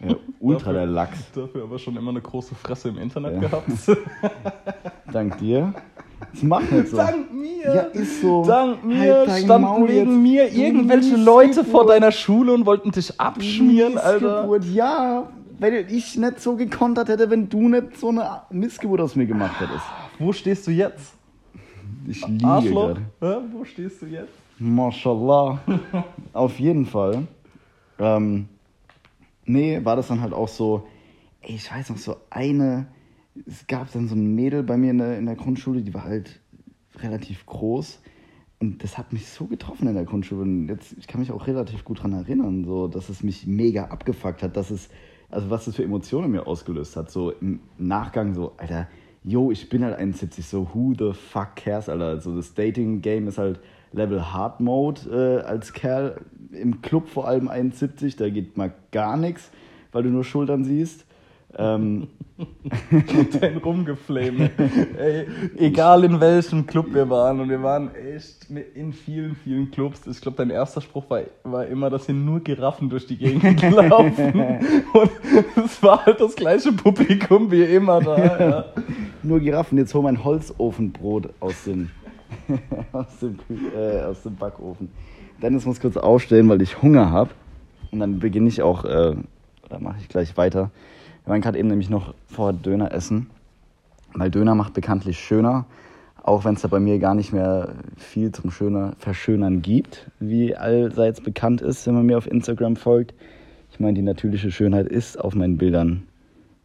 Ja, 0.00 0.16
ultra 0.40 0.72
der 0.72 0.86
Lachs. 0.86 1.30
Dafür 1.32 1.64
aber 1.64 1.78
schon 1.78 1.96
immer 1.96 2.10
eine 2.10 2.20
große 2.20 2.54
Fresse 2.54 2.88
im 2.88 2.98
Internet 2.98 3.34
Ja. 3.34 3.40
gehabt. 3.48 3.70
Dank 5.12 5.38
dir. 5.38 5.74
Das 6.32 6.42
macht 6.42 6.72
nicht 6.72 6.88
so. 6.88 6.96
Dank 6.96 7.32
mir! 7.32 7.64
Ja, 7.64 7.80
ist 7.82 8.22
so. 8.22 8.44
Dank 8.44 8.84
mir 8.84 9.26
Halt 9.28 9.44
standen 9.44 9.88
wegen 9.88 10.22
mir 10.22 10.50
irgendwelche. 10.52 11.16
Leute 11.16 11.64
vor 11.64 11.86
deiner 11.86 12.12
Schule 12.12 12.54
und 12.54 12.64
wollten 12.64 12.90
dich 12.92 13.20
abschmieren, 13.20 13.98
Alter. 13.98 14.48
Ja. 14.72 15.28
Weil 15.58 15.86
ich 15.90 16.16
nicht 16.16 16.40
so 16.40 16.56
gekontert 16.56 17.08
hätte, 17.08 17.28
wenn 17.30 17.48
du 17.48 17.68
nicht 17.68 17.96
so 17.98 18.08
eine 18.08 18.42
Missgeburt 18.50 19.00
aus 19.00 19.14
mir 19.14 19.26
gemacht 19.26 19.60
hättest. 19.60 19.84
Wo 20.18 20.32
stehst 20.32 20.66
du 20.66 20.70
jetzt? 20.70 21.14
Ich 22.06 22.26
liege 22.26 22.46
Arschloch? 22.46 22.98
Wo 23.20 23.64
stehst 23.64 24.02
du 24.02 24.06
jetzt? 24.06 24.32
Mashallah. 24.58 25.60
Auf 26.32 26.58
jeden 26.58 26.86
Fall. 26.86 27.26
Ähm, 27.98 28.48
nee, 29.44 29.80
war 29.84 29.96
das 29.96 30.08
dann 30.08 30.20
halt 30.20 30.32
auch 30.32 30.48
so, 30.48 30.86
ey, 31.42 31.54
ich 31.54 31.70
weiß 31.70 31.90
noch, 31.90 31.98
so 31.98 32.16
eine, 32.30 32.86
es 33.46 33.66
gab 33.66 33.92
dann 33.92 34.08
so 34.08 34.14
ein 34.14 34.34
Mädel 34.34 34.62
bei 34.62 34.76
mir 34.76 34.90
in 34.90 34.98
der, 34.98 35.18
in 35.18 35.26
der 35.26 35.36
Grundschule, 35.36 35.82
die 35.82 35.94
war 35.94 36.04
halt 36.04 36.40
relativ 36.96 37.46
groß. 37.46 38.00
Und 38.60 38.84
das 38.84 38.96
hat 38.96 39.12
mich 39.12 39.28
so 39.28 39.46
getroffen 39.46 39.88
in 39.88 39.94
der 39.94 40.04
Grundschule. 40.04 40.42
Und 40.42 40.68
jetzt, 40.68 40.94
ich 40.96 41.08
kann 41.08 41.20
mich 41.20 41.32
auch 41.32 41.46
relativ 41.46 41.84
gut 41.84 42.02
dran 42.02 42.12
erinnern, 42.12 42.64
so, 42.64 42.86
dass 42.86 43.08
es 43.08 43.22
mich 43.24 43.46
mega 43.46 43.86
abgefuckt 43.86 44.42
hat, 44.42 44.56
dass 44.56 44.70
es, 44.70 44.88
also 45.30 45.50
was 45.50 45.64
das 45.64 45.74
für 45.74 45.82
Emotionen 45.82 46.26
in 46.26 46.30
mir 46.32 46.46
ausgelöst 46.46 46.96
hat. 46.96 47.10
So 47.10 47.32
im 47.32 47.60
Nachgang 47.78 48.34
so, 48.34 48.52
Alter, 48.58 48.86
yo, 49.24 49.50
ich 49.50 49.68
bin 49.68 49.84
halt 49.84 49.96
71, 49.96 50.46
so 50.46 50.68
who 50.72 50.94
the 50.98 51.12
fuck 51.12 51.56
cares, 51.56 51.88
Alter. 51.88 52.20
So 52.20 52.34
das 52.34 52.54
Dating-Game 52.54 53.28
ist 53.28 53.38
halt 53.38 53.60
Level 53.92 54.32
Hard 54.32 54.60
Mode 54.60 55.00
äh, 55.10 55.46
als 55.46 55.72
Kerl. 55.72 56.20
Im 56.52 56.82
Club 56.82 57.08
vor 57.08 57.28
allem 57.28 57.48
71, 57.48 58.16
da 58.16 58.28
geht 58.28 58.56
mal 58.56 58.72
gar 58.90 59.16
nichts, 59.16 59.50
weil 59.90 60.02
du 60.02 60.10
nur 60.10 60.24
Schultern 60.24 60.64
siehst. 60.64 61.06
Ähm, 61.56 62.08
Dein 63.40 63.58
Rumgeflame. 63.58 64.50
Ey, 64.98 65.26
egal 65.58 66.04
in 66.04 66.20
welchem 66.20 66.66
Club 66.66 66.92
wir 66.92 67.08
waren 67.08 67.40
und 67.40 67.48
wir 67.48 67.62
waren 67.62 67.94
echt 67.94 68.48
in 68.74 68.92
vielen, 68.92 69.36
vielen 69.36 69.70
Clubs. 69.70 70.06
Ich 70.06 70.20
glaube, 70.20 70.38
dein 70.38 70.50
erster 70.50 70.80
Spruch 70.80 71.08
war, 71.08 71.22
war 71.44 71.66
immer, 71.66 71.90
dass 71.90 72.06
hier 72.06 72.14
nur 72.14 72.40
Giraffen 72.40 72.88
durch 72.88 73.06
die 73.06 73.16
Gegend 73.16 73.62
laufen. 73.70 74.32
und 74.94 75.10
es 75.64 75.82
war 75.82 76.04
halt 76.04 76.20
das 76.20 76.34
gleiche 76.34 76.72
Publikum 76.72 77.50
wie 77.50 77.62
immer 77.64 78.00
da. 78.00 78.40
Ja. 78.40 78.64
Nur 79.24 79.40
Giraffen, 79.40 79.78
jetzt 79.78 79.94
hol 79.94 80.02
mein 80.02 80.24
Holzofenbrot 80.24 81.30
aus 81.40 81.64
dem, 81.64 81.90
aus 82.92 83.18
dem, 83.20 83.38
äh, 83.76 84.02
aus 84.02 84.22
dem 84.22 84.36
Backofen. 84.36 84.90
Dennis 85.42 85.66
muss 85.66 85.80
kurz 85.80 85.96
aufstehen, 85.96 86.48
weil 86.48 86.62
ich 86.62 86.82
Hunger 86.82 87.10
habe. 87.10 87.30
Und 87.90 88.00
dann 88.00 88.20
beginne 88.20 88.48
ich 88.48 88.62
auch, 88.62 88.84
äh, 88.84 89.16
da 89.68 89.78
mache 89.78 89.96
ich 90.00 90.08
gleich 90.08 90.36
weiter. 90.36 90.70
Waren 91.26 91.40
gerade 91.40 91.58
eben 91.58 91.68
nämlich 91.68 91.90
noch 91.90 92.14
vor 92.26 92.52
Döner 92.52 92.92
essen. 92.92 93.30
Weil 94.14 94.30
Döner 94.30 94.54
macht 94.54 94.74
bekanntlich 94.74 95.18
schöner. 95.18 95.66
Auch 96.22 96.44
wenn 96.44 96.54
es 96.54 96.62
da 96.62 96.68
bei 96.68 96.78
mir 96.78 96.98
gar 96.98 97.14
nicht 97.14 97.32
mehr 97.32 97.74
viel 97.96 98.30
zum 98.30 98.52
Schöner, 98.52 98.94
Verschönern 98.98 99.60
gibt, 99.60 100.10
wie 100.20 100.54
allseits 100.54 101.20
bekannt 101.20 101.60
ist, 101.60 101.86
wenn 101.86 101.94
man 101.94 102.06
mir 102.06 102.16
auf 102.16 102.30
Instagram 102.30 102.76
folgt. 102.76 103.14
Ich 103.72 103.80
meine, 103.80 103.94
die 103.94 104.02
natürliche 104.02 104.52
Schönheit 104.52 104.86
ist 104.86 105.18
auf 105.18 105.34
meinen 105.34 105.58
Bildern 105.58 106.04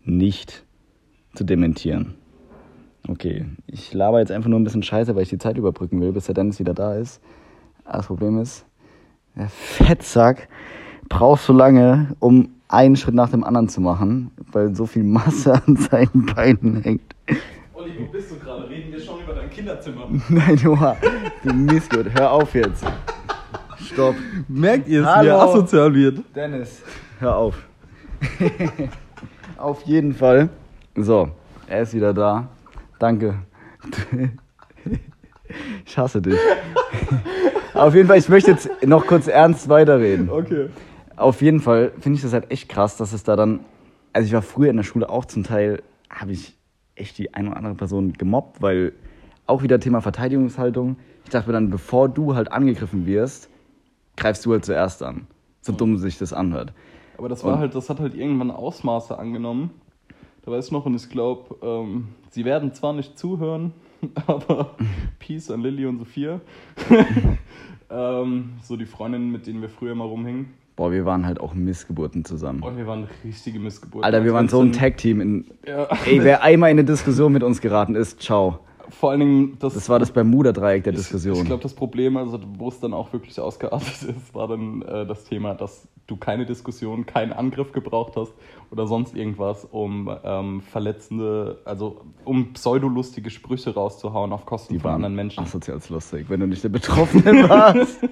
nicht 0.03 0.63
zu 1.33 1.43
dementieren. 1.43 2.13
Okay, 3.07 3.45
ich 3.67 3.93
laber 3.93 4.19
jetzt 4.19 4.31
einfach 4.31 4.49
nur 4.49 4.59
ein 4.59 4.63
bisschen 4.63 4.83
Scheiße, 4.83 5.15
weil 5.15 5.23
ich 5.23 5.29
die 5.29 5.37
Zeit 5.37 5.57
überbrücken 5.57 6.01
will, 6.01 6.11
bis 6.11 6.25
der 6.25 6.35
Dennis 6.35 6.59
wieder 6.59 6.73
da 6.73 6.95
ist. 6.95 7.21
Aber 7.85 7.97
Das 7.97 8.07
Problem 8.07 8.39
ist, 8.41 8.65
der 9.35 9.49
Fettsack 9.49 10.49
braucht 11.09 11.41
so 11.41 11.53
lange, 11.53 12.15
um 12.19 12.49
einen 12.67 12.95
Schritt 12.97 13.15
nach 13.15 13.29
dem 13.29 13.43
anderen 13.43 13.69
zu 13.69 13.79
machen, 13.79 14.31
weil 14.51 14.75
so 14.75 14.85
viel 14.85 15.03
Masse 15.03 15.53
an 15.65 15.77
seinen 15.77 16.25
Beinen 16.25 16.81
hängt. 16.81 17.15
Olli, 17.73 17.91
wo 17.99 18.11
bist 18.11 18.31
du 18.31 18.39
gerade? 18.39 18.69
Reden 18.69 18.91
wir 18.91 18.99
schon 18.99 19.21
über 19.21 19.33
dein 19.33 19.49
Kinderzimmer? 19.49 20.07
Nein, 20.29 20.57
Joa, 20.57 20.97
du 21.43 21.53
Missgut, 21.53 22.07
hör 22.13 22.31
auf 22.31 22.53
jetzt. 22.53 22.83
Stopp. 23.79 24.15
Merkt 24.47 24.87
ihr 24.89 25.01
es, 25.01 25.23
wie 25.23 25.27
er 25.27 25.41
asozial 25.41 25.93
wird? 25.93 26.19
Dennis, 26.35 26.81
hör 27.19 27.37
auf. 27.37 27.55
auf 29.57 29.81
jeden 29.83 30.13
Fall. 30.13 30.49
So, 30.95 31.29
er 31.67 31.83
ist 31.83 31.93
wieder 31.93 32.13
da. 32.13 32.49
Danke. 32.99 33.35
Ich 35.85 35.97
hasse 35.97 36.21
dich. 36.21 36.37
Auf 37.73 37.93
jeden 37.95 38.07
Fall, 38.07 38.17
ich 38.17 38.27
möchte 38.29 38.51
jetzt 38.51 38.69
noch 38.85 39.05
kurz 39.05 39.27
ernst 39.27 39.69
weiterreden. 39.69 40.29
Okay. 40.29 40.69
Auf 41.15 41.41
jeden 41.41 41.59
Fall 41.61 41.91
finde 41.99 42.17
ich 42.17 42.21
das 42.21 42.33
halt 42.33 42.51
echt 42.51 42.69
krass, 42.69 42.97
dass 42.97 43.13
es 43.13 43.23
da 43.23 43.35
dann. 43.35 43.61
Also, 44.13 44.27
ich 44.27 44.33
war 44.33 44.41
früher 44.41 44.69
in 44.69 44.77
der 44.77 44.83
Schule 44.83 45.09
auch 45.09 45.25
zum 45.25 45.43
Teil, 45.43 45.83
habe 46.09 46.31
ich 46.31 46.55
echt 46.95 47.17
die 47.17 47.33
eine 47.33 47.49
oder 47.49 47.57
andere 47.57 47.75
Person 47.75 48.13
gemobbt, 48.13 48.61
weil 48.61 48.93
auch 49.45 49.61
wieder 49.63 49.79
Thema 49.79 50.01
Verteidigungshaltung. 50.01 50.97
Ich 51.23 51.29
dachte 51.29 51.47
mir 51.47 51.53
dann, 51.53 51.69
bevor 51.69 52.09
du 52.09 52.35
halt 52.35 52.51
angegriffen 52.51 53.05
wirst, 53.05 53.49
greifst 54.15 54.45
du 54.45 54.51
halt 54.53 54.65
zuerst 54.65 55.03
an. 55.03 55.27
So 55.61 55.71
dumm 55.73 55.97
sich 55.97 56.17
das 56.17 56.33
anhört. 56.33 56.73
Aber 57.17 57.29
das 57.29 57.43
war 57.43 57.53
Und- 57.53 57.59
halt, 57.59 57.75
das 57.75 57.89
hat 57.89 57.99
halt 57.99 58.15
irgendwann 58.15 58.51
Ausmaße 58.51 59.17
angenommen. 59.17 59.71
Da 60.47 60.53
weiß 60.53 60.67
ich 60.67 60.71
noch, 60.71 60.85
und 60.85 60.95
ich 60.95 61.09
glaube, 61.09 61.57
ähm, 61.61 62.07
sie 62.29 62.45
werden 62.45 62.73
zwar 62.73 62.93
nicht 62.93 63.19
zuhören, 63.19 63.73
aber 64.27 64.77
Peace 65.19 65.51
an 65.51 65.59
Lilly 65.61 65.85
und 65.85 65.97
Sophia. 65.99 66.39
ähm, 67.89 68.51
so 68.63 68.77
die 68.77 68.85
Freundinnen, 68.85 69.29
mit 69.29 69.45
denen 69.45 69.61
wir 69.61 69.67
früher 69.67 69.93
mal 69.93 70.05
rumhingen. 70.05 70.53
Boah, 70.77 70.89
wir 70.89 71.03
waren 71.03 71.25
halt 71.25 71.41
auch 71.41 71.53
Missgeburten 71.53 72.23
zusammen. 72.23 72.63
Und 72.63 72.77
wir 72.77 72.87
waren 72.87 73.09
richtige 73.25 73.59
Missgeburten. 73.59 74.05
Alter, 74.05 74.23
wir 74.23 74.33
waren 74.33 74.47
so 74.47 74.61
ein 74.61 74.71
Tag-Team. 74.71 75.19
in- 75.19 75.45
Ja. 75.67 75.85
Ey, 76.05 76.23
wer 76.23 76.41
einmal 76.43 76.71
in 76.71 76.77
eine 76.79 76.85
Diskussion 76.85 77.33
mit 77.33 77.43
uns 77.43 77.59
geraten 77.59 77.95
ist, 77.95 78.21
ciao. 78.21 78.59
Vor 78.89 79.11
allen 79.11 79.19
Dingen, 79.19 79.57
das, 79.59 79.73
Das 79.73 79.89
war 79.89 79.99
das 79.99 80.11
Bermuda-Dreieck 80.11 80.83
der 80.83 80.93
Diskussion. 80.93 81.35
Ich 81.37 81.45
glaube, 81.45 81.63
das 81.63 81.73
Problem, 81.73 82.17
also 82.17 82.39
wo 82.57 82.69
es 82.69 82.79
dann 82.79 82.93
auch 82.93 83.11
wirklich 83.13 83.39
ausgeartet 83.39 83.87
ist, 84.03 84.33
war 84.33 84.47
dann 84.47 84.81
äh, 84.81 85.05
das 85.05 85.25
Thema, 85.25 85.53
dass 85.55 85.87
du 86.07 86.15
keine 86.15 86.45
Diskussion, 86.45 87.05
keinen 87.05 87.33
Angriff 87.33 87.73
gebraucht 87.73 88.13
hast 88.15 88.33
oder 88.71 88.87
sonst 88.87 89.15
irgendwas, 89.15 89.65
um 89.69 90.09
ähm, 90.23 90.61
verletzende, 90.61 91.59
also 91.65 92.01
um 92.23 92.53
pseudolustige 92.53 93.29
Sprüche 93.29 93.73
rauszuhauen 93.73 94.31
auf 94.31 94.45
Kosten 94.45 94.79
von 94.79 94.91
anderen 94.91 95.15
Menschen. 95.15 95.43
asozial 95.43 95.79
lustig, 95.89 96.25
wenn 96.29 96.39
du 96.39 96.47
nicht 96.47 96.63
der 96.63 96.69
Betroffene 96.69 97.49
warst. 97.49 97.99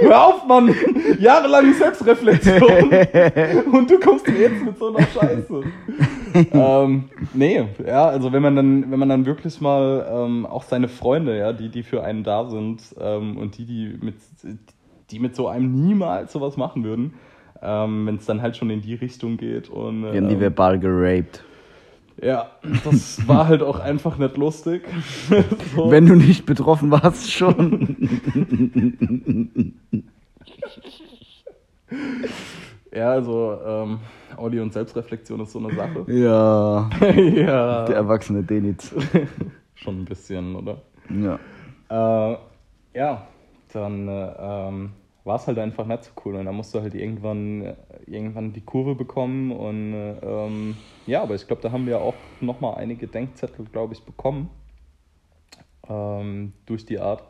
Hör 0.00 0.26
auf, 0.26 0.46
Mann! 0.46 0.74
Jahrelange 1.18 1.74
Selbstreflexion 1.74 2.90
und 3.72 3.90
du 3.90 3.98
kommst 4.00 4.26
mir 4.26 4.40
jetzt 4.40 4.64
mit 4.64 4.78
so 4.78 4.88
einer 4.94 5.06
Scheiße. 5.06 5.62
ähm, 6.52 7.04
nee, 7.34 7.64
ja, 7.86 8.06
also 8.06 8.32
wenn 8.32 8.42
man 8.42 8.56
dann, 8.56 8.90
wenn 8.90 8.98
man 8.98 9.08
dann 9.08 9.26
wirklich 9.26 9.60
mal 9.60 10.06
ähm, 10.10 10.46
auch 10.46 10.62
seine 10.64 10.88
Freunde, 10.88 11.38
ja, 11.38 11.52
die, 11.52 11.68
die 11.68 11.82
für 11.82 12.02
einen 12.02 12.24
da 12.24 12.48
sind 12.48 12.82
ähm, 13.00 13.36
und 13.36 13.58
die, 13.58 13.64
die 13.64 13.98
mit, 14.00 14.16
die 15.10 15.18
mit 15.18 15.36
so 15.36 15.48
einem 15.48 15.72
niemals 15.84 16.32
sowas 16.32 16.56
machen 16.56 16.84
würden, 16.84 17.14
ähm, 17.62 18.06
wenn 18.06 18.16
es 18.16 18.26
dann 18.26 18.42
halt 18.42 18.56
schon 18.56 18.70
in 18.70 18.80
die 18.80 18.94
Richtung 18.94 19.36
geht 19.36 19.68
und 19.68 20.02
Wir 20.02 20.20
haben 20.20 20.28
die 20.28 20.34
ähm, 20.34 20.40
verbal 20.40 20.78
geraped. 20.78 21.42
ja, 22.22 22.50
das 22.84 23.26
war 23.28 23.48
halt 23.48 23.62
auch 23.62 23.78
einfach 23.78 24.18
nicht 24.18 24.36
lustig. 24.36 24.82
so. 25.76 25.90
Wenn 25.90 26.06
du 26.06 26.14
nicht 26.14 26.46
betroffen 26.46 26.90
warst, 26.90 27.30
schon. 27.30 27.96
Ja, 32.94 33.12
also 33.12 33.58
ähm, 33.64 34.00
Audio 34.36 34.62
und 34.62 34.72
Selbstreflexion 34.72 35.40
ist 35.40 35.52
so 35.52 35.58
eine 35.58 35.74
Sache. 35.74 36.04
ja, 36.12 36.90
ja. 37.16 37.84
der 37.86 37.96
erwachsene 37.96 38.42
Denitz. 38.42 38.94
Schon 39.74 40.00
ein 40.00 40.04
bisschen, 40.04 40.54
oder? 40.54 40.82
Ja. 41.08 41.38
Äh, 41.88 42.36
ja, 42.94 43.26
dann 43.72 44.08
äh, 44.08 44.34
ähm, 44.38 44.90
war 45.24 45.36
es 45.36 45.46
halt 45.46 45.58
einfach 45.58 45.86
nicht 45.86 46.04
so 46.04 46.10
cool. 46.24 46.36
Und 46.36 46.44
dann 46.44 46.54
musst 46.54 46.74
du 46.74 46.80
halt 46.80 46.94
irgendwann, 46.94 47.62
äh, 47.62 47.74
irgendwann 48.06 48.52
die 48.52 48.60
Kurve 48.60 48.94
bekommen. 48.94 49.52
Und 49.52 49.94
äh, 49.94 50.18
ähm, 50.22 50.76
ja, 51.06 51.22
aber 51.22 51.34
ich 51.34 51.46
glaube, 51.46 51.62
da 51.62 51.72
haben 51.72 51.86
wir 51.86 52.00
auch 52.00 52.14
nochmal 52.40 52.74
einige 52.74 53.06
Denkzettel, 53.06 53.64
glaube 53.72 53.94
ich, 53.94 54.04
bekommen. 54.04 54.50
Ähm, 55.88 56.52
durch 56.66 56.84
die 56.84 56.98
Art. 56.98 57.24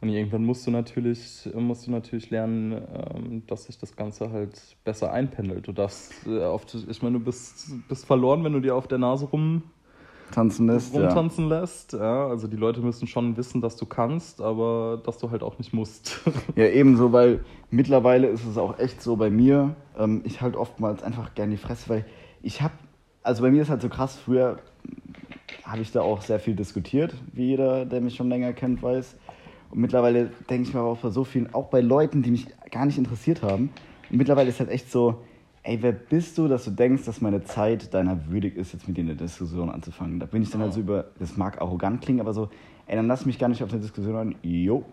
Und 0.00 0.10
irgendwann 0.10 0.44
musst 0.44 0.66
du 0.66 0.70
natürlich, 0.70 1.48
musst 1.54 1.86
du 1.86 1.90
natürlich 1.90 2.30
lernen, 2.30 2.72
ähm, 2.72 3.42
dass 3.46 3.64
sich 3.64 3.78
das 3.78 3.96
Ganze 3.96 4.30
halt 4.30 4.60
besser 4.84 5.12
einpendelt. 5.12 5.66
Du 5.66 5.72
darfst, 5.72 6.12
äh, 6.26 6.44
auf, 6.44 6.66
ich 6.88 7.02
meine, 7.02 7.18
du 7.18 7.24
bist, 7.24 7.70
bist 7.88 8.06
verloren, 8.06 8.44
wenn 8.44 8.52
du 8.52 8.60
dir 8.60 8.74
auf 8.74 8.88
der 8.88 8.98
Nase 8.98 9.26
rum, 9.26 9.62
tanzen 10.32 10.66
lässt. 10.66 10.94
Ja. 10.94 11.06
rumtanzen 11.06 11.48
lässt. 11.48 11.92
Ja, 11.92 12.26
also 12.28 12.48
die 12.48 12.56
Leute 12.56 12.80
müssen 12.80 13.06
schon 13.06 13.36
wissen, 13.36 13.60
dass 13.60 13.76
du 13.76 13.86
kannst, 13.86 14.40
aber 14.40 15.00
dass 15.04 15.18
du 15.18 15.30
halt 15.30 15.42
auch 15.42 15.58
nicht 15.58 15.72
musst. 15.72 16.20
ja, 16.56 16.66
ebenso, 16.66 17.12
weil 17.12 17.44
mittlerweile 17.70 18.28
ist 18.28 18.44
es 18.44 18.58
auch 18.58 18.78
echt 18.78 19.02
so 19.02 19.16
bei 19.16 19.30
mir. 19.30 19.76
Ähm, 19.98 20.22
ich 20.24 20.40
halt 20.40 20.56
oftmals 20.56 21.02
einfach 21.02 21.34
gerne 21.34 21.52
die 21.52 21.58
Fresse, 21.58 21.88
weil 21.88 22.04
ich 22.42 22.62
habe, 22.62 22.74
also 23.22 23.42
bei 23.42 23.50
mir 23.50 23.62
ist 23.62 23.70
halt 23.70 23.82
so 23.82 23.88
krass, 23.88 24.16
früher 24.16 24.58
habe 25.64 25.82
ich 25.82 25.92
da 25.92 26.00
auch 26.00 26.22
sehr 26.22 26.38
viel 26.38 26.54
diskutiert, 26.54 27.14
wie 27.32 27.46
jeder, 27.46 27.84
der 27.84 28.00
mich 28.00 28.14
schon 28.14 28.28
länger 28.28 28.52
kennt, 28.52 28.82
weiß. 28.82 29.16
Und 29.70 29.80
mittlerweile 29.80 30.30
denke 30.48 30.68
ich 30.68 30.74
mir 30.74 30.80
aber 30.80 30.90
auch 30.90 30.98
bei 30.98 31.10
so 31.10 31.24
vielen, 31.24 31.52
auch 31.54 31.68
bei 31.68 31.80
Leuten, 31.80 32.22
die 32.22 32.30
mich 32.30 32.46
gar 32.70 32.86
nicht 32.86 32.98
interessiert 32.98 33.42
haben. 33.42 33.70
Und 34.10 34.16
mittlerweile 34.18 34.48
ist 34.48 34.60
halt 34.60 34.70
echt 34.70 34.90
so, 34.90 35.22
ey, 35.62 35.78
wer 35.82 35.92
bist 35.92 36.38
du, 36.38 36.48
dass 36.48 36.64
du 36.64 36.70
denkst, 36.70 37.04
dass 37.04 37.20
meine 37.20 37.42
Zeit 37.44 37.92
deiner 37.92 38.28
würdig 38.28 38.56
ist, 38.56 38.72
jetzt 38.72 38.86
mit 38.86 38.96
dir 38.96 39.02
eine 39.02 39.16
Diskussion 39.16 39.68
anzufangen? 39.68 40.20
Da 40.20 40.26
bin 40.26 40.42
ich 40.42 40.50
dann 40.50 40.60
halt 40.60 40.72
so 40.72 40.80
über, 40.80 41.06
das 41.18 41.36
mag 41.36 41.60
arrogant 41.60 42.00
klingen, 42.02 42.20
aber 42.20 42.32
so, 42.32 42.48
ey, 42.86 42.96
dann 42.96 43.08
lass 43.08 43.26
mich 43.26 43.38
gar 43.38 43.48
nicht 43.48 43.62
auf 43.62 43.72
eine 43.72 43.80
Diskussion 43.80 44.16
an. 44.16 44.34
Jo. 44.42 44.84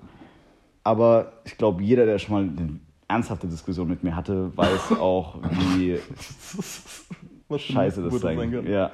Aber 0.83 1.33
ich 1.45 1.57
glaube, 1.57 1.83
jeder, 1.83 2.05
der 2.05 2.17
schon 2.17 2.35
mal 2.35 2.41
eine 2.43 2.79
ernsthafte 3.07 3.47
Diskussion 3.47 3.87
mit 3.87 4.03
mir 4.03 4.15
hatte, 4.15 4.55
weiß 4.57 4.91
auch, 4.99 5.39
wie 5.77 5.99
ein 7.49 7.59
scheiße 7.59 8.01
das 8.01 8.19
sein 8.19 8.51
kann. 8.51 8.67
Ja. 8.67 8.91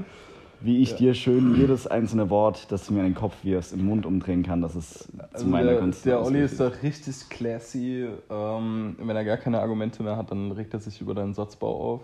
Wie 0.62 0.82
ich 0.82 0.96
dir 0.96 1.14
schön 1.14 1.56
jedes 1.56 1.88
einzelne 1.88 2.30
Wort, 2.30 2.70
das 2.72 2.86
du 2.86 2.94
mir 2.94 3.00
in 3.00 3.06
den 3.06 3.16
Kopf 3.16 3.34
wirfst, 3.44 3.72
im 3.72 3.86
Mund 3.86 4.06
umdrehen 4.06 4.44
kann, 4.44 4.62
das 4.62 4.76
ist 4.76 5.04
zu 5.04 5.12
Also 5.32 5.48
meiner 5.48 5.74
der, 5.74 5.92
der 6.04 6.24
Olli 6.24 6.44
ist 6.44 6.60
da 6.60 6.68
richtig 6.68 7.30
classy. 7.30 8.08
Ähm, 8.30 8.96
wenn 9.00 9.16
er 9.16 9.24
gar 9.24 9.38
keine 9.38 9.62
Argumente 9.62 10.04
mehr 10.04 10.18
hat, 10.18 10.32
dann 10.32 10.52
regt 10.52 10.74
er 10.74 10.80
sich 10.80 11.00
über 11.00 11.14
deinen 11.14 11.34
Satzbau 11.34 11.94
auf. 11.94 12.02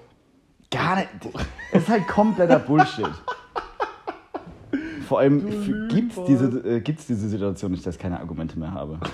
Gar 0.72 0.98
nicht. 0.98 1.10
Das 1.72 1.84
ist 1.84 1.90
halt 1.90 2.08
kompletter 2.08 2.60
Bullshit. 2.60 3.12
Vor 5.08 5.20
allem 5.20 5.90
gibt 5.90 6.18
es 6.18 6.24
diese, 6.24 6.46
äh, 6.68 6.80
gibt's 6.80 7.08
diese 7.08 7.28
Situation 7.28 7.72
nicht, 7.72 7.86
dass 7.86 7.96
ich 7.96 8.02
keine 8.02 8.20
Argumente 8.20 8.58
mehr 8.58 8.72
habe. 8.72 9.00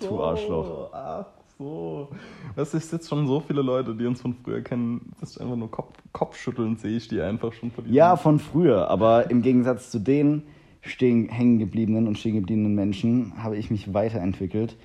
Du 0.00 0.22
Arschloch. 0.22 0.90
Ach 0.92 1.24
so. 1.60 2.08
Weißt 2.56 2.72
du, 2.72 2.78
ich 2.78 2.86
sitze 2.86 3.08
schon 3.08 3.26
so 3.26 3.40
viele 3.40 3.60
Leute, 3.62 3.94
die 3.94 4.06
uns 4.06 4.20
von 4.20 4.34
früher 4.34 4.62
kennen. 4.62 5.12
Das 5.20 5.32
ist 5.32 5.40
einfach 5.40 5.56
nur 5.56 5.70
Kopf, 5.70 5.92
Kopfschütteln, 6.12 6.76
sehe 6.76 6.96
ich 6.96 7.06
die 7.08 7.20
einfach 7.20 7.52
schon 7.52 7.70
diesem- 7.70 7.92
Ja, 7.92 8.16
von 8.16 8.38
früher, 8.38 8.88
aber 8.88 9.30
im 9.30 9.42
Gegensatz 9.42 9.90
zu 9.90 9.98
den 9.98 10.42
stehen, 10.80 11.28
hängen 11.28 11.58
gebliebenen 11.58 12.08
und 12.08 12.18
stehen 12.18 12.34
gebliebenen 12.34 12.74
Menschen 12.74 13.34
habe 13.42 13.56
ich 13.58 13.70
mich 13.70 13.92
weiterentwickelt. 13.92 14.76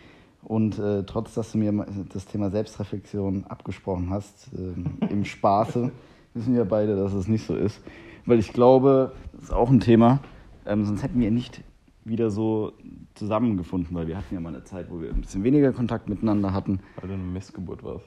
Und 0.44 0.78
äh, 0.78 1.04
trotz, 1.04 1.34
dass 1.34 1.54
du 1.54 1.58
mir 1.58 1.88
das 2.14 2.26
Thema 2.26 2.52
Selbstreflexion 2.52 3.46
abgesprochen 3.46 4.10
hast, 4.12 4.50
äh, 4.54 5.12
im 5.12 5.26
Spaße, 5.26 5.92
wissen 6.34 6.54
wir 6.54 6.66
beide, 6.66 6.96
dass 6.98 7.14
es 7.14 7.28
nicht 7.28 7.48
so 7.48 7.56
ist. 7.56 7.82
Weil 8.26 8.40
ich 8.40 8.52
glaube, 8.54 9.14
das 9.34 9.46
ist 9.46 9.54
auch 9.54 9.70
ein 9.70 9.80
Thema, 9.80 10.20
ähm, 10.66 10.84
sonst 10.86 11.02
hätten 11.04 11.20
wir 11.20 11.32
nicht 11.32 11.64
wieder 12.04 12.30
so 12.30 12.74
zusammengefunden, 13.16 13.96
weil 13.96 14.08
wir 14.08 14.18
hatten 14.18 14.34
ja 14.34 14.42
mal 14.42 14.50
eine 14.50 14.64
Zeit, 14.64 14.90
wo 14.90 15.02
wir 15.02 15.10
ein 15.10 15.22
bisschen 15.22 15.44
weniger 15.44 15.72
Kontakt 15.72 16.10
miteinander 16.10 16.54
hatten. 16.54 16.80
Weil 17.00 17.10
du 17.10 17.14
eine 17.16 17.24
Missgeburt 17.24 17.84
warst. 17.84 18.06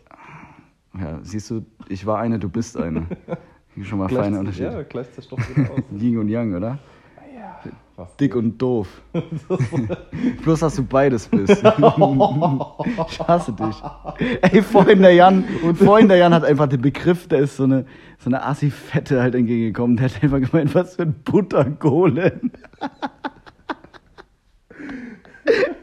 Ja, 0.98 1.18
siehst 1.22 1.50
du, 1.50 1.64
ich 1.88 2.06
war 2.06 2.18
eine, 2.18 2.38
du 2.38 2.48
bist 2.48 2.76
eine. 2.76 3.06
Schon 3.82 3.98
mal 3.98 4.08
feiner 4.08 4.40
Unterschied. 4.40 4.64
Ja, 4.64 4.82
gleicht 4.82 5.14
sich 5.14 5.28
doch 5.28 5.38
wieder 5.38 5.70
aus. 5.70 5.80
Yin 5.92 6.18
und 6.18 6.28
Yang, 6.28 6.54
oder? 6.54 6.78
ja. 7.34 7.60
Was? 7.96 8.16
Dick 8.16 8.36
und 8.36 8.58
doof. 8.58 9.02
Bloß, 10.42 10.60
dass 10.60 10.76
du 10.76 10.84
beides 10.84 11.26
bist. 11.26 11.50
ich 11.62 13.20
hasse 13.20 13.52
dich. 13.52 13.82
Ey, 14.42 14.62
vorhin 14.62 15.02
der 15.02 15.14
Jan, 15.14 15.44
und 15.64 15.76
vorhin 15.76 16.08
der 16.08 16.18
Jan 16.18 16.32
hat 16.32 16.44
einfach 16.44 16.68
den 16.68 16.80
Begriff, 16.80 17.26
der 17.26 17.40
ist 17.40 17.56
so 17.56 17.64
eine, 17.64 17.86
so 18.18 18.30
eine 18.30 18.44
Assi-Fette 18.44 19.20
halt 19.20 19.34
entgegengekommen. 19.34 19.96
Der 19.96 20.08
hat 20.08 20.22
einfach 20.22 20.40
gemeint, 20.40 20.74
was 20.74 20.94
für 20.96 21.02
ein 21.02 21.14
Buttergolem. 21.24 22.52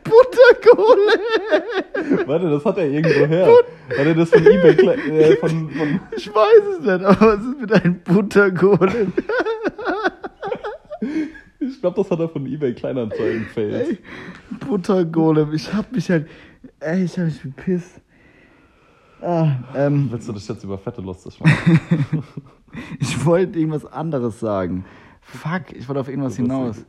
Buttergolem. 0.03 1.19
Warte, 2.27 2.49
das 2.49 2.65
hat 2.65 2.77
er 2.77 2.89
irgendwo 2.89 3.25
her. 3.25 3.47
Hat 3.89 4.05
er 4.05 4.13
das 4.13 4.29
von 4.29 4.45
eBay 4.45 4.71
äh, 4.71 5.35
von, 5.37 5.69
von 5.69 5.99
Ich 6.15 6.27
weiß 6.33 6.63
es 6.73 6.79
nicht, 6.85 7.05
aber 7.05 7.19
was 7.19 7.43
ist 7.43 7.59
mit 7.61 7.73
einem 7.73 7.99
Buttergolem? 8.01 9.13
Ich 11.59 11.81
glaube, 11.81 11.97
das 11.97 12.11
hat 12.11 12.19
er 12.19 12.29
von 12.29 12.45
eBay 12.45 12.73
Kleinanzeigen 12.73 13.45
failed. 13.45 13.99
Buttergolem. 14.67 15.53
Ich 15.53 15.73
hab 15.73 15.91
mich 15.91 16.09
halt, 16.09 16.27
ey, 16.79 17.03
ich 17.03 17.17
hab 17.17 17.25
mich 17.25 17.41
bepisst. 17.41 18.01
Ah, 19.21 19.51
ähm, 19.75 20.07
Willst 20.11 20.27
du 20.27 20.33
dich 20.33 20.47
jetzt 20.47 20.63
über 20.63 20.77
Fette 20.77 21.01
lustig 21.01 21.39
machen? 21.39 22.23
Ich 22.99 23.25
wollte 23.25 23.57
irgendwas 23.57 23.85
anderes 23.85 24.41
sagen. 24.41 24.83
Fuck, 25.27 25.73
ich 25.73 25.87
wollte 25.89 26.01
auf 26.01 26.07
irgendwas 26.07 26.35
hinaus. 26.35 26.85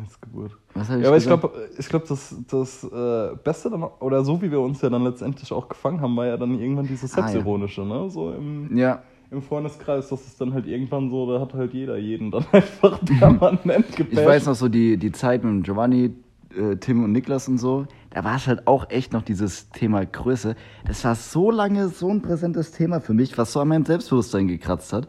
Missgeburt. 0.00 0.56
Was 0.74 0.88
habe 0.88 0.98
ich 0.98 1.04
Ja, 1.04 1.08
aber 1.10 1.16
ich 1.18 1.24
gesagt? 1.24 1.40
glaube, 1.40 1.68
ich 1.78 1.88
glaub, 1.88 2.04
das, 2.06 2.34
das 2.50 2.84
äh, 2.84 3.36
Beste 3.44 3.70
dann, 3.70 3.84
oder 3.84 4.24
so 4.24 4.42
wie 4.42 4.50
wir 4.50 4.60
uns 4.60 4.82
ja 4.82 4.90
dann 4.90 5.04
letztendlich 5.04 5.52
auch 5.52 5.68
gefangen 5.68 6.00
haben, 6.00 6.16
war 6.16 6.26
ja 6.26 6.36
dann 6.36 6.58
irgendwann 6.58 6.88
dieses 6.88 7.14
Ah, 7.14 7.20
ja. 7.20 7.28
Selbstironische, 7.28 7.82
ne? 7.82 8.10
So 8.10 8.32
im, 8.32 8.76
Ja, 8.76 9.02
im 9.30 9.40
Freundeskreis, 9.40 10.08
das 10.08 10.26
ist 10.26 10.40
dann 10.40 10.52
halt 10.52 10.66
irgendwann 10.66 11.10
so, 11.10 11.32
da 11.32 11.40
hat 11.40 11.54
halt 11.54 11.72
jeder 11.72 11.96
jeden 11.96 12.32
dann 12.32 12.44
einfach 12.52 12.98
permanent 13.04 13.94
gepasht. 13.96 14.18
ich 14.18 14.26
weiß 14.26 14.46
noch 14.46 14.56
so 14.56 14.68
die, 14.68 14.96
die 14.96 15.12
Zeit 15.12 15.44
mit 15.44 15.62
Giovanni, 15.64 16.12
äh, 16.56 16.74
Tim 16.76 17.04
und 17.04 17.12
Niklas 17.12 17.46
und 17.46 17.58
so. 17.58 17.86
Da 18.10 18.24
war 18.24 18.34
es 18.34 18.48
halt 18.48 18.66
auch 18.66 18.90
echt 18.90 19.12
noch 19.12 19.22
dieses 19.22 19.70
Thema 19.70 20.04
Größe. 20.04 20.56
Das 20.84 21.04
war 21.04 21.14
so 21.14 21.52
lange 21.52 21.88
so 21.88 22.08
ein 22.08 22.20
präsentes 22.20 22.72
Thema 22.72 23.00
für 23.00 23.14
mich, 23.14 23.38
was 23.38 23.52
so 23.52 23.60
an 23.60 23.68
meinem 23.68 23.84
Selbstbewusstsein 23.84 24.48
gekratzt 24.48 24.92
hat. 24.92 25.06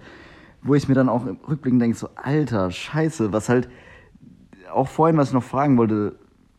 Wo 0.63 0.75
ich 0.75 0.87
mir 0.87 0.95
dann 0.95 1.09
auch 1.09 1.25
im 1.25 1.37
Rückblick 1.47 1.77
denke, 1.79 1.97
so, 1.97 2.09
alter, 2.15 2.71
scheiße, 2.71 3.33
was 3.33 3.49
halt 3.49 3.69
auch 4.71 4.87
vorhin, 4.87 5.17
was 5.17 5.29
ich 5.29 5.33
noch 5.33 5.43
fragen 5.43 5.77
wollte, 5.77 6.15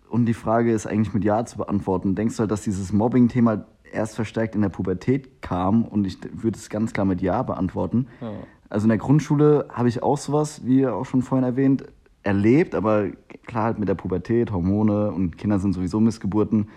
und 0.09 0.27
die 0.27 0.35
Frage 0.35 0.73
ist 0.73 0.87
eigentlich 0.87 1.15
mit 1.15 1.25
Ja 1.25 1.47
zu 1.47 1.57
beantworten. 1.57 2.15
Denkst 2.15 2.37
du 2.37 2.41
halt, 2.41 2.51
dass 2.51 2.61
dieses 2.61 2.93
Mobbing-Thema 2.93 3.65
erst 3.91 4.15
verstärkt 4.15 4.55
in 4.55 4.61
der 4.61 4.69
Pubertät 4.69 5.41
kam? 5.41 5.87
Und 5.87 6.07
ich 6.07 6.19
würde 6.35 6.59
es 6.59 6.69
ganz 6.69 6.93
klar 6.93 7.07
mit 7.07 7.23
Ja 7.23 7.43
beantworten. 7.43 8.09
Ja. 8.21 8.31
Also 8.69 8.85
in 8.85 8.91
der 8.91 8.99
Grundschule 8.99 9.69
habe 9.73 9.89
ich 9.89 10.03
auch 10.03 10.19
sowas, 10.19 10.67
wie 10.67 10.87
auch 10.87 11.07
schon 11.07 11.23
vorhin 11.23 11.47
erwähnt, 11.47 11.85
erlebt, 12.23 12.75
aber 12.75 13.09
klar 13.47 13.65
halt 13.65 13.79
mit 13.79 13.89
der 13.89 13.95
Pubertät, 13.95 14.53
Hormone 14.53 15.11
und 15.11 15.39
Kinder 15.39 15.59
sind 15.59 15.73
sowieso 15.73 15.99
Missgeburten, 15.99 16.69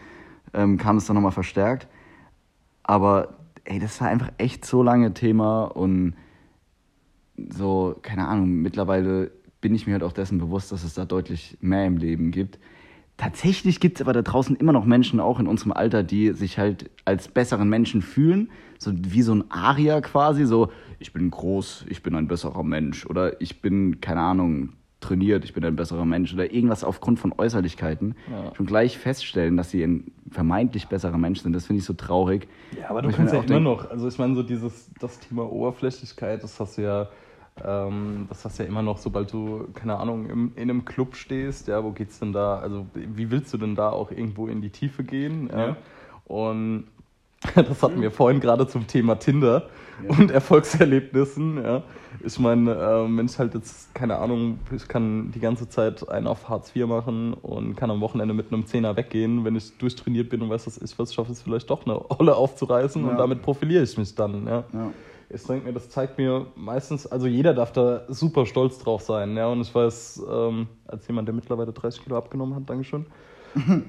ähm, 0.53 0.77
kam 0.77 0.95
es 0.95 1.05
dann 1.05 1.15
nochmal 1.15 1.31
verstärkt. 1.31 1.87
Aber 2.83 3.35
ey, 3.65 3.79
das 3.79 3.99
war 3.99 4.07
einfach 4.07 4.31
echt 4.37 4.63
so 4.65 4.81
lange 4.81 5.13
Thema 5.13 5.65
und 5.65 6.15
so, 7.37 7.95
keine 8.01 8.27
Ahnung, 8.27 8.49
mittlerweile 8.61 9.31
bin 9.61 9.73
ich 9.73 9.87
mir 9.87 9.93
halt 9.93 10.03
auch 10.03 10.13
dessen 10.13 10.37
bewusst, 10.37 10.71
dass 10.71 10.83
es 10.83 10.93
da 10.93 11.05
deutlich 11.05 11.57
mehr 11.61 11.85
im 11.85 11.97
Leben 11.97 12.31
gibt. 12.31 12.59
Tatsächlich 13.17 13.79
gibt 13.79 13.97
es 13.97 14.01
aber 14.01 14.11
da 14.11 14.21
draußen 14.21 14.57
immer 14.57 14.73
noch 14.73 14.85
Menschen, 14.85 15.19
auch 15.21 15.39
in 15.39 15.47
unserem 15.47 15.71
Alter, 15.71 16.03
die 16.03 16.33
sich 16.33 16.59
halt 16.59 16.91
als 17.05 17.29
besseren 17.29 17.69
Menschen 17.69 18.01
fühlen. 18.01 18.51
So 18.77 18.91
wie 18.93 19.21
so 19.21 19.33
ein 19.33 19.49
Aria 19.49 20.01
quasi, 20.01 20.45
so 20.45 20.69
ich 20.99 21.13
bin 21.13 21.31
groß, 21.31 21.85
ich 21.87 22.03
bin 22.03 22.13
ein 22.15 22.27
besserer 22.27 22.63
Mensch. 22.63 23.05
Oder 23.05 23.41
ich 23.41 23.61
bin, 23.61 24.01
keine 24.01 24.19
Ahnung, 24.19 24.73
trainiert, 24.99 25.45
ich 25.45 25.53
bin 25.53 25.63
ein 25.63 25.77
besserer 25.77 26.03
Mensch. 26.03 26.33
Oder 26.33 26.53
irgendwas 26.53 26.83
aufgrund 26.83 27.19
von 27.19 27.33
Äußerlichkeiten. 27.37 28.15
Ja. 28.29 28.53
Schon 28.53 28.65
gleich 28.65 28.97
feststellen, 28.97 29.55
dass 29.55 29.71
sie 29.71 29.81
ein 29.81 30.11
vermeintlich 30.29 30.87
besserer 30.87 31.17
Mensch 31.17 31.39
sind. 31.39 31.53
Das 31.53 31.67
finde 31.67 31.79
ich 31.79 31.85
so 31.85 31.93
traurig. 31.93 32.49
Ja, 32.77 32.89
aber 32.89 33.01
du 33.01 33.11
kannst 33.11 33.33
ja 33.33 33.39
auch 33.39 33.45
immer 33.45 33.61
noch, 33.61 33.89
also 33.89 34.09
ich 34.09 34.17
meine, 34.17 34.35
so 34.35 34.43
dieses, 34.43 34.91
das 34.99 35.19
Thema 35.21 35.49
Oberflächlichkeit, 35.49 36.43
das 36.43 36.59
hast 36.59 36.77
du 36.77 36.81
ja, 36.81 37.07
ähm, 37.63 38.25
das 38.29 38.43
hast 38.43 38.59
du 38.59 38.63
ja 38.63 38.69
immer 38.69 38.81
noch, 38.81 38.97
sobald 38.97 39.31
du, 39.31 39.67
keine 39.73 39.97
Ahnung, 39.97 40.29
im, 40.29 40.51
in 40.55 40.69
einem 40.69 40.83
Club 40.85 41.15
stehst, 41.15 41.67
ja, 41.67 41.83
wo 41.83 41.91
geht's 41.91 42.19
denn 42.19 42.33
da, 42.33 42.59
also 42.59 42.85
wie 42.93 43.31
willst 43.31 43.53
du 43.53 43.57
denn 43.57 43.75
da 43.75 43.89
auch 43.89 44.11
irgendwo 44.11 44.47
in 44.47 44.61
die 44.61 44.69
Tiefe 44.69 45.03
gehen, 45.03 45.49
ja? 45.51 45.67
Ja. 45.67 45.77
Und 46.25 46.85
das 47.55 47.83
hatten 47.83 48.01
wir 48.01 48.11
vorhin 48.11 48.39
gerade 48.39 48.67
zum 48.67 48.87
Thema 48.87 49.15
Tinder 49.19 49.67
und 50.07 50.31
Erfolgserlebnissen, 50.79 51.63
ja. 51.63 51.83
Ich 52.23 52.39
meine, 52.39 52.75
wenn 53.09 53.25
ich 53.25 53.37
halt 53.37 53.53
jetzt, 53.53 53.93
keine 53.93 54.17
Ahnung, 54.17 54.57
ich 54.73 54.87
kann 54.87 55.31
die 55.31 55.39
ganze 55.39 55.69
Zeit 55.69 56.07
einen 56.09 56.27
auf 56.27 56.49
Hartz 56.49 56.75
IV 56.75 56.87
machen 56.87 57.33
und 57.33 57.75
kann 57.75 57.91
am 57.91 58.01
Wochenende 58.01 58.33
mit 58.33 58.51
einem 58.51 58.65
Zehner 58.65 58.95
weggehen, 58.97 59.43
wenn 59.45 59.55
ich 59.55 59.77
durchtrainiert 59.77 60.29
bin 60.29 60.41
und 60.41 60.49
weiß, 60.49 60.65
dass 60.65 60.77
ich 60.81 60.97
was 60.97 61.13
schaffe, 61.13 61.33
es 61.33 61.41
vielleicht 61.41 61.69
doch 61.69 61.85
eine 61.85 61.99
Olle 62.09 62.35
aufzureißen 62.35 63.03
und 63.03 63.11
Ja. 63.11 63.17
damit 63.17 63.41
profiliere 63.41 63.83
ich 63.83 63.97
mich 63.97 64.15
dann, 64.15 64.47
ja. 64.47 64.63
Ich 65.29 65.43
denke 65.43 65.65
mir, 65.65 65.73
das 65.73 65.89
zeigt 65.89 66.17
mir 66.17 66.47
meistens, 66.55 67.07
also 67.07 67.27
jeder 67.27 67.53
darf 67.53 67.71
da 67.71 68.03
super 68.09 68.45
stolz 68.45 68.77
drauf 68.77 69.01
sein, 69.01 69.35
ja. 69.35 69.47
Und 69.47 69.61
ich 69.61 69.73
weiß, 69.73 70.23
ähm, 70.31 70.67
als 70.87 71.07
jemand, 71.07 71.27
der 71.27 71.35
mittlerweile 71.35 71.73
30 71.73 72.03
Kilo 72.03 72.17
abgenommen 72.17 72.55
hat, 72.55 72.69
Dankeschön. 72.69 73.05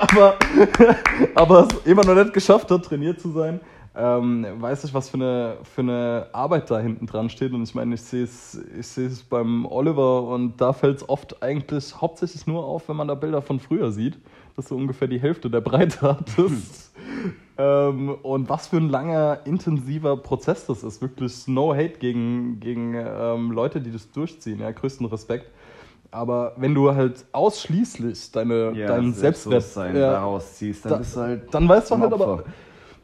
aber, 0.00 0.34
aber 1.34 1.68
es 1.68 1.86
immer 1.86 2.04
noch 2.04 2.14
nicht 2.14 2.32
geschafft 2.32 2.70
hat, 2.70 2.84
trainiert 2.84 3.20
zu 3.20 3.30
sein, 3.30 3.60
ähm, 3.94 4.46
weiß 4.58 4.84
ich, 4.84 4.94
was 4.94 5.10
für 5.10 5.16
eine, 5.16 5.56
für 5.62 5.82
eine 5.82 6.28
Arbeit 6.32 6.70
da 6.70 6.78
hinten 6.78 7.06
dran 7.06 7.28
steht. 7.28 7.52
Und 7.52 7.62
ich 7.64 7.74
meine, 7.74 7.94
ich 7.94 8.02
sehe 8.02 8.24
es 8.24 8.60
ich 8.78 8.86
sehe 8.86 9.08
es 9.08 9.22
beim 9.22 9.66
Oliver 9.66 10.22
und 10.22 10.60
da 10.60 10.72
fällt 10.72 10.98
es 10.98 11.08
oft 11.08 11.42
eigentlich 11.42 12.00
hauptsächlich 12.00 12.46
nur 12.46 12.64
auf, 12.64 12.88
wenn 12.88 12.96
man 12.96 13.08
da 13.08 13.14
Bilder 13.14 13.42
von 13.42 13.58
früher 13.60 13.90
sieht. 13.90 14.18
Dass 14.58 14.68
du 14.68 14.76
ungefähr 14.76 15.08
die 15.08 15.20
Hälfte 15.20 15.48
der 15.48 15.60
Breite 15.60 16.02
hattest. 16.02 16.92
ähm, 17.56 18.10
und 18.22 18.48
was 18.48 18.66
für 18.66 18.76
ein 18.78 18.88
langer, 18.90 19.38
intensiver 19.44 20.16
Prozess 20.16 20.66
das 20.66 20.82
ist. 20.82 21.00
Wirklich 21.00 21.46
no 21.46 21.72
hate 21.72 21.98
gegen, 21.98 22.58
gegen 22.60 22.94
ähm, 22.94 23.52
Leute, 23.52 23.80
die 23.80 23.92
das 23.92 24.10
durchziehen. 24.10 24.60
Ja, 24.60 24.70
größten 24.72 25.06
Respekt. 25.06 25.50
Aber 26.10 26.54
wenn 26.56 26.74
du 26.74 26.94
halt 26.94 27.24
ausschließlich 27.32 28.32
deine, 28.32 28.72
deinen 28.72 29.12
Selbstwert 29.12 29.62
Selbstbewusstsein 29.62 29.94
ja, 29.96 30.12
daraus 30.12 30.54
ziehst, 30.54 30.84
dann 30.84 30.92
da- 30.92 30.98
bist 30.98 31.16
du 31.16 31.20
halt. 31.20 31.54
dann 31.54 31.68
weißt 31.68 31.90
du 31.90 31.98
halt 31.98 32.12
aber. 32.12 32.44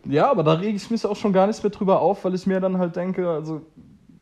Ja, 0.07 0.31
aber 0.31 0.43
da 0.43 0.55
rege 0.55 0.77
ich 0.77 0.91
mich 0.91 1.05
auch 1.07 1.17
schon 1.17 1.33
gar 1.33 1.47
nicht 1.47 1.63
mehr 1.63 1.71
drüber 1.71 2.01
auf, 2.01 2.25
weil 2.25 2.35
ich 2.35 2.47
mir 2.47 2.61
dann 2.61 2.77
halt 2.79 2.97
denke, 2.97 3.29
also, 3.29 3.63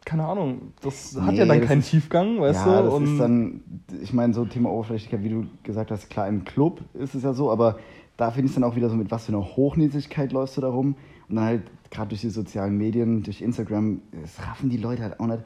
keine 0.04 0.24
Ahnung, 0.24 0.72
das 0.82 1.16
hat 1.20 1.32
Nee, 1.32 1.38
ja 1.38 1.46
dann 1.46 1.60
keinen 1.60 1.82
Tiefgang, 1.82 2.40
weißt 2.40 2.66
ja, 2.66 2.80
du? 2.80 2.84
das 2.84 2.94
Und 2.94 3.04
ist 3.04 3.18
dann, 3.18 3.60
ich 4.02 4.12
meine, 4.12 4.34
so 4.34 4.44
Thema 4.44 4.70
Oberflächlichkeit, 4.70 5.22
wie 5.22 5.28
du 5.30 5.46
gesagt 5.62 5.90
hast, 5.90 6.10
klar, 6.10 6.28
im 6.28 6.44
Club 6.44 6.80
ist 6.94 7.14
es 7.14 7.22
ja 7.22 7.32
so, 7.32 7.50
aber 7.50 7.78
da 8.16 8.30
finde 8.30 8.46
ich 8.46 8.50
es 8.50 8.54
dann 8.54 8.64
auch 8.64 8.76
wieder 8.76 8.88
so, 8.88 8.96
mit 8.96 9.10
was 9.10 9.26
für 9.26 9.32
einer 9.32 9.44
Hochnäsigkeit 9.44 10.32
läufst 10.32 10.56
du 10.56 10.60
da 10.60 10.68
rum. 10.68 10.96
Und 11.28 11.36
dann 11.36 11.44
halt, 11.44 11.62
gerade 11.90 12.10
durch 12.10 12.20
die 12.20 12.30
sozialen 12.30 12.76
Medien, 12.76 13.22
durch 13.22 13.40
Instagram, 13.40 14.00
das 14.20 14.46
raffen 14.46 14.70
die 14.70 14.76
Leute 14.76 15.02
halt 15.02 15.20
auch 15.20 15.26
nicht. 15.26 15.42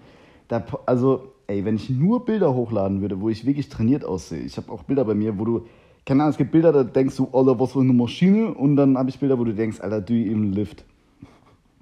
Da, 0.48 0.64
also, 0.86 1.32
ey, 1.46 1.64
wenn 1.64 1.76
ich 1.76 1.90
nur 1.90 2.24
Bilder 2.24 2.54
hochladen 2.54 3.00
würde, 3.00 3.20
wo 3.20 3.28
ich 3.28 3.46
wirklich 3.46 3.68
trainiert 3.68 4.04
aussehe, 4.04 4.40
ich 4.40 4.56
habe 4.56 4.70
auch 4.72 4.82
Bilder 4.82 5.04
bei 5.04 5.14
mir, 5.14 5.38
wo 5.38 5.44
du, 5.44 5.66
keine 6.04 6.22
Ahnung, 6.22 6.32
es 6.32 6.38
gibt 6.38 6.52
Bilder, 6.52 6.72
da 6.72 6.84
denkst 6.84 7.16
du, 7.16 7.28
Alter, 7.32 7.58
was 7.58 7.72
für 7.72 7.80
eine 7.80 7.92
Maschine, 7.92 8.52
und 8.54 8.76
dann 8.76 8.96
habe 8.96 9.10
ich 9.10 9.18
Bilder, 9.18 9.38
wo 9.38 9.44
du 9.44 9.54
denkst, 9.54 9.80
Alter, 9.80 10.00
du 10.00 10.14
im 10.14 10.52
Lift. 10.52 10.84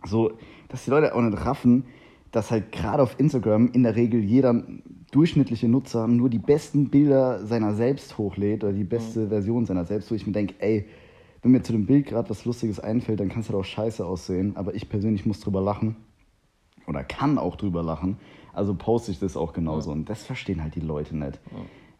So, 0.04 0.32
dass 0.68 0.84
die 0.84 0.90
Leute 0.90 1.14
auch 1.14 1.22
nicht 1.22 1.44
raffen, 1.44 1.84
dass 2.34 2.50
halt 2.50 2.72
gerade 2.72 3.02
auf 3.02 3.18
Instagram 3.20 3.70
in 3.72 3.84
der 3.84 3.94
Regel 3.94 4.22
jeder 4.22 4.64
durchschnittliche 5.12 5.68
Nutzer 5.68 6.08
nur 6.08 6.28
die 6.28 6.40
besten 6.40 6.90
Bilder 6.90 7.46
seiner 7.46 7.74
selbst 7.74 8.18
hochlädt 8.18 8.64
oder 8.64 8.72
die 8.72 8.84
beste 8.84 9.28
Version 9.28 9.66
seiner 9.66 9.84
selbst, 9.84 10.10
wo 10.10 10.16
ich 10.16 10.26
mir 10.26 10.32
denke, 10.32 10.54
ey, 10.58 10.86
wenn 11.42 11.52
mir 11.52 11.62
zu 11.62 11.72
dem 11.72 11.86
Bild 11.86 12.06
gerade 12.06 12.28
was 12.30 12.44
Lustiges 12.44 12.80
einfällt, 12.80 13.20
dann 13.20 13.28
kann 13.28 13.42
es 13.42 13.48
halt 13.48 13.58
auch 13.58 13.64
scheiße 13.64 14.04
aussehen, 14.04 14.56
aber 14.56 14.74
ich 14.74 14.88
persönlich 14.88 15.26
muss 15.26 15.38
drüber 15.38 15.60
lachen 15.60 15.94
oder 16.88 17.04
kann 17.04 17.38
auch 17.38 17.54
drüber 17.54 17.84
lachen, 17.84 18.16
also 18.52 18.74
poste 18.74 19.12
ich 19.12 19.20
das 19.20 19.36
auch 19.36 19.52
genauso. 19.52 19.92
Und 19.92 20.08
das 20.10 20.24
verstehen 20.24 20.60
halt 20.60 20.74
die 20.74 20.80
Leute 20.80 21.16
nicht. 21.16 21.38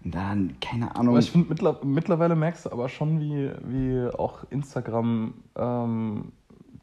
Und 0.04 0.14
dann, 0.14 0.56
keine 0.60 0.96
Ahnung. 0.96 1.14
Aber 1.14 1.20
ich 1.20 1.30
finde, 1.30 1.48
mittler, 1.48 1.80
mittlerweile 1.84 2.34
merkst 2.34 2.66
du 2.66 2.72
aber 2.72 2.88
schon, 2.88 3.20
wie, 3.20 3.50
wie 3.64 4.14
auch 4.14 4.44
Instagram 4.50 5.34
ähm, 5.56 6.32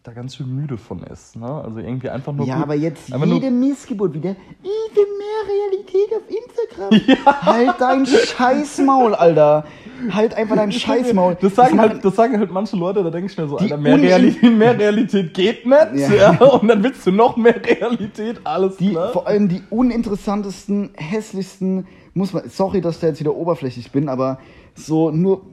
da 0.03 0.13
ganz 0.13 0.35
schön 0.35 0.53
müde 0.55 0.77
von 0.77 1.03
ist. 1.03 1.35
Ne? 1.35 1.45
Also 1.45 1.79
irgendwie 1.79 2.09
einfach 2.09 2.33
nur. 2.33 2.45
Ja, 2.47 2.55
gut- 2.55 2.63
aber 2.63 2.75
jetzt 2.75 3.09
jede 3.09 3.51
Missgeburt 3.51 4.13
wieder. 4.15 4.35
Ich 4.63 4.95
will 4.95 5.05
mehr 5.17 5.47
Realität 5.47 6.15
auf 6.15 6.23
Instagram. 6.97 7.25
Halt 7.45 7.75
dein 7.79 8.05
Scheißmaul, 8.07 9.13
Alter. 9.13 9.65
Halt 10.09 10.33
einfach 10.33 10.55
dein 10.55 10.71
Scheißmaul. 10.71 11.37
Das 11.39 11.53
sagen, 11.53 11.75
machen- 11.75 11.89
halt, 11.91 12.03
das 12.05 12.15
sagen 12.15 12.39
halt 12.39 12.49
manche 12.51 12.75
Leute, 12.75 13.03
da 13.03 13.11
denke 13.11 13.31
ich 13.31 13.37
mir 13.37 13.47
so, 13.47 13.57
Alter, 13.57 13.77
mehr 13.77 13.97
Realität, 14.01 14.57
mehr 14.57 14.77
Realität 14.79 15.33
geht 15.35 15.65
nicht. 15.67 16.09
Ja. 16.09 16.33
Ja. 16.33 16.45
Und 16.45 16.67
dann 16.67 16.81
willst 16.83 17.05
du 17.05 17.11
noch 17.11 17.37
mehr 17.37 17.63
Realität, 17.63 18.41
alles 18.43 18.77
Die, 18.77 18.89
klar. 18.89 19.11
vor 19.11 19.27
allem 19.27 19.47
die 19.49 19.61
uninteressantesten, 19.69 20.89
hässlichsten, 20.95 21.85
muss 22.15 22.33
man, 22.33 22.49
sorry, 22.49 22.81
dass 22.81 22.95
ich 22.95 23.01
da 23.01 23.07
jetzt 23.07 23.19
wieder 23.19 23.35
oberflächlich 23.35 23.91
bin, 23.91 24.09
aber 24.09 24.39
so 24.73 25.11
nur, 25.11 25.43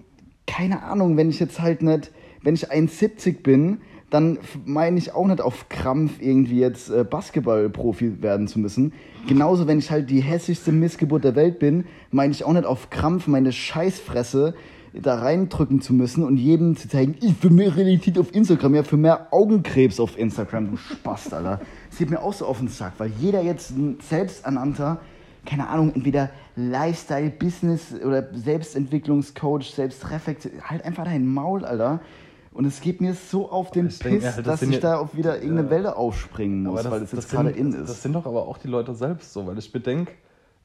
keine 0.46 0.82
Ahnung, 0.82 1.18
wenn 1.18 1.28
ich 1.28 1.38
jetzt 1.38 1.60
halt 1.60 1.82
nicht, 1.82 2.10
wenn 2.42 2.54
ich 2.54 2.70
1,70 2.72 3.42
bin, 3.42 3.82
dann 4.10 4.38
meine 4.64 4.98
ich 4.98 5.14
auch 5.14 5.26
nicht 5.26 5.40
auf 5.40 5.68
Krampf 5.68 6.20
irgendwie 6.20 6.60
jetzt 6.60 6.90
äh, 6.90 7.04
Basketballprofi 7.04 8.22
werden 8.22 8.48
zu 8.48 8.58
müssen. 8.58 8.92
Genauso, 9.26 9.66
wenn 9.66 9.78
ich 9.78 9.90
halt 9.90 10.08
die 10.08 10.20
hässlichste 10.20 10.72
Missgeburt 10.72 11.24
der 11.24 11.36
Welt 11.36 11.58
bin, 11.58 11.84
meine 12.10 12.32
ich 12.32 12.44
auch 12.44 12.52
nicht 12.52 12.64
auf 12.64 12.88
Krampf 12.90 13.26
meine 13.26 13.52
Scheißfresse 13.52 14.54
da 14.94 15.16
reindrücken 15.16 15.80
zu 15.80 15.92
müssen 15.92 16.24
und 16.24 16.38
jedem 16.38 16.76
zu 16.76 16.88
zeigen, 16.88 17.14
ich 17.20 17.42
will 17.42 17.50
mehr 17.50 17.76
Realität 17.76 18.18
auf 18.18 18.34
Instagram, 18.34 18.74
ja, 18.74 18.82
für 18.82 18.96
mehr 18.96 19.28
Augenkrebs 19.32 20.00
auf 20.00 20.18
Instagram, 20.18 20.70
du 20.70 20.76
Spast, 20.76 21.34
Alter. 21.34 21.60
Das 21.90 21.98
geht 21.98 22.10
mir 22.10 22.22
auch 22.22 22.32
so 22.32 22.46
auf 22.46 22.58
den 22.58 22.68
Sack, 22.68 22.94
weil 22.98 23.12
jeder 23.20 23.42
jetzt 23.42 23.70
ein 23.70 23.98
selbsternannter, 24.00 25.00
keine 25.44 25.68
Ahnung, 25.68 25.92
entweder 25.94 26.30
Lifestyle, 26.56 27.30
Business 27.30 27.94
oder 28.04 28.28
Selbstentwicklungscoach, 28.32 29.74
Selbstreflexion, 29.74 30.52
halt 30.64 30.84
einfach 30.84 31.04
dein 31.04 31.26
Maul, 31.26 31.64
Alter. 31.64 32.00
Und 32.58 32.64
es 32.64 32.80
geht 32.80 33.00
mir 33.00 33.14
so 33.14 33.48
auf 33.52 33.70
den 33.70 33.86
Piss, 33.86 34.00
denke, 34.00 34.24
ja, 34.24 34.32
das 34.32 34.44
dass 34.44 34.62
ich 34.62 34.72
ja- 34.72 34.80
da 34.80 34.98
auf 34.98 35.14
wieder 35.16 35.36
irgendeine 35.36 35.68
Ja. 35.68 35.70
Welle 35.70 35.96
aufspringen 35.96 36.64
muss, 36.64 36.80
Aber 36.80 36.90
weil 36.90 37.02
es 37.04 37.12
jetzt 37.12 37.26
das 37.26 37.30
gerade 37.30 37.50
in 37.50 37.70
Das 37.70 37.88
ist. 37.88 38.02
sind 38.02 38.14
doch 38.14 38.26
aber 38.26 38.48
auch 38.48 38.58
die 38.58 38.66
Leute 38.66 38.96
selbst 38.96 39.32
so, 39.32 39.46
weil 39.46 39.56
ich 39.58 39.70
bedenke, 39.70 40.10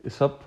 ich 0.03 0.19
habe, 0.19 0.39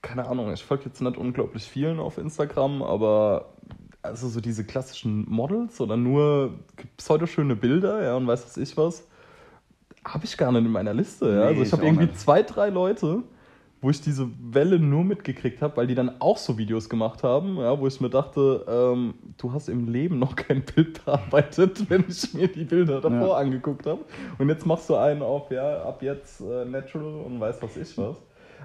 keine 0.00 0.26
Ahnung, 0.26 0.50
ich 0.54 0.64
folge 0.64 0.84
jetzt 0.86 1.02
nicht 1.02 1.18
unglaublich 1.18 1.64
vielen 1.64 2.00
auf 2.00 2.16
Instagram, 2.16 2.82
aber 2.82 3.52
also 4.00 4.28
so 4.28 4.40
diese 4.40 4.64
klassischen 4.64 5.26
Models 5.28 5.78
oder 5.82 5.98
nur 5.98 6.54
pseudoschöne 6.96 7.54
Bilder, 7.54 8.02
ja, 8.02 8.16
und 8.16 8.26
weiß 8.26 8.42
was 8.44 8.56
ich 8.56 8.74
was, 8.78 9.06
habe 10.02 10.24
ich 10.24 10.34
gar 10.38 10.50
nicht 10.50 10.64
in 10.64 10.72
meiner 10.72 10.94
Liste. 10.94 11.26
Ja. 11.26 11.32
Nee, 11.34 11.42
also 11.42 11.60
ich 11.60 11.66
ich 11.68 11.72
habe 11.72 11.82
auch 11.82 11.86
irgendwie 11.86 12.06
nicht. 12.06 12.18
zwei, 12.18 12.42
drei 12.42 12.70
Leute, 12.70 13.22
wo 13.82 13.88
ich 13.90 14.00
diese 14.02 14.28
Welle 14.40 14.78
nur 14.78 15.04
mitgekriegt 15.04 15.62
habe, 15.62 15.76
weil 15.78 15.86
die 15.86 15.94
dann 15.94 16.20
auch 16.20 16.36
so 16.36 16.58
Videos 16.58 16.88
gemacht 16.90 17.22
haben, 17.22 17.56
ja, 17.56 17.78
wo 17.78 17.86
ich 17.86 18.00
mir 18.00 18.10
dachte, 18.10 18.64
ähm, 18.68 19.14
du 19.38 19.52
hast 19.52 19.68
im 19.68 19.88
Leben 19.88 20.18
noch 20.18 20.36
kein 20.36 20.62
Bild 20.62 21.02
bearbeitet, 21.04 21.84
wenn 21.90 22.04
ich 22.08 22.34
mir 22.34 22.48
die 22.48 22.64
Bilder 22.64 23.00
davor 23.00 23.28
Ja. 23.28 23.34
angeguckt 23.36 23.86
habe. 23.86 24.00
Und 24.38 24.48
jetzt 24.50 24.66
machst 24.66 24.88
du 24.90 24.96
einen 24.96 25.22
auf, 25.22 25.50
ja, 25.50 25.82
ab 25.82 26.02
jetzt 26.02 26.40
äh, 26.42 26.64
natural 26.66 27.22
und 27.24 27.40
weiß 27.40 27.62
was 27.62 27.76
ich 27.76 27.96
was. 27.96 28.16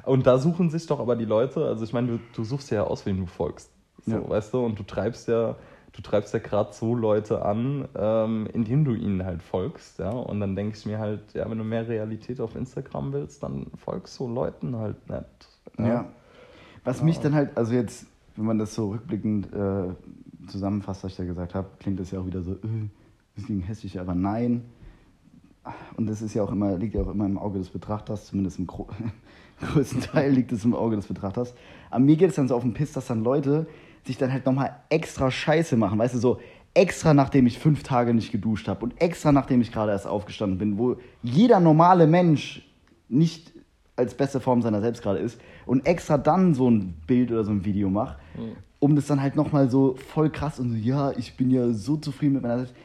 Und 0.05 0.27
da 0.27 0.37
suchen 0.37 0.69
sich 0.69 0.85
doch 0.87 0.99
aber 0.99 1.15
die 1.15 1.25
Leute, 1.25 1.65
also 1.65 1.85
ich 1.85 1.93
meine, 1.93 2.07
du, 2.07 2.19
du 2.33 2.43
suchst 2.43 2.69
ja 2.71 2.83
aus, 2.83 3.05
wen 3.05 3.17
du 3.17 3.25
folgst. 3.25 3.71
So, 4.05 4.11
Ja. 4.17 4.29
weißt 4.29 4.53
du, 4.53 4.59
und 4.65 4.77
du 4.77 4.83
treibst 4.83 5.29
ja, 5.29 5.55
du 5.95 6.01
treibst 6.01 6.33
ja 6.33 6.39
gerade 6.39 6.73
so 6.73 6.93
Leute 6.93 7.43
an, 7.45 7.87
ähm, 7.97 8.47
indem 8.53 8.83
du 8.83 8.93
ihnen 8.93 9.23
halt 9.23 9.41
folgst, 9.41 9.99
ja. 9.99 10.09
Und 10.09 10.41
dann 10.41 10.55
denke 10.55 10.77
ich 10.77 10.85
mir 10.85 10.99
halt, 10.99 11.21
ja, 11.33 11.49
wenn 11.49 11.57
du 11.57 11.63
mehr 11.63 11.87
Realität 11.87 12.41
auf 12.41 12.55
Instagram 12.55 13.13
willst, 13.13 13.41
dann 13.43 13.67
folgst 13.77 14.19
du 14.19 14.27
Leuten 14.27 14.75
halt 14.75 14.97
nicht. 15.09 15.25
Ja. 15.77 16.05
Was 16.83 17.01
mich 17.01 17.19
dann 17.19 17.33
halt, 17.33 17.57
also 17.57 17.73
jetzt, 17.73 18.07
wenn 18.35 18.45
man 18.45 18.59
das 18.59 18.75
so 18.75 18.89
rückblickend 18.89 19.53
äh, 19.53 20.47
zusammenfasst, 20.47 21.03
was 21.03 21.11
ich 21.11 21.17
da 21.17 21.23
gesagt 21.23 21.55
habe, 21.55 21.67
klingt 21.79 21.99
das 21.99 22.11
ja 22.11 22.19
auch 22.19 22.25
wieder 22.25 22.43
so, 22.43 22.53
äh, 22.53 22.89
das 23.35 23.45
ging 23.45 23.61
hässlich, 23.61 23.99
aber 23.99 24.15
nein. 24.15 24.63
Und 25.95 26.07
das 26.07 26.21
ist 26.21 26.33
ja 26.33 26.43
auch 26.43 26.51
immer, 26.51 26.77
liegt 26.77 26.93
ja 26.93 27.01
auch 27.01 27.11
immer 27.11 27.25
im 27.25 27.37
Auge 27.37 27.57
des 27.57 27.69
Betrachters, 27.69 28.27
zumindest 28.27 28.59
im 28.59 28.67
gro 28.67 28.87
größten 29.73 30.01
Teil 30.01 30.33
liegt 30.33 30.51
es 30.51 30.65
im 30.65 30.75
Auge 30.75 30.97
des 30.97 31.07
Betrachters. 31.07 31.55
Aber 31.89 32.01
mir 32.01 32.17
geht 32.17 32.29
es 32.29 32.35
dann 32.35 32.49
so 32.49 32.55
auf 32.55 32.63
den 32.63 32.73
Piss, 32.73 32.91
dass 32.91 33.07
dann 33.07 33.23
Leute 33.23 33.65
sich 34.05 34.17
dann 34.17 34.31
halt 34.31 34.45
nochmal 34.45 34.75
extra 34.89 35.31
Scheiße 35.31 35.77
machen, 35.77 35.99
weißt 35.99 36.15
du, 36.15 36.19
so 36.19 36.39
extra 36.73 37.13
nachdem 37.13 37.47
ich 37.47 37.57
fünf 37.57 37.83
Tage 37.83 38.13
nicht 38.13 38.31
geduscht 38.31 38.67
habe 38.67 38.83
und 38.83 39.01
extra 39.01 39.31
nachdem 39.31 39.61
ich 39.61 39.71
gerade 39.71 39.91
erst 39.91 40.07
aufgestanden 40.07 40.57
bin, 40.57 40.77
wo 40.77 40.97
jeder 41.23 41.59
normale 41.59 42.05
Mensch 42.05 42.67
nicht 43.07 43.53
als 43.95 44.13
beste 44.13 44.39
Form 44.39 44.61
seiner 44.61 44.81
selbst 44.81 45.01
gerade 45.01 45.19
ist 45.19 45.39
und 45.65 45.85
extra 45.85 46.17
dann 46.17 46.53
so 46.53 46.69
ein 46.69 46.95
Bild 47.07 47.31
oder 47.31 47.43
so 47.45 47.51
ein 47.51 47.63
Video 47.63 47.89
macht, 47.89 48.17
um 48.79 48.95
das 48.95 49.07
dann 49.07 49.21
halt 49.21 49.35
nochmal 49.35 49.69
so 49.69 49.95
voll 49.95 50.29
krass 50.29 50.59
und 50.59 50.71
so, 50.71 50.75
ja, 50.75 51.11
ich 51.11 51.37
bin 51.37 51.49
ja 51.49 51.69
so 51.71 51.95
zufrieden 51.97 52.33
mit 52.33 52.43
meiner 52.43 52.57
Selbst. 52.57 52.75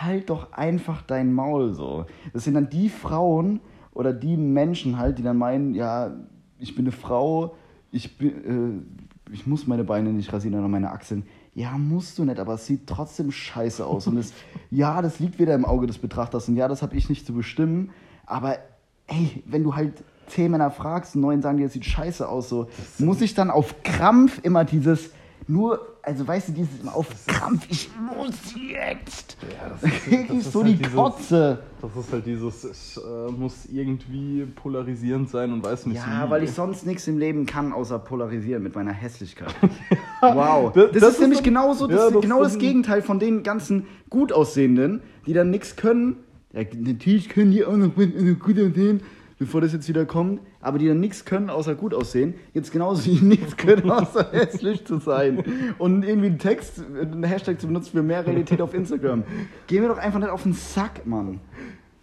Halt 0.00 0.30
doch 0.30 0.52
einfach 0.52 1.02
dein 1.02 1.32
Maul 1.32 1.74
so. 1.74 2.06
Das 2.32 2.44
sind 2.44 2.54
dann 2.54 2.70
die 2.70 2.88
Frauen 2.88 3.60
oder 3.92 4.12
die 4.12 4.36
Menschen 4.36 4.98
halt, 4.98 5.18
die 5.18 5.22
dann 5.22 5.36
meinen, 5.36 5.74
ja, 5.74 6.12
ich 6.60 6.76
bin 6.76 6.84
eine 6.84 6.92
Frau, 6.92 7.56
ich, 7.90 8.16
bin, 8.16 8.28
äh, 8.30 9.01
ich 9.32 9.46
muss 9.46 9.66
meine 9.66 9.84
Beine 9.84 10.12
nicht 10.12 10.32
rasieren 10.32 10.58
oder 10.58 10.68
meine 10.68 10.92
Achseln. 10.92 11.24
Ja, 11.54 11.76
musst 11.78 12.18
du 12.18 12.24
nicht, 12.24 12.38
aber 12.38 12.54
es 12.54 12.66
sieht 12.66 12.86
trotzdem 12.86 13.30
scheiße 13.30 13.84
aus. 13.84 14.06
Und 14.06 14.16
es, 14.16 14.32
ja, 14.70 15.02
das 15.02 15.20
liegt 15.20 15.38
wieder 15.38 15.54
im 15.54 15.64
Auge 15.64 15.86
des 15.86 15.98
Betrachters 15.98 16.48
und 16.48 16.56
ja, 16.56 16.68
das 16.68 16.82
habe 16.82 16.96
ich 16.96 17.08
nicht 17.08 17.26
zu 17.26 17.32
bestimmen. 17.32 17.90
Aber 18.26 18.58
ey, 19.06 19.42
wenn 19.46 19.62
du 19.62 19.74
halt 19.74 20.04
zehn 20.26 20.50
Männer 20.50 20.70
fragst 20.70 21.14
und 21.14 21.22
neun 21.22 21.42
sagen 21.42 21.58
dir, 21.58 21.64
das 21.64 21.72
sieht 21.72 21.84
scheiße 21.84 22.28
aus, 22.28 22.48
so, 22.48 22.68
muss 22.98 23.20
ich 23.20 23.34
dann 23.34 23.50
auf 23.50 23.82
Krampf 23.82 24.40
immer 24.42 24.64
dieses, 24.64 25.10
nur, 25.46 25.91
also 26.02 26.26
weißt 26.26 26.48
du, 26.48 26.52
dieses 26.52 26.80
immer 26.80 26.94
auf 26.96 27.06
Krampf, 27.26 27.66
ich 27.68 27.88
muss 28.16 28.34
jetzt. 28.56 29.36
Ja, 29.42 29.68
das 29.68 29.80
Da 29.80 29.86
ist- 29.88 30.04
krieg 30.04 30.28
das 30.28 30.36
ist 30.38 30.52
so 30.52 30.62
halt 30.64 30.72
die 30.72 30.76
dieses- 30.78 30.94
Kotze. 30.94 31.58
Das 31.80 31.96
ist 32.04 32.12
halt 32.12 32.26
dieses, 32.26 32.64
ich 32.64 32.96
äh, 33.02 33.30
muss 33.32 33.66
irgendwie 33.72 34.44
polarisierend 34.54 35.28
sein 35.30 35.52
und 35.52 35.64
weiß 35.64 35.86
nicht 35.86 35.96
Ja, 35.96 36.26
wie. 36.26 36.30
weil 36.30 36.42
ich 36.44 36.50
sonst 36.52 36.86
nichts 36.86 37.06
im 37.08 37.18
Leben 37.18 37.46
kann, 37.46 37.72
außer 37.72 37.98
polarisieren 37.98 38.62
mit 38.62 38.74
meiner 38.74 38.92
Hässlichkeit. 38.92 39.54
wow. 40.20 40.72
Das- 40.72 40.90
Das, 40.92 41.00
das 41.00 41.02
ist 41.02 41.14
ist 41.14 41.20
nämlich 41.20 41.38
dann- 41.38 41.44
genauso, 41.44 41.86
das 41.86 42.00
ja, 42.10 42.16
ist 42.16 42.20
genau 42.22 42.42
das 42.42 42.58
Gegenteil 42.58 43.02
von 43.02 43.18
den 43.18 43.42
ganzen 43.42 43.86
gut 44.10 44.32
aussehenden, 44.32 45.02
die 45.26 45.32
dann 45.32 45.50
nichts 45.50 45.76
können. 45.76 46.16
Ja, 46.52 46.62
natürlich 46.78 47.28
können 47.28 47.50
die 47.52 47.64
auch 47.64 47.76
noch 47.76 47.94
gut 47.94 48.58
aussehen, 48.58 49.00
bevor 49.42 49.60
das 49.60 49.72
jetzt 49.72 49.88
wieder 49.88 50.06
kommt, 50.06 50.40
aber 50.60 50.78
die 50.78 50.86
dann 50.86 51.00
nichts 51.00 51.24
können, 51.24 51.50
außer 51.50 51.74
gut 51.74 51.94
aussehen. 51.94 52.34
Jetzt 52.54 52.70
genauso 52.70 53.02
die 53.02 53.20
nichts 53.24 53.56
können, 53.56 53.90
außer 53.90 54.28
hässlich 54.30 54.86
zu 54.86 54.98
sein. 54.98 55.42
Und 55.78 56.04
irgendwie 56.04 56.28
einen 56.28 56.38
Text, 56.38 56.80
einen 56.80 57.24
Hashtag 57.24 57.60
zu 57.60 57.66
benutzen 57.66 57.90
für 57.90 58.04
mehr 58.04 58.24
Realität 58.24 58.60
auf 58.60 58.72
Instagram. 58.72 59.24
Geh 59.66 59.80
mir 59.80 59.88
doch 59.88 59.98
einfach 59.98 60.20
nicht 60.20 60.28
auf 60.28 60.44
den 60.44 60.52
Sack, 60.52 61.04
Mann. 61.06 61.40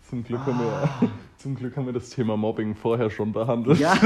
Zum 0.10 0.24
Glück, 0.24 0.42
haben 0.42 0.60
wir, 0.60 1.10
zum 1.38 1.56
Glück 1.56 1.78
haben 1.78 1.86
wir 1.86 1.94
das 1.94 2.10
Thema 2.10 2.36
Mobbing 2.36 2.76
vorher 2.76 3.10
schon 3.10 3.32
behandelt. 3.32 3.80
Ja. 3.80 3.94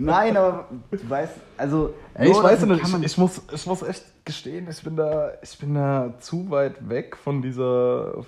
Nein, 0.00 0.36
aber 0.36 0.68
du 0.90 1.08
weißt, 1.08 1.34
also. 1.58 1.94
Ey, 2.14 2.30
ich 2.30 2.42
weiß 2.42 2.66
nicht, 2.66 2.82
ich, 2.82 3.02
ich, 3.04 3.18
muss, 3.18 3.40
ich 3.52 3.66
muss 3.66 3.82
echt 3.82 4.04
gestehen, 4.24 4.66
ich 4.68 4.82
bin, 4.82 4.96
da, 4.96 5.32
ich 5.42 5.56
bin 5.58 5.74
da 5.74 6.14
zu 6.18 6.50
weit 6.50 6.88
weg 6.88 7.16
von 7.16 7.40
dieser. 7.40 8.24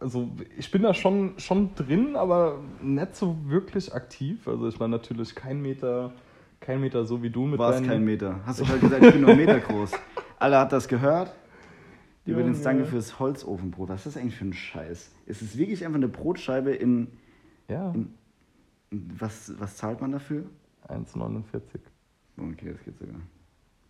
Also, 0.00 0.30
ich 0.56 0.70
bin 0.70 0.82
da 0.82 0.94
schon, 0.94 1.38
schon 1.38 1.74
drin, 1.74 2.16
aber 2.16 2.58
nicht 2.82 3.14
so 3.14 3.36
wirklich 3.46 3.94
aktiv. 3.94 4.48
Also, 4.48 4.66
ich 4.68 4.80
war 4.80 4.88
natürlich 4.88 5.34
kein 5.34 5.60
Meter, 5.60 6.12
kein 6.58 6.80
Meter 6.80 7.04
so 7.04 7.22
wie 7.22 7.30
du 7.30 7.44
mit 7.46 7.58
War 7.58 7.70
es 7.70 7.76
deinen- 7.76 7.86
kein 7.88 8.04
Meter. 8.04 8.40
Hast 8.46 8.60
du 8.60 8.64
gerade 8.64 8.80
gesagt, 8.80 9.04
ich 9.04 9.12
bin 9.12 9.20
nur 9.22 9.34
Meter 9.36 9.60
groß. 9.60 9.92
Alle 10.38 10.58
hat 10.58 10.72
das 10.72 10.88
gehört. 10.88 11.34
Übrigens, 12.24 12.58
Junge. 12.58 12.64
danke 12.64 12.84
fürs 12.86 13.18
Holzofenbrot. 13.18 13.88
Was 13.90 14.06
ist 14.06 14.14
das 14.14 14.22
eigentlich 14.22 14.36
für 14.36 14.44
ein 14.46 14.52
Scheiß? 14.52 15.10
Es 15.26 15.42
ist 15.42 15.56
wirklich 15.58 15.84
einfach 15.84 15.96
eine 15.96 16.08
Brotscheibe 16.08 16.70
in. 16.72 17.08
Ja, 17.68 17.92
in 17.92 18.14
was, 18.90 19.52
was 19.60 19.76
zahlt 19.76 20.00
man 20.00 20.12
dafür? 20.12 20.44
1,49. 20.88 21.42
Okay, 22.38 22.72
das 22.72 22.84
geht 22.84 22.98
sogar. 22.98 23.20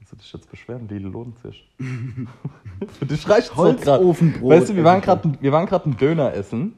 Willst 0.00 0.12
du 0.12 0.16
dich 0.16 0.32
jetzt 0.32 0.50
beschweren? 0.50 0.88
Lidl 0.88 1.08
lohnt 1.08 1.38
sich. 1.40 1.68
Für 2.98 3.06
dich 3.06 3.28
reicht 3.28 3.54
Holzofenbrot. 3.54 4.50
Weißt 4.50 4.70
du, 4.70 4.76
wir 4.76 4.84
waren 4.84 5.02
gerade 5.02 5.32
wir 5.40 5.52
waren 5.52 5.66
gerade 5.66 5.90
ein 5.90 5.96
Döner 5.98 6.32
essen. 6.32 6.74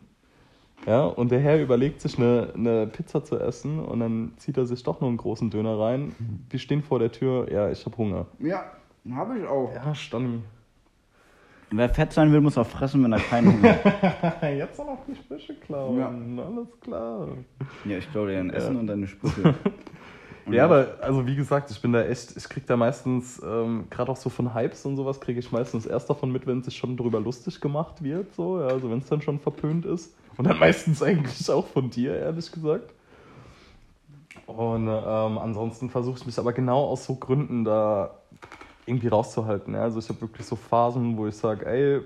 Ja, 0.87 1.05
und 1.05 1.31
der 1.31 1.39
Herr 1.39 1.63
überlegt 1.63 2.01
sich 2.01 2.19
eine, 2.19 2.53
eine 2.57 2.89
Pizza 2.89 3.23
zu 3.23 3.39
essen 3.39 3.79
und 3.79 4.01
dann 4.01 4.33
zieht 4.39 4.57
er 4.57 4.67
sich 4.67 4.83
doch 4.83 5.01
nur 5.01 5.09
einen 5.09 5.19
großen 5.19 5.49
Döner 5.49 5.79
rein. 5.79 6.17
Wir 6.51 6.59
stehen 6.59 6.83
vor 6.83 6.99
der 6.99 7.13
Tür, 7.13 7.51
ja, 7.53 7.71
ich 7.71 7.87
hab 7.87 7.97
Hunger. 7.97 8.27
Ja, 8.41 8.65
habe 9.15 9.39
ich 9.39 9.47
auch. 9.47 9.73
Ja, 9.73 9.95
Stanni. 9.95 10.41
Wer 11.71 11.89
fett 11.89 12.13
sein 12.13 12.33
will, 12.33 12.41
muss 12.41 12.59
auch 12.59 12.67
fressen, 12.67 13.05
wenn 13.05 13.13
er 13.13 13.21
keinen 13.21 13.53
Hunger 13.53 13.79
hat. 13.85 14.43
Jetzt 14.57 14.79
noch 14.79 14.99
die 15.07 15.15
Sprüche 15.15 15.55
klauen. 15.55 16.37
Ja. 16.37 16.45
Alles 16.45 16.81
klar. 16.81 17.29
Ja, 17.85 17.99
ich 17.99 18.11
glaube 18.11 18.31
dir 18.31 18.39
dein 18.39 18.51
Essen 18.51 18.77
und 18.77 18.89
deine 18.89 19.07
Sprüche. 19.07 19.55
Ja, 20.51 20.65
aber 20.65 20.97
also 21.01 21.27
wie 21.27 21.37
gesagt, 21.37 21.71
ich 21.71 21.81
bin 21.81 21.93
da 21.93 22.03
echt, 22.03 22.37
ich 22.37 22.49
krieg 22.49 22.67
da 22.67 22.77
meistens, 22.77 23.41
ähm, 23.45 23.85
gerade 23.91 24.11
auch 24.11 24.17
so 24.17 24.29
von 24.29 24.55
Hypes 24.55 24.85
und 24.87 24.97
sowas, 24.97 25.21
kriege 25.21 25.39
ich 25.39 25.53
meistens 25.53 25.87
erst 25.87 26.11
davon 26.11 26.33
mit, 26.33 26.47
wenn 26.47 26.63
sich 26.63 26.77
schon 26.77 26.97
drüber 26.97 27.21
lustig 27.21 27.61
gemacht 27.61 28.03
wird, 28.03 28.35
so, 28.35 28.61
ja, 28.61 28.67
also 28.67 28.91
wenn 28.91 28.99
es 28.99 29.09
dann 29.09 29.23
schon 29.23 29.39
verpönt 29.39 29.87
ist. 29.87 30.15
Und 30.37 30.47
dann 30.47 30.59
meistens 30.61 31.03
eigentlich 31.03 31.49
auch 31.51 31.67
von 31.67 31.91
dir, 31.91 32.17
ehrlich 32.17 32.51
gesagt. 32.51 32.93
Und 34.47 34.89
ähm, 34.89 35.39
ansonsten 35.39 35.91
versuche 35.91 36.19
ich 36.19 36.27
mich 36.27 36.39
aber 36.39 36.53
genau 36.53 36.87
aus 36.87 37.05
so 37.05 37.15
Gründen 37.15 37.65
da 37.65 38.11
irgendwie 38.87 39.09
rauszuhalten. 39.09 39.75
Ja? 39.75 39.83
Also 39.83 40.01
ich 40.01 40.09
habe 40.09 40.21
wirklich 40.23 40.47
so 40.47 40.57
Phasen, 40.57 41.17
wo 41.17 41.27
ich 41.27 41.37
sage, 41.37 41.67
ey, 41.67 42.01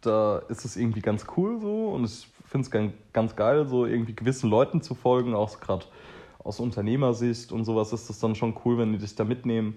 da 0.00 0.38
ist 0.48 0.64
es 0.64 0.76
irgendwie 0.76 1.00
ganz 1.00 1.26
cool 1.36 1.60
so 1.60 1.88
und 1.88 2.04
ich 2.04 2.28
finde 2.46 2.68
es 2.68 2.92
ganz 3.12 3.36
geil, 3.36 3.66
so 3.66 3.86
irgendwie 3.86 4.14
gewissen 4.14 4.50
Leuten 4.50 4.82
zu 4.82 4.94
folgen, 4.94 5.34
auch 5.34 5.58
gerade 5.60 5.86
aus 6.44 6.60
Unternehmersicht 6.60 7.52
und 7.52 7.64
sowas 7.64 7.92
ist 7.92 8.08
das 8.08 8.18
dann 8.18 8.34
schon 8.34 8.54
cool, 8.64 8.78
wenn 8.78 8.92
die 8.92 8.98
dich 8.98 9.14
da 9.14 9.24
mitnehmen. 9.24 9.74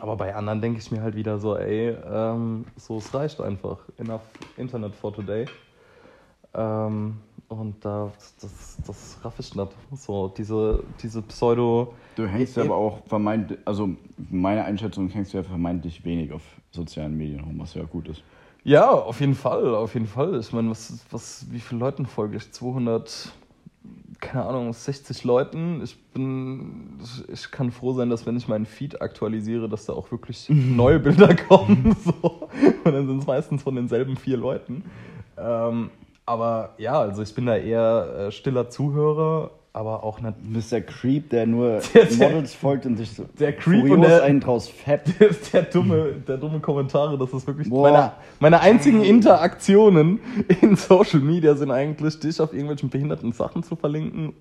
Aber 0.00 0.16
bei 0.16 0.34
anderen 0.34 0.60
denke 0.60 0.78
ich 0.78 0.90
mir 0.90 1.02
halt 1.02 1.16
wieder 1.16 1.38
so, 1.38 1.56
ey, 1.56 1.96
ähm, 2.10 2.64
so 2.76 2.98
es 2.98 3.12
reicht 3.12 3.40
einfach. 3.40 3.78
Enough 3.98 4.22
Internet 4.56 4.94
for 4.94 5.12
today. 5.12 5.46
Ähm, 6.54 7.16
und 7.48 7.84
da, 7.84 8.12
das, 8.40 8.78
das 8.86 9.18
raff 9.24 9.34
ich 9.38 9.54
nicht. 9.56 9.72
So, 9.94 10.28
diese, 10.28 10.84
diese 11.02 11.22
Pseudo. 11.22 11.94
Du 12.14 12.26
hängst 12.26 12.56
ja 12.56 12.62
aber 12.62 12.76
auch 12.76 13.04
vermeintlich, 13.06 13.58
also 13.64 13.90
meine 14.30 14.64
Einschätzung 14.64 15.08
hängst 15.08 15.32
du 15.32 15.38
ja 15.38 15.42
vermeintlich 15.42 16.04
wenig 16.04 16.32
auf 16.32 16.42
sozialen 16.70 17.16
Medien 17.16 17.40
rum, 17.40 17.58
was 17.58 17.74
ja 17.74 17.82
gut 17.82 18.08
ist. 18.08 18.22
Ja, 18.62 18.90
auf 18.90 19.20
jeden 19.20 19.34
Fall, 19.34 19.74
auf 19.74 19.94
jeden 19.94 20.06
Fall. 20.06 20.38
Ich 20.38 20.52
meine, 20.52 20.70
was, 20.70 21.04
was, 21.10 21.46
wie 21.50 21.60
viele 21.60 21.80
Leuten 21.80 22.06
folge 22.06 22.36
ich? 22.36 22.52
200, 22.52 23.32
keine 24.20 24.44
Ahnung, 24.44 24.72
60 24.72 25.24
Leuten. 25.24 25.82
Ich 25.82 25.96
bin, 26.12 26.98
ich 27.32 27.50
kann 27.50 27.70
froh 27.70 27.92
sein, 27.92 28.10
dass 28.10 28.26
wenn 28.26 28.36
ich 28.36 28.48
meinen 28.48 28.66
Feed 28.66 29.00
aktualisiere, 29.00 29.68
dass 29.68 29.86
da 29.86 29.94
auch 29.94 30.10
wirklich 30.10 30.46
neue 30.48 31.00
Bilder 31.00 31.34
kommen. 31.34 31.96
So. 32.04 32.48
Und 32.84 32.92
dann 32.92 33.06
sind 33.06 33.18
es 33.20 33.26
meistens 33.26 33.62
von 33.62 33.74
denselben 33.74 34.16
vier 34.16 34.36
Leuten. 34.36 34.84
Ähm, 35.36 35.90
aber 36.26 36.74
ja, 36.78 37.00
also 37.00 37.22
ich 37.22 37.34
bin 37.34 37.46
da 37.46 37.56
eher 37.56 38.26
äh, 38.28 38.32
stiller 38.32 38.68
Zuhörer, 38.70 39.50
aber 39.72 40.02
auch 40.02 40.20
nicht 40.20 40.72
der 40.72 40.82
Creep, 40.82 41.30
der 41.30 41.46
nur 41.46 41.80
Der- 41.94 42.06
der- 42.06 42.28
Models 42.30 42.54
folgt 42.54 42.86
und 42.86 42.96
sich 42.96 43.10
so 43.12 43.24
der 43.38 43.52
Creep 43.54 43.90
und 43.90 44.02
der- 44.02 44.22
einen 44.24 44.40
draus 44.40 44.68
fett. 44.68 45.02
Der, 45.20 45.30
der, 45.52 45.62
dumme, 45.62 46.12
der 46.26 46.36
dumme 46.38 46.60
Kommentare, 46.60 47.16
das 47.16 47.32
ist 47.32 47.46
wirklich 47.46 47.68
Boah. 47.70 47.90
meine, 47.90 48.12
meine 48.40 48.60
einzigen 48.60 49.02
Interaktionen 49.02 50.18
in 50.60 50.76
Social 50.76 51.20
Media 51.20 51.54
sind 51.54 51.70
eigentlich, 51.70 52.18
dich 52.18 52.40
auf 52.40 52.52
irgendwelchen 52.52 52.88
behinderten 52.90 53.32
Sachen 53.32 53.62
zu 53.62 53.76
verlinken. 53.76 54.32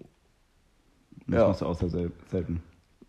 Das 1.27 1.39
Ja. 1.41 1.47
machst 1.47 1.61
du 1.61 1.65
auch 1.67 1.75
sehr 1.75 1.89
sel 1.89 2.11
selten. 2.31 2.61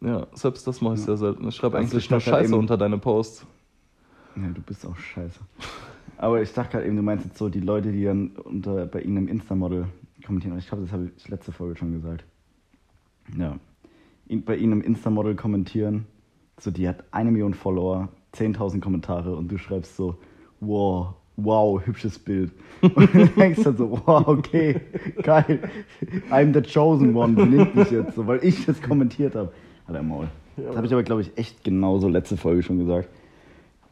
Ja, 0.03 0.27
selbst 0.35 0.67
das 0.67 0.81
mache 0.81 0.95
ich 0.95 1.01
sehr 1.01 1.17
selten. 1.17 1.47
Ich 1.49 1.57
schreibe 1.57 1.77
Also 1.79 1.89
eigentlich 1.91 2.05
ich 2.05 2.11
nur 2.11 2.21
halt 2.21 2.25
Scheiße 2.29 2.57
unter 2.57 2.77
deine 2.77 2.99
Posts. 2.99 3.47
Ja, 4.37 4.49
du 4.55 4.61
bist 4.63 4.87
auch 4.87 4.97
scheiße. 4.97 5.41
Aber 6.19 6.41
ich 6.43 6.53
dachte 6.53 6.73
gerade 6.73 6.87
eben, 6.87 6.97
du 6.97 7.03
meinst 7.03 7.25
jetzt 7.25 7.39
so 7.39 7.49
die 7.49 7.61
Leute, 7.61 7.93
die 7.93 8.05
dann 8.05 8.29
unter, 8.45 8.87
bei 8.87 9.01
irgendeinem 9.01 9.29
Insta-Model 9.29 9.87
kommentieren. 10.25 10.59
Ich 10.59 10.69
glaube, 10.69 10.85
das 10.85 10.93
habe 10.93 11.11
ich 11.17 11.29
letzte 11.29 11.53
Folge 11.53 11.77
schon 11.77 11.93
gesagt. 11.93 12.25
Ja. 13.37 13.59
Bei 14.29 14.55
irgendeinem 14.55 14.83
Insta-Model 14.83 15.35
kommentieren, 15.35 16.07
so 16.59 16.71
die 16.71 16.89
hat 16.89 17.05
eine 17.11 17.31
Million 17.31 17.55
Follower, 17.55 18.09
10.000 18.35 18.81
Kommentare 18.81 19.35
und 19.35 19.51
du 19.51 19.59
schreibst 19.59 19.97
so, 19.97 20.19
wow, 20.61 21.15
wow, 21.37 21.85
hübsches 21.85 22.19
Bild. 22.19 22.53
Und 22.83 23.15
du 23.15 23.27
denkst 23.27 23.63
dann 23.63 23.77
so, 23.77 23.91
wow, 23.91 24.27
okay, 24.29 24.81
geil, 25.23 25.61
I'm 26.31 26.53
the 26.53 26.63
chosen 26.63 27.15
one, 27.15 27.35
benimmt 27.35 27.75
mich 27.75 27.91
jetzt 27.91 28.15
so, 28.15 28.27
weil 28.27 28.45
ich 28.45 28.67
das 28.67 28.81
kommentiert 28.81 29.35
habe. 29.35 29.53
Hat 29.87 29.95
er 29.95 30.03
Maul. 30.03 30.29
Das 30.57 30.77
habe 30.77 30.87
ich 30.87 30.93
aber, 30.93 31.03
glaube 31.03 31.23
ich, 31.23 31.37
echt 31.37 31.65
genauso 31.65 32.09
letzte 32.09 32.37
Folge 32.37 32.63
schon 32.63 32.79
gesagt. 32.79 33.09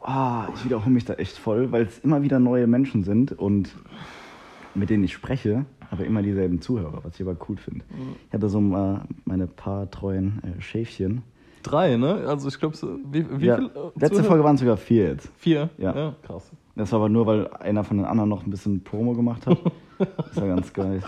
Ah, 0.01 0.47
ich 0.55 0.65
wiederhole 0.65 0.91
mich 0.91 1.05
da 1.05 1.15
echt 1.15 1.37
voll, 1.37 1.71
weil 1.71 1.83
es 1.83 1.99
immer 1.99 2.21
wieder 2.21 2.39
neue 2.39 2.67
Menschen 2.67 3.03
sind 3.03 3.31
und 3.31 3.75
mit 4.75 4.89
denen 4.89 5.03
ich 5.03 5.13
spreche, 5.13 5.65
aber 5.89 6.05
immer 6.05 6.21
dieselben 6.21 6.61
Zuhörer, 6.61 7.03
was 7.03 7.15
ich 7.15 7.25
aber 7.25 7.37
cool 7.47 7.57
finde. 7.57 7.83
Ich 8.27 8.33
hatte 8.33 8.49
so 8.49 8.61
mal 8.61 9.05
meine 9.25 9.47
paar 9.47 9.89
treuen 9.89 10.41
äh, 10.43 10.61
Schäfchen. 10.61 11.23
Drei, 11.63 11.97
ne? 11.97 12.25
Also 12.27 12.47
ich 12.47 12.59
glaube, 12.59 12.77
so, 12.77 12.99
wie, 13.11 13.25
wie 13.39 13.45
ja, 13.45 13.57
viel? 13.57 13.65
äh, 13.65 13.99
letzte? 13.99 14.23
Folge 14.23 14.43
waren 14.43 14.55
es 14.55 14.61
sogar 14.61 14.77
vier 14.77 15.09
jetzt. 15.09 15.31
Vier? 15.37 15.69
Ja. 15.77 16.15
krass. 16.21 16.51
Das 16.75 16.91
war 16.91 16.99
aber 16.99 17.09
nur, 17.09 17.25
weil 17.25 17.47
einer 17.47 17.83
von 17.83 17.97
den 17.97 18.05
anderen 18.05 18.29
noch 18.29 18.45
ein 18.45 18.49
bisschen 18.49 18.83
Promo 18.83 19.13
gemacht 19.13 19.45
hat. 19.45 19.57
Das 19.97 20.37
war 20.37 20.47
ganz 20.47 20.71
geil. 20.71 21.01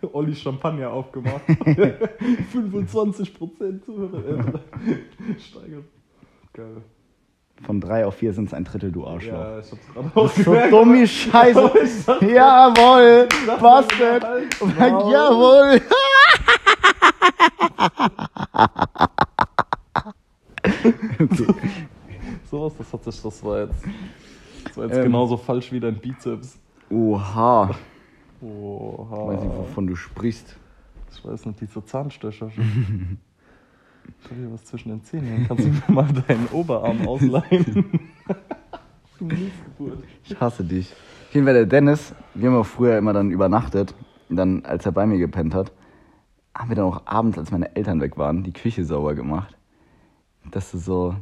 Olli 0.12 0.34
Champagner 0.34 0.90
aufgemacht. 0.90 1.40
25% 2.54 3.82
Zuhörer. 3.82 4.18
Äh, 4.18 4.52
Steiger. 5.38 5.82
Geil. 6.52 6.82
Von 7.64 7.80
drei 7.80 8.06
auf 8.06 8.16
vier 8.16 8.32
sind 8.32 8.46
es 8.48 8.54
ein 8.54 8.64
Drittel, 8.64 8.90
du 8.90 9.06
Arschloch. 9.06 9.32
Ja, 9.32 9.58
ich 9.58 9.70
hab's 9.70 9.86
gerade 9.92 10.10
auch 10.14 10.30
So 10.30 10.56
dumme 10.70 11.06
Scheiße. 11.06 11.60
Jawohl. 12.22 13.28
Wow. 13.58 13.86
jawohl. 15.12 15.80
Sowas, 22.50 22.72
das 22.78 22.92
hat 22.92 23.04
sich, 23.04 23.22
das 23.22 23.44
war 23.44 23.60
jetzt, 23.60 23.84
das 24.64 24.76
war 24.76 24.84
jetzt 24.86 24.96
Ähm. 24.98 25.04
genauso 25.04 25.36
falsch 25.36 25.70
wie 25.72 25.80
dein 25.80 25.96
Bizeps. 25.98 26.58
Oha. 26.90 27.70
Oha. 28.40 29.26
Weiß 29.28 29.42
nicht, 29.42 29.56
wovon 29.56 29.86
du 29.86 29.96
sprichst. 29.96 30.56
Ich 31.12 31.24
weiß 31.24 31.46
nicht, 31.46 31.60
diese 31.60 31.84
Zahnstöcher. 31.84 32.50
Ich 34.18 34.30
hab 34.30 34.36
hier 34.36 34.52
was 34.52 34.64
zwischen 34.64 34.88
den 34.90 35.02
Zähnen. 35.04 35.44
Kannst 35.46 35.64
du 35.64 35.68
mir 35.68 35.82
mal 35.88 36.08
deinen 36.26 36.48
Oberarm 36.48 37.06
ausleihen? 37.06 37.64
du 39.18 39.24
Missgeburt. 39.24 40.04
Ich 40.24 40.40
hasse 40.40 40.64
dich. 40.64 40.92
Auf 41.28 41.34
jeden 41.34 41.46
Fall 41.46 41.54
der 41.54 41.66
Dennis, 41.66 42.14
wir 42.34 42.50
haben 42.50 42.56
auch 42.56 42.66
früher 42.66 42.98
immer 42.98 43.12
dann 43.12 43.30
übernachtet. 43.30 43.94
Und 44.28 44.36
dann, 44.36 44.64
als 44.64 44.86
er 44.86 44.92
bei 44.92 45.06
mir 45.06 45.18
gepennt 45.18 45.54
hat, 45.54 45.72
haben 46.56 46.68
wir 46.68 46.76
dann 46.76 46.86
auch 46.86 47.02
abends, 47.06 47.38
als 47.38 47.50
meine 47.50 47.74
Eltern 47.76 48.00
weg 48.00 48.16
waren, 48.16 48.42
die 48.42 48.52
Küche 48.52 48.84
sauber 48.84 49.14
gemacht. 49.14 49.56
Das 50.50 50.74
ist 50.74 50.84
so, 50.84 51.14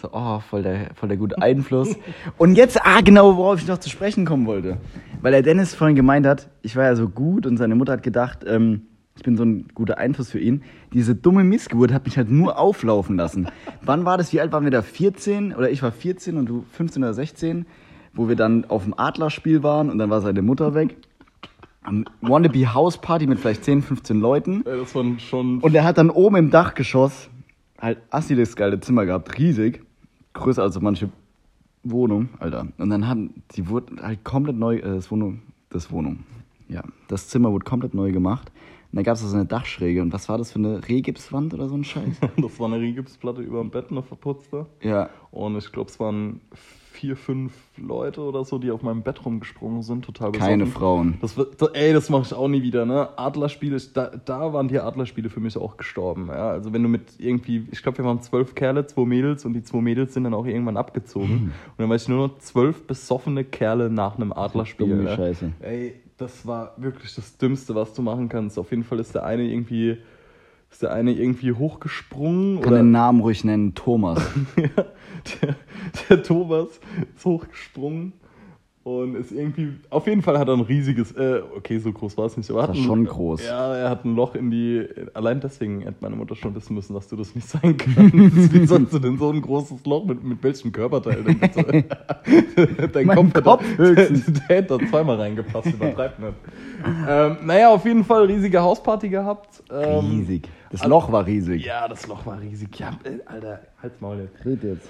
so, 0.00 0.10
oh, 0.12 0.40
voll 0.40 0.62
der, 0.62 0.90
voll 0.94 1.08
der 1.08 1.18
gute 1.18 1.40
Einfluss. 1.40 1.96
Und 2.38 2.56
jetzt, 2.56 2.84
ah, 2.84 3.00
genau, 3.00 3.36
worauf 3.36 3.60
ich 3.60 3.66
noch 3.66 3.78
zu 3.78 3.88
sprechen 3.88 4.24
kommen 4.24 4.46
wollte. 4.46 4.78
Weil 5.22 5.32
der 5.32 5.42
Dennis 5.42 5.74
vorhin 5.74 5.96
gemeint 5.96 6.26
hat, 6.26 6.48
ich 6.62 6.76
war 6.76 6.84
ja 6.84 6.94
so 6.94 7.08
gut 7.08 7.46
und 7.46 7.56
seine 7.56 7.74
Mutter 7.74 7.94
hat 7.94 8.02
gedacht, 8.02 8.44
ähm, 8.46 8.82
ich 9.16 9.22
bin 9.22 9.36
so 9.36 9.44
ein 9.44 9.68
guter 9.74 9.98
Einfluss 9.98 10.30
für 10.30 10.38
ihn. 10.38 10.62
Diese 10.92 11.14
dumme 11.14 11.42
Missgeburt 11.42 11.92
hat 11.92 12.04
mich 12.04 12.16
halt 12.16 12.30
nur 12.30 12.58
auflaufen 12.58 13.16
lassen. 13.16 13.48
Wann 13.82 14.04
war 14.04 14.18
das? 14.18 14.32
Wie 14.32 14.40
alt 14.40 14.52
waren 14.52 14.64
wir 14.64 14.70
da? 14.70 14.82
14? 14.82 15.54
Oder 15.54 15.70
ich 15.70 15.82
war 15.82 15.90
14 15.90 16.36
und 16.36 16.46
du 16.46 16.64
15 16.72 17.02
oder 17.02 17.14
16? 17.14 17.66
Wo 18.12 18.28
wir 18.28 18.36
dann 18.36 18.64
auf 18.66 18.84
dem 18.84 18.98
Adlerspiel 18.98 19.62
waren 19.62 19.90
und 19.90 19.98
dann 19.98 20.10
war 20.10 20.20
seine 20.20 20.42
Mutter 20.42 20.74
weg. 20.74 20.96
Am 21.82 22.04
Wannabe 22.20 22.74
House 22.74 22.98
Party 22.98 23.26
mit 23.26 23.38
vielleicht 23.38 23.64
10, 23.64 23.82
15 23.82 24.20
Leuten. 24.20 24.64
Das 24.64 24.94
waren 24.94 25.18
schon. 25.18 25.60
Und 25.60 25.74
er 25.74 25.84
hat 25.84 25.98
dann 25.98 26.10
oben 26.10 26.36
im 26.36 26.50
Dachgeschoss 26.50 27.30
halt 27.80 27.98
assi 28.10 28.34
das 28.34 28.56
geile 28.56 28.80
Zimmer 28.80 29.06
gehabt, 29.06 29.38
riesig. 29.38 29.82
Größer 30.32 30.62
als 30.62 30.74
so 30.74 30.80
manche 30.80 31.08
Wohnung, 31.82 32.28
Alter. 32.38 32.66
Und 32.78 32.90
dann 32.90 33.06
haben, 33.06 33.42
die 33.54 33.68
wurde 33.68 34.02
halt 34.02 34.24
komplett 34.24 34.56
neu, 34.56 34.76
äh, 34.76 34.82
das 34.82 35.10
Wohnung, 35.10 35.42
das 35.70 35.90
Wohnung, 35.90 36.24
ja, 36.68 36.82
das 37.08 37.28
Zimmer 37.28 37.52
wurde 37.52 37.64
komplett 37.64 37.94
neu 37.94 38.12
gemacht. 38.12 38.50
Und 38.96 39.04
da 39.04 39.10
gab 39.10 39.16
es 39.16 39.20
so 39.20 39.36
eine 39.36 39.44
Dachschräge. 39.44 40.00
Und 40.00 40.10
was 40.14 40.26
war 40.30 40.38
das 40.38 40.52
für 40.52 40.58
eine 40.58 40.88
Rehgipswand 40.88 41.52
oder 41.52 41.68
so 41.68 41.74
ein 41.74 41.84
Scheiß? 41.84 42.16
Das 42.40 42.58
war 42.58 42.66
eine 42.72 42.80
Rigipsplatte 42.80 43.42
über 43.42 43.60
dem 43.60 43.68
Bett, 43.70 43.90
eine 43.90 44.02
verputzte. 44.02 44.64
ja. 44.80 45.10
Und 45.30 45.58
ich 45.58 45.70
glaube, 45.70 45.90
es 45.90 46.00
waren 46.00 46.40
vier, 46.92 47.14
fünf 47.14 47.52
Leute 47.76 48.22
oder 48.22 48.42
so, 48.42 48.56
die 48.58 48.70
auf 48.70 48.80
meinem 48.80 49.02
Bett 49.02 49.22
rumgesprungen 49.26 49.82
sind, 49.82 50.02
total 50.06 50.32
Keine 50.32 50.64
besoffen. 50.64 50.80
Frauen. 50.80 51.14
Das 51.20 51.36
wird, 51.36 51.60
da- 51.60 51.66
ey, 51.74 51.92
das 51.92 52.08
mache 52.08 52.22
ich 52.22 52.32
auch 52.32 52.48
nie 52.48 52.62
wieder, 52.62 52.86
ne? 52.86 53.10
Adlerspiele, 53.18 53.76
ich- 53.76 53.92
da, 53.92 54.06
da 54.24 54.54
waren 54.54 54.68
die 54.68 54.80
Adlerspiele 54.80 55.28
für 55.28 55.40
mich 55.40 55.58
auch 55.58 55.76
gestorben, 55.76 56.28
ja? 56.28 56.48
Also 56.48 56.72
wenn 56.72 56.82
du 56.82 56.88
mit 56.88 57.02
irgendwie, 57.18 57.66
ich 57.70 57.82
glaube, 57.82 57.98
wir 57.98 58.06
waren 58.06 58.22
zwölf 58.22 58.54
Kerle, 58.54 58.86
zwei 58.86 59.04
Mädels 59.04 59.44
und 59.44 59.52
die 59.52 59.62
zwei 59.62 59.82
Mädels 59.82 60.14
sind 60.14 60.24
dann 60.24 60.32
auch 60.32 60.46
irgendwann 60.46 60.78
abgezogen. 60.78 61.28
Hm. 61.28 61.42
Und 61.44 61.52
dann 61.76 61.88
war 61.90 61.96
ich 61.96 62.08
nur 62.08 62.28
noch 62.28 62.38
zwölf 62.38 62.86
besoffene 62.86 63.44
Kerle 63.44 63.90
nach 63.90 64.16
einem 64.16 64.32
Adlerspiel. 64.32 64.88
Dumme 64.88 65.04
ja? 65.10 65.16
Scheiße. 65.16 65.52
Ey, 65.60 65.96
das 66.16 66.46
war 66.46 66.74
wirklich 66.76 67.14
das 67.14 67.36
Dümmste, 67.36 67.74
was 67.74 67.92
du 67.92 68.02
machen 68.02 68.28
kannst. 68.28 68.58
Auf 68.58 68.70
jeden 68.70 68.84
Fall 68.84 69.00
ist 69.00 69.14
der 69.14 69.24
eine 69.24 69.44
irgendwie, 69.44 69.98
ist 70.70 70.82
der 70.82 70.92
eine 70.92 71.12
irgendwie 71.12 71.52
hochgesprungen 71.52 72.60
Kann 72.60 72.74
den 72.74 72.90
Namen 72.90 73.20
ruhig 73.20 73.44
nennen, 73.44 73.74
Thomas. 73.74 74.22
ja, 74.56 74.84
der, 75.42 75.56
der 76.08 76.22
Thomas 76.22 76.80
ist 77.14 77.24
hochgesprungen 77.24 78.12
und 78.86 79.16
ist 79.16 79.32
irgendwie. 79.32 79.72
Auf 79.90 80.06
jeden 80.06 80.22
Fall 80.22 80.38
hat 80.38 80.46
er 80.46 80.54
ein 80.54 80.60
riesiges. 80.60 81.10
Äh, 81.10 81.40
okay, 81.56 81.78
so 81.78 81.90
groß 81.92 82.16
war 82.16 82.26
es 82.26 82.36
nicht, 82.36 82.48
aber 82.50 82.62
hat 82.62 82.68
war 82.68 82.76
ein, 82.76 82.84
schon 82.84 83.04
groß. 83.04 83.44
Ja, 83.44 83.74
er 83.74 83.90
hat 83.90 84.04
ein 84.04 84.14
Loch 84.14 84.36
in 84.36 84.48
die. 84.52 84.86
Allein 85.12 85.40
deswegen 85.40 85.80
hätte 85.80 85.96
meine 86.02 86.14
Mutter 86.14 86.36
schon 86.36 86.54
wissen 86.54 86.74
müssen, 86.74 86.94
dass 86.94 87.08
du 87.08 87.16
das 87.16 87.34
nicht 87.34 87.48
sein 87.48 87.76
kannst. 87.76 88.52
Wie 88.54 88.64
sollst 88.64 88.92
du 88.92 89.00
denn 89.00 89.18
so 89.18 89.30
ein 89.30 89.42
großes 89.42 89.84
Loch 89.86 90.04
mit, 90.04 90.22
mit 90.22 90.40
welchem 90.40 90.70
Körperteil 90.70 91.24
denn 91.24 91.36
bitte? 91.36 91.84
Dein 92.92 93.06
Mein 93.06 93.32
Kopf, 93.32 93.42
Kopf 93.42 93.64
höchstens. 93.76 94.26
der 94.48 94.56
hätte 94.58 94.78
da 94.78 94.86
zweimal 94.86 95.16
reingepasst, 95.16 95.66
übertreib 95.66 96.20
nicht. 96.20 96.34
ähm, 97.08 97.38
naja, 97.44 97.70
auf 97.70 97.84
jeden 97.84 98.04
Fall 98.04 98.26
riesige 98.26 98.62
Hausparty 98.62 99.08
gehabt. 99.08 99.64
Ähm, 99.68 100.10
Riesig. 100.20 100.48
Das 100.70 100.84
Loch 100.86 101.10
war 101.10 101.26
riesig. 101.26 101.64
Ja, 101.64 101.88
das 101.88 102.06
Loch 102.06 102.24
war 102.24 102.40
riesig. 102.40 102.78
Ja, 102.78 102.90
äh, 103.02 103.18
Alter, 103.26 103.60
halt's 103.82 104.00
Maul 104.00 104.18
jetzt. 104.32 104.46
Red 104.46 104.62
jetzt. 104.62 104.88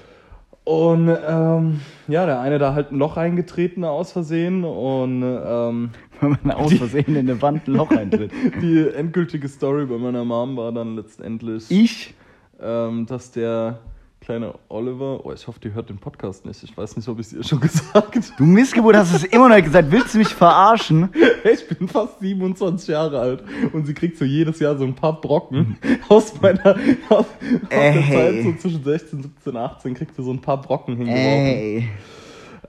Und 0.67 1.09
ähm, 1.09 1.81
ja, 2.09 2.27
der 2.27 2.41
eine 2.41 2.59
da 2.59 2.75
halt 2.75 2.91
ein 2.91 2.99
Loch 2.99 3.17
reingetreten 3.17 3.85
aus 3.85 4.11
Versehen 4.11 4.64
und 4.64 5.23
ähm, 5.23 5.91
Wenn 6.21 6.37
man 6.43 6.57
aus 6.57 6.73
Versehen 6.73 7.14
in 7.14 7.19
eine 7.19 7.41
Wand 7.41 7.69
ein 7.69 7.75
Loch 7.75 7.91
eintritt. 7.91 8.33
die 8.62 8.89
endgültige 8.89 9.49
Story 9.49 9.87
bei 9.87 9.97
meiner 9.97 10.25
Mom 10.25 10.57
war 10.57 10.73
dann 10.73 10.97
letztendlich, 10.97 11.71
Ich? 11.71 12.14
ähm, 12.61 13.07
dass 13.07 13.31
der 13.31 13.79
kleine 14.27 14.55
Oliver, 14.68 15.24
oh, 15.24 15.33
ich 15.33 15.47
hoffe, 15.47 15.61
die 15.61 15.72
hört 15.72 15.89
den 15.89 15.99
Podcast 15.99 16.45
nicht. 16.45 16.61
Ich 16.64 16.77
weiß 16.77 16.97
nicht, 16.97 17.09
ob 17.09 17.20
ich 17.20 17.29
es 17.29 17.33
ihr 17.33 17.45
schon 17.45 17.61
gesagt 17.61 18.33
Du 18.37 18.45
Missgeburt 18.45 18.97
hast 18.97 19.14
es 19.14 19.22
immer 19.22 19.49
noch 19.49 19.62
gesagt. 19.62 19.91
Willst 19.93 20.14
du 20.14 20.18
mich 20.18 20.29
verarschen? 20.29 21.09
Ich 21.45 21.68
bin 21.68 21.87
fast 21.87 22.18
27 22.18 22.89
Jahre 22.89 23.20
alt 23.20 23.45
und 23.72 23.87
sie 23.87 23.95
kriegt 23.95 24.18
so 24.18 24.24
jedes 24.24 24.59
Jahr 24.59 24.77
so 24.77 24.83
ein 24.83 24.97
paar 24.97 25.20
Brocken 25.20 25.79
aus 26.09 26.41
meiner 26.41 26.74
aus, 27.09 27.18
aus 27.18 27.27
der. 27.70 28.03
Zeit 28.03 28.43
so 28.43 28.53
zwischen 28.55 28.83
16, 28.83 29.22
17, 29.22 29.57
18 29.57 29.95
kriegt 29.95 30.16
sie 30.16 30.24
so 30.24 30.33
ein 30.33 30.41
paar 30.41 30.61
Brocken 30.61 30.97
hingeworfen. 30.97 31.47
Ey. 31.47 31.89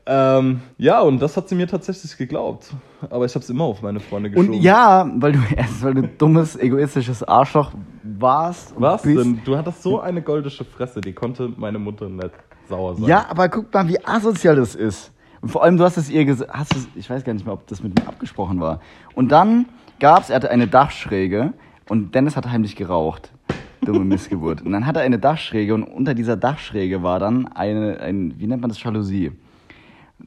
Ähm, 0.10 0.62
ja, 0.78 1.02
und 1.02 1.22
das 1.22 1.36
hat 1.36 1.50
sie 1.50 1.56
mir 1.56 1.68
tatsächlich 1.68 2.16
geglaubt. 2.16 2.74
Aber 3.10 3.26
ich 3.26 3.36
habe 3.36 3.44
es 3.44 3.50
immer 3.50 3.66
auf 3.66 3.82
meine 3.82 4.00
Freunde 4.00 4.30
geschoben. 4.30 4.56
Und 4.56 4.62
ja, 4.62 5.10
weil 5.18 5.34
du 5.34 5.40
erst, 5.56 5.84
weil 5.84 5.96
du 5.96 6.04
dummes, 6.04 6.56
egoistisches 6.56 7.24
Arschloch 7.24 7.74
warst. 8.04 8.74
und 8.76 8.82
Was 8.82 9.02
bist. 9.02 9.18
denn? 9.18 9.42
Du 9.44 9.58
hattest 9.58 9.84
so 9.84 10.00
eine 10.00 10.22
goldische 10.22 10.64
Fresse, 10.64 11.02
die 11.02 11.12
konnte 11.12 11.52
meine 11.58 11.78
Mutter 11.78 12.08
nicht 12.08 12.32
sauer 12.70 12.96
sein. 12.96 13.06
Ja, 13.06 13.26
aber 13.30 13.50
guck 13.50 13.74
mal, 13.74 13.86
wie 13.90 14.04
asozial 14.06 14.56
das 14.56 14.76
ist. 14.76 15.12
Und 15.42 15.50
vor 15.50 15.64
allem, 15.64 15.76
du 15.76 15.84
hast 15.84 15.98
es 15.98 16.10
ihr 16.10 16.24
gesagt, 16.24 16.52
hast 16.54 16.74
es, 16.76 16.88
ich 16.96 17.10
weiß 17.10 17.26
gar 17.26 17.34
nicht 17.34 17.46
mehr, 17.46 17.54
ob 17.54 17.68
das 17.68 17.84
mit 17.84 18.00
ihm 18.00 18.08
abgesprochen 18.08 18.62
war. 18.62 18.80
Und 19.14 19.30
dann 19.32 19.66
gab's, 20.00 20.30
er 20.30 20.38
hatte 20.38 20.50
eine 20.50 20.68
Dachschräge 20.68 21.54
und 21.90 22.16
Dennis 22.16 22.38
hat 22.38 22.50
heimlich 22.50 22.78
geraucht. 22.78 23.32
Dumme 23.82 24.00
Missgeburt. 24.06 24.62
Und 24.62 24.72
dann 24.72 24.86
hatte 24.86 25.00
er 25.00 25.06
eine 25.06 25.20
Dachschräge 25.20 25.74
und 25.74 25.84
unter 25.84 26.14
dieser 26.14 26.38
Dachschräge 26.38 27.04
war 27.04 27.20
dann 27.20 27.48
eine, 27.48 28.00
ein, 28.00 28.36
wie 28.38 28.48
nennt 28.48 28.62
man 28.62 28.70
das, 28.70 28.82
Jalousie. 28.82 29.34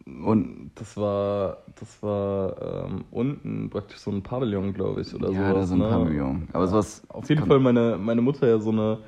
Und 0.07 0.71
Das 0.77 0.97
war, 0.97 1.59
das 1.79 2.03
war 2.03 2.87
ähm, 2.87 3.05
unten 3.11 3.71
praktisch 3.71 3.99
so 3.99 4.11
ein 4.11 4.23
Pavillon, 4.23 4.73
glaube 4.73 5.01
ich, 5.01 5.15
oder 5.15 5.31
ja, 5.31 5.51
sowas. 5.51 5.55
da 5.55 5.61
ist 5.63 5.71
ein 5.73 5.79
ne? 5.79 5.89
Pavillon. 5.89 6.49
Aber 6.53 6.67
sowas. 6.69 7.03
Auf 7.09 7.29
jeden 7.29 7.47
Fall 7.47 7.59
meine, 7.59 7.99
meine 7.99 8.23
Mutter 8.23 8.47
ja 8.49 8.59
so 8.59 8.71
eine 8.71 8.99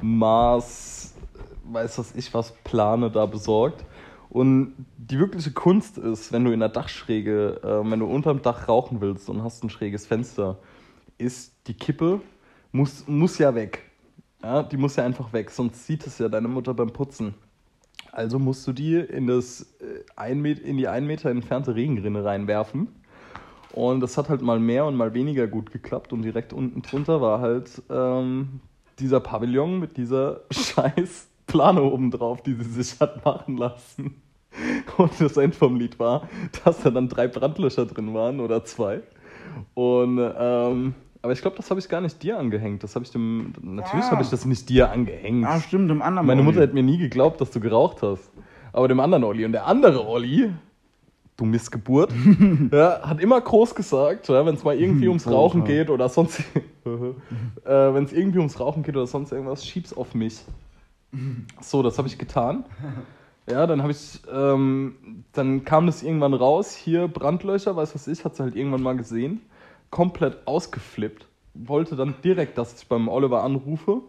Maß, 0.00 1.14
weiß 1.64 1.98
was 1.98 2.14
ich 2.14 2.32
was, 2.32 2.52
Plane 2.64 3.10
da 3.10 3.26
besorgt. 3.26 3.84
Und 4.30 4.86
die 4.96 5.18
wirkliche 5.18 5.50
Kunst 5.50 5.98
ist, 5.98 6.32
wenn 6.32 6.44
du 6.44 6.52
in 6.52 6.60
der 6.60 6.68
Dachschräge, 6.68 7.60
äh, 7.62 7.90
wenn 7.90 7.98
du 7.98 8.06
unterm 8.06 8.42
Dach 8.42 8.68
rauchen 8.68 9.00
willst 9.00 9.28
und 9.28 9.42
hast 9.42 9.62
ein 9.64 9.70
schräges 9.70 10.06
Fenster, 10.06 10.58
ist 11.18 11.54
die 11.66 11.74
Kippe, 11.74 12.20
muss, 12.72 13.06
muss 13.08 13.38
ja 13.38 13.54
weg. 13.54 13.82
Ja, 14.42 14.62
die 14.62 14.78
muss 14.78 14.96
ja 14.96 15.04
einfach 15.04 15.32
weg, 15.32 15.50
sonst 15.50 15.86
sieht 15.86 16.06
es 16.06 16.18
ja 16.18 16.28
deine 16.28 16.48
Mutter 16.48 16.72
beim 16.72 16.92
Putzen. 16.92 17.34
Also 18.12 18.38
musst 18.38 18.66
du 18.66 18.72
die 18.72 18.96
in, 18.96 19.26
das, 19.26 19.62
äh, 19.80 20.04
ein 20.16 20.40
Met 20.40 20.58
in 20.58 20.76
die 20.76 20.88
ein 20.88 21.06
Meter 21.06 21.30
entfernte 21.30 21.74
Regenrinne 21.74 22.24
reinwerfen. 22.24 22.88
Und 23.72 24.00
das 24.00 24.18
hat 24.18 24.28
halt 24.28 24.42
mal 24.42 24.58
mehr 24.58 24.84
und 24.86 24.96
mal 24.96 25.14
weniger 25.14 25.46
gut 25.46 25.70
geklappt. 25.70 26.12
Und 26.12 26.22
direkt 26.22 26.52
unten 26.52 26.82
drunter 26.82 27.20
war 27.20 27.40
halt 27.40 27.82
ähm, 27.88 28.60
dieser 28.98 29.20
Pavillon 29.20 29.78
mit 29.78 29.96
dieser 29.96 30.40
scheiß 30.50 31.28
Plane 31.46 31.82
oben 31.82 32.10
drauf, 32.10 32.42
die 32.42 32.54
sie 32.54 32.82
sich 32.82 33.00
hat 33.00 33.24
machen 33.24 33.56
lassen. 33.56 34.22
Und 34.96 35.20
das 35.20 35.36
End 35.36 35.54
vom 35.54 35.76
Lied 35.76 35.98
war, 35.98 36.28
dass 36.64 36.82
da 36.82 36.90
dann 36.90 37.08
drei 37.08 37.28
Brandlöcher 37.28 37.86
drin 37.86 38.12
waren 38.14 38.40
oder 38.40 38.64
zwei. 38.64 39.02
Und 39.74 40.18
ähm, 40.20 40.94
aber 41.22 41.32
ich 41.32 41.40
glaube, 41.42 41.56
das 41.56 41.70
habe 41.70 41.80
ich 41.80 41.88
gar 41.88 42.00
nicht 42.00 42.22
dir 42.22 42.38
angehängt. 42.38 42.82
Das 42.82 42.94
habe 42.94 43.04
ich 43.04 43.10
dem. 43.10 43.52
Natürlich 43.60 44.06
Ah. 44.06 44.12
habe 44.12 44.22
ich 44.22 44.30
das 44.30 44.44
nicht 44.44 44.68
dir 44.68 44.90
angehängt. 44.90 45.44
Ah, 45.46 45.60
stimmt, 45.60 45.90
im 45.90 46.02
anderen. 46.02 46.26
Meine 46.26 46.40
Olli. 46.40 46.50
Mutter 46.50 46.62
hätte 46.62 46.74
mir 46.74 46.82
nie 46.82 46.98
geglaubt, 46.98 47.40
dass 47.40 47.50
du 47.50 47.60
geraucht 47.60 48.02
hast. 48.02 48.30
Aber 48.72 48.88
dem 48.88 49.00
anderen 49.00 49.24
Olli. 49.24 49.44
Und 49.44 49.52
der 49.52 49.66
andere 49.66 50.06
Olli, 50.06 50.52
du 51.36 51.44
Missgeburt, 51.44 52.12
ja, 52.72 53.00
hat 53.02 53.20
immer 53.20 53.40
groß 53.40 53.74
gesagt, 53.74 54.28
ja, 54.28 54.46
wenn 54.46 54.54
es 54.54 54.64
mal 54.64 54.78
irgendwie 54.78 55.08
ums 55.08 55.26
Rauchen 55.26 55.64
geht 55.64 55.90
oder 55.90 56.08
sonst. 56.08 56.40
äh, 56.84 56.90
wenn 57.94 58.04
es 58.04 58.12
irgendwie 58.12 58.38
ums 58.38 58.58
Rauchen 58.60 58.82
geht 58.82 58.96
oder 58.96 59.06
sonst 59.06 59.32
irgendwas, 59.32 59.66
schieb's 59.66 59.92
auf 59.92 60.14
mich. 60.14 60.40
So, 61.60 61.82
das 61.82 61.98
habe 61.98 62.08
ich 62.08 62.18
getan. 62.18 62.64
Ja, 63.50 63.66
dann 63.66 63.82
habe 63.82 63.90
ich, 63.90 64.20
ähm, 64.32 65.24
dann 65.32 65.64
kam 65.64 65.86
das 65.86 66.02
irgendwann 66.04 66.34
raus, 66.34 66.74
hier 66.74 67.08
Brandlöcher, 67.08 67.74
weiß 67.74 67.94
was 67.94 68.06
ich, 68.06 68.24
hat 68.24 68.36
sie 68.36 68.42
halt 68.44 68.54
irgendwann 68.54 68.82
mal 68.82 68.96
gesehen, 68.96 69.40
komplett 69.90 70.46
ausgeflippt, 70.46 71.26
wollte 71.54 71.96
dann 71.96 72.14
direkt, 72.22 72.58
dass 72.58 72.80
ich 72.80 72.88
beim 72.88 73.08
Oliver 73.08 73.42
anrufe. 73.42 74.02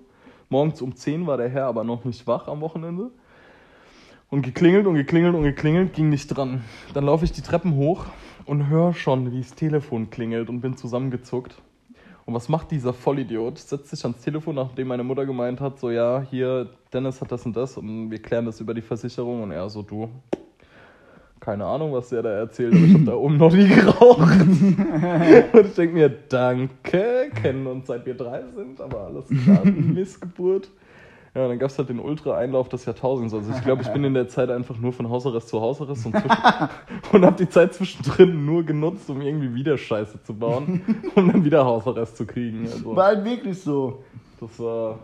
Morgens 0.50 0.82
um 0.82 0.96
10 0.96 1.28
war 1.28 1.38
der 1.38 1.50
Herr 1.50 1.66
aber 1.66 1.84
noch 1.84 2.06
nicht 2.06 2.28
wach 2.28 2.48
am 2.48 2.62
Wochenende. 2.62 3.12
Und 4.30 4.44
geklingelt 4.44 4.88
und 4.88 4.96
geklingelt 4.96 5.36
und 5.36 5.44
geklingelt, 5.44 5.94
ging 5.94 6.10
nicht 6.10 6.28
dran. 6.28 6.64
Dann 6.94 7.06
laufe 7.06 7.26
ich 7.26 7.34
die 7.34 7.42
Treppen 7.42 7.76
hoch 7.76 8.06
und 8.46 8.70
höre 8.70 8.94
schon, 8.94 9.32
wie 9.32 9.40
das 9.40 9.56
Telefon 9.56 10.10
klingelt 10.10 10.50
und 10.50 10.62
bin 10.62 10.78
zusammengezuckt. 10.78 11.62
Und 12.26 12.34
was 12.34 12.48
macht 12.48 12.72
dieser 12.72 12.94
Vollidiot? 12.94 13.58
Setzt 13.58 13.90
sich 13.90 14.04
ans 14.04 14.22
Telefon, 14.22 14.56
nachdem 14.56 14.88
meine 14.88 15.04
Mutter 15.04 15.26
gemeint 15.26 15.60
hat, 15.60 15.80
so 15.80 15.90
ja, 15.90 16.26
hier, 16.30 16.70
Dennis 16.94 17.20
hat 17.20 17.32
das 17.32 17.46
und 17.46 17.56
das 17.58 17.78
und 17.78 18.12
wir 18.12 18.22
klären 18.22 18.46
das 18.46 18.62
über 18.62 18.74
die 18.74 18.82
Versicherung. 18.82 19.44
Und 19.44 19.52
er 19.52 19.70
so, 19.70 19.82
du, 19.82 20.10
keine 21.42 21.66
Ahnung, 21.66 21.92
was 21.92 22.10
der 22.10 22.22
da 22.22 22.30
erzählt, 22.30 22.74
aber 22.74 22.86
ich 22.86 22.94
habe 22.94 23.04
da 23.04 23.14
oben 23.16 23.38
noch 23.38 23.52
nie 23.52 23.68
geraucht. 23.68 24.42
und 25.54 25.66
ich 25.66 25.74
denke 25.74 25.94
mir, 25.94 26.10
danke, 26.10 27.32
kennen 27.42 27.66
uns 27.68 27.88
seit 27.88 28.06
wir 28.06 28.14
drei 28.14 28.44
sind, 28.56 28.80
aber 28.80 29.08
alles 29.08 29.26
klar, 29.44 29.66
Missgeburt. 29.66 30.70
Ja, 31.34 31.48
dann 31.48 31.58
gab 31.60 31.70
es 31.70 31.78
halt 31.78 31.90
den 31.90 32.00
Ultra-Einlauf 32.00 32.68
des 32.70 32.86
Jahrtausends. 32.86 33.34
Also 33.34 33.52
ich 33.52 33.64
glaube, 33.64 33.82
ich 33.82 33.88
bin 33.88 34.04
in 34.04 34.14
der 34.14 34.28
Zeit 34.28 34.50
einfach 34.50 34.78
nur 34.78 34.92
von 34.92 35.10
Hausarrest 35.10 35.48
zu 35.48 35.62
Hausarrest 35.62 36.06
und, 36.06 36.16
und 37.14 37.26
habe 37.26 37.38
die 37.38 37.50
Zeit 37.50 37.74
zwischendrin 37.74 38.46
nur 38.46 38.64
genutzt, 38.64 39.10
um 39.10 39.22
irgendwie 39.22 39.56
wieder 39.56 39.78
Scheiße 39.78 40.22
zu 40.24 40.34
bauen, 40.34 40.82
um 41.16 41.32
dann 41.32 41.44
wieder 41.44 41.66
Hausarrest 41.66 42.18
zu 42.18 42.26
kriegen. 42.26 42.68
Also 42.70 42.96
War 42.96 43.08
halt 43.08 43.26
wirklich 43.26 43.62
so. 43.62 44.04
das 44.42 44.60
war, 44.60 45.00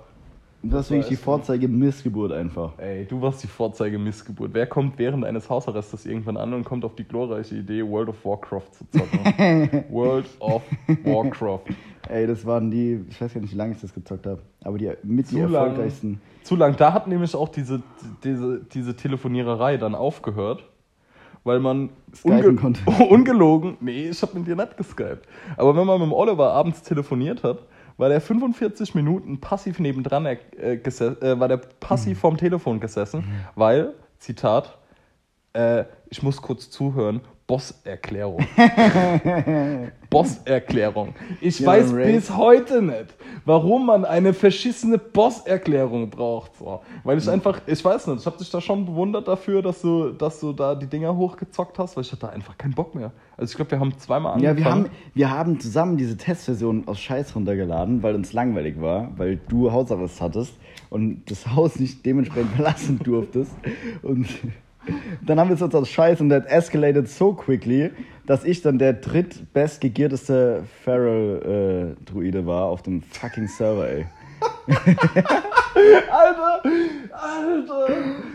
Das 0.63 0.85
ist 0.85 0.91
wirklich 0.91 1.09
die 1.09 1.15
Vorzeige 1.15 1.67
Missgeburt 1.67 2.31
einfach. 2.31 2.77
ey, 2.77 3.05
du 3.05 3.21
warst 3.21 3.43
die 3.43 3.47
Vorzeige 3.47 3.99
Missgeburt. 3.99 4.53
Wer 4.53 4.65
kommt 4.65 4.97
während 4.97 5.23
eines 5.23 5.49
Hausarrestes 5.49 6.05
irgendwann 6.05 6.35
an 6.35 6.53
und 6.53 6.63
kommt 6.63 6.83
auf 6.83 6.95
die 6.95 7.03
glorreiche 7.03 7.55
Idee, 7.55 7.85
World 7.87 8.09
of 8.09 8.25
Warcraft 8.25 8.71
zu 8.71 8.85
zocken? 8.89 9.83
World 9.89 10.25
of 10.39 10.63
Warcraft. 11.03 11.61
Ey, 12.09 12.25
das 12.25 12.45
waren 12.45 12.71
die, 12.71 13.05
ich 13.09 13.21
weiß 13.21 13.33
gar 13.33 13.41
nicht, 13.41 13.53
wie 13.53 13.57
lange 13.57 13.73
ich 13.73 13.81
das 13.81 13.93
gezockt 13.93 14.25
habe, 14.25 14.41
aber 14.63 14.77
die 14.77 14.91
mit 15.03 15.29
die 15.29 15.35
Zu 15.35 15.41
lang. 15.41 15.53
erfolgreichsten. 15.53 16.21
Zu 16.43 16.55
lang. 16.55 16.75
Da 16.75 16.93
hat 16.93 17.07
nämlich 17.07 17.35
auch 17.35 17.49
diese, 17.49 17.81
diese, 18.23 18.61
diese 18.73 18.95
Telefoniererei 18.95 19.77
dann 19.77 19.93
aufgehört, 19.93 20.63
weil 21.43 21.59
man 21.59 21.89
Skypen 22.15 22.55
konnte. 22.55 22.81
ungelogen, 23.09 23.77
nee, 23.79 24.09
ich 24.09 24.21
habe 24.21 24.39
mit 24.39 24.47
dir 24.47 24.55
nicht 24.55 24.75
geskypt, 24.75 25.27
aber 25.55 25.75
wenn 25.75 25.85
man 25.85 25.99
mit 25.99 26.09
dem 26.09 26.13
Oliver 26.13 26.51
abends 26.53 26.81
telefoniert 26.81 27.43
hat, 27.43 27.59
war 27.97 28.09
der 28.09 28.21
45 28.21 28.95
Minuten 28.95 29.39
passiv 29.41 29.79
nebendran 29.79 30.25
äh, 30.25 30.37
äh, 30.75 31.39
war 31.39 31.47
der 31.47 31.57
passiv 31.57 32.19
vorm 32.19 32.37
Telefon 32.37 32.79
gesessen, 32.79 33.23
weil, 33.55 33.93
Zitat, 34.19 34.77
Äh, 35.53 35.85
ich 36.09 36.21
muss 36.21 36.41
kurz 36.41 36.69
zuhören. 36.69 37.21
Bosserklärung. 37.47 38.45
Bosserklärung. 40.09 41.13
Ich 41.41 41.59
Ja, 41.59 41.67
weiß 41.67 41.93
Ray. 41.93 42.11
bis 42.13 42.35
heute 42.35 42.81
nicht, 42.81 43.15
warum 43.45 43.85
man 43.85 44.03
eine 44.05 44.33
verschissene 44.33 44.97
Bosserklärung 44.97 46.09
braucht. 46.09 46.55
So. 46.57 46.81
Weil 47.05 47.17
ich 47.17 47.29
einfach, 47.29 47.61
ich 47.65 47.83
weiß 47.83 48.07
nicht, 48.07 48.19
ich 48.19 48.25
habe 48.25 48.37
dich 48.37 48.49
da 48.49 48.59
schon 48.59 48.85
bewundert 48.85 49.27
dafür, 49.27 49.61
dass 49.61 49.81
du, 49.81 50.11
dass 50.11 50.39
du 50.41 50.51
da 50.53 50.75
die 50.75 50.87
Dinger 50.87 51.15
hochgezockt 51.15 51.79
hast, 51.79 51.95
weil 51.95 52.03
ich 52.03 52.11
hatte 52.11 52.29
einfach 52.29 52.57
keinen 52.57 52.73
Bock 52.73 52.93
mehr. 52.95 53.11
Also 53.37 53.51
ich 53.51 53.55
glaube, 53.55 53.71
wir 53.71 53.79
haben 53.79 53.97
zweimal 53.97 54.41
Ja, 54.41 54.49
angefangen. 54.51 54.57
wir 54.57 54.71
haben, 54.71 54.95
wir 55.13 55.31
haben 55.31 55.59
zusammen 55.59 55.97
diese 55.97 56.17
Testversion 56.17 56.87
aus 56.87 56.99
Scheiß 56.99 57.35
runtergeladen, 57.35 58.03
weil 58.03 58.15
uns 58.15 58.33
langweilig 58.33 58.79
war, 58.81 59.11
weil 59.17 59.39
du 59.47 59.71
Hausarrest 59.71 60.19
hattest 60.21 60.53
und 60.89 61.23
das 61.31 61.47
Haus 61.55 61.79
nicht 61.79 62.05
dementsprechend 62.05 62.51
verlassen 62.55 62.99
durftest. 63.03 63.51
Und 64.03 64.27
dann 65.25 65.39
haben 65.39 65.49
wir 65.49 65.61
uns 65.61 65.75
aus 65.75 65.89
Scheiß 65.89 66.21
und 66.21 66.29
that 66.29 66.45
escalated 66.47 67.07
so 67.07 67.33
quickly, 67.33 67.91
dass 68.25 68.43
ich 68.43 68.61
dann 68.61 68.77
der 68.77 68.93
drittbestgegierteste 68.93 70.63
Feral-Druide 70.83 72.45
war 72.45 72.65
auf 72.65 72.81
dem 72.81 73.01
fucking 73.01 73.47
Server, 73.47 73.89
ey. 73.89 74.05
Alter, 75.77 76.61
Alter, 77.11 77.93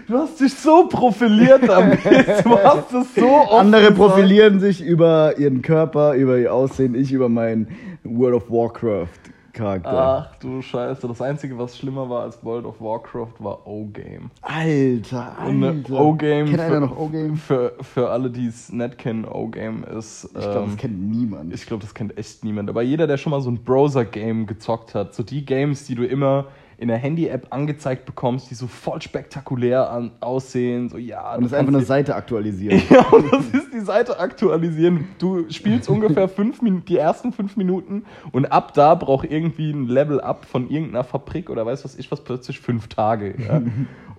du 0.09 0.19
hast 0.19 0.41
dich 0.41 0.55
so 0.55 0.89
profiliert 0.89 1.69
damit. 1.69 2.01
Du 2.05 2.59
hast 2.59 2.93
es 2.93 3.15
so 3.15 3.29
oft 3.29 3.53
Andere 3.53 3.83
gesagt. 3.83 3.99
profilieren 3.99 4.61
sich 4.61 4.83
über 4.83 5.39
ihren 5.39 5.63
Körper, 5.63 6.15
über 6.15 6.39
ihr 6.39 6.53
Aussehen, 6.53 6.95
ich 6.95 7.13
über 7.13 7.29
meinen 7.29 7.69
World 8.05 8.35
of 8.35 8.51
Warcraft 8.51 9.32
Charakter. 9.53 10.31
Ach 10.31 10.37
du 10.37 10.63
Scheiße, 10.63 11.07
das 11.07 11.21
Einzige, 11.21 11.59
was 11.59 11.77
schlimmer 11.77 12.09
war 12.09 12.23
als 12.23 12.43
World 12.45 12.65
of 12.65 12.81
Warcraft, 12.81 13.35
war 13.39 13.67
O-Game. 13.67 14.31
Alter, 14.41 15.39
Alter. 15.39 16.01
O-Game. 16.01 16.47
Kennt 16.47 16.61
einer 16.61 16.81
noch 16.81 16.97
O-Game? 16.97 17.37
Für, 17.37 17.75
für 17.81 18.11
alle, 18.11 18.31
die 18.31 18.47
es 18.47 18.73
nicht 18.73 18.99
kennen, 18.99 19.25
O-Game 19.25 19.85
ist. 19.85 20.25
Ich 20.25 20.33
glaube, 20.33 20.61
ähm, 20.61 20.67
das 20.71 20.77
kennt 20.77 21.01
niemand. 21.11 21.53
Ich 21.53 21.67
glaube, 21.67 21.83
das 21.83 21.95
kennt 21.95 22.17
echt 22.17 22.45
niemand. 22.45 22.71
Aber 22.71 22.83
jeder, 22.83 23.07
der 23.07 23.17
schon 23.17 23.31
mal 23.31 23.41
so 23.41 23.51
ein 23.51 23.63
Browser-Game 23.63 24.47
gezockt 24.47 24.95
hat, 24.95 25.15
so 25.15 25.23
die 25.23 25.45
Games, 25.45 25.85
die 25.85 25.95
du 25.95 26.07
immer 26.07 26.47
in 26.79 26.89
der 26.89 26.99
Handy-App 26.99 27.47
angezeigt 27.51 28.07
bekommst, 28.07 28.51
die 28.51 28.55
so 28.55 28.67
voll 28.67 29.01
spektakulär 29.01 29.91
an, 29.91 30.13
aussehen, 30.21 30.89
so 30.89 30.99
ja. 30.99 31.35
und 31.35 31.39
du 31.39 31.43
das 31.45 31.53
ist 31.53 31.59
einfach 31.59 31.75
eine 31.75 31.85
Seite 31.85 32.15
aktualisieren. 32.15 32.83
Ja, 32.93 33.07
und 33.11 33.33
das 33.33 33.47
ist 33.47 33.73
die 33.73 33.81
Seite 33.81 34.19
aktualisieren. 34.19 35.09
Du 35.19 35.49
spielst 35.51 35.89
ungefähr 35.89 36.29
fünf 36.29 36.61
die 36.87 36.99
ersten 36.99 37.33
fünf 37.33 37.57
Minuten 37.57 38.05
und 38.33 38.47
ab 38.47 38.75
da 38.75 38.95
braucht 38.95 39.31
irgendwie 39.31 39.71
ein 39.71 39.87
Level-Up 39.87 40.45
von 40.45 40.69
irgendeiner 40.69 41.05
Fabrik 41.05 41.49
oder 41.49 41.65
weiß 41.65 41.85
was 41.85 41.97
ich 41.97 42.11
was 42.11 42.23
plötzlich 42.23 42.61
fünf 42.61 42.89
Tage. 42.89 43.35
Ja? 43.39 43.63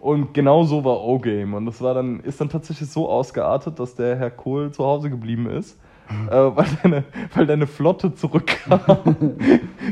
Und 0.04 0.34
genau 0.34 0.66
so 0.66 0.84
war 0.84 1.02
O-Game. 1.02 1.54
Und 1.54 1.66
das 1.66 1.80
war 1.80 1.94
dann, 1.94 2.20
ist 2.20 2.42
dann 2.42 2.50
tatsächlich 2.50 2.90
so 2.90 3.08
ausgeartet, 3.08 3.80
dass 3.80 3.96
der 3.96 4.18
Herr 4.18 4.32
Kohl 4.32 4.70
zu 4.70 4.84
Hause 4.84 5.10
geblieben 5.10 5.50
ist. 5.50 5.80
Äh, 6.30 6.32
weil, 6.32 6.66
deine, 6.82 7.04
weil 7.34 7.46
deine 7.46 7.68
Flotte 7.68 8.14
zurückkam. 8.14 8.80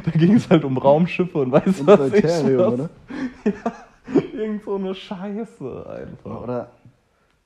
da 0.05 0.11
ging 0.11 0.35
es 0.35 0.49
halt 0.49 0.63
um 0.63 0.77
Raumschiffe 0.77 1.37
und 1.37 1.51
weiß 1.51 1.81
Und 1.81 1.87
was 1.87 2.13
ich 2.13 2.21
Deuterium, 2.21 2.59
was. 2.59 2.73
oder? 2.73 2.89
Irgend 4.33 4.63
so 4.63 4.75
eine 4.75 4.93
Scheiße 4.93 5.85
einfach. 5.89 6.41
Oder 6.43 6.71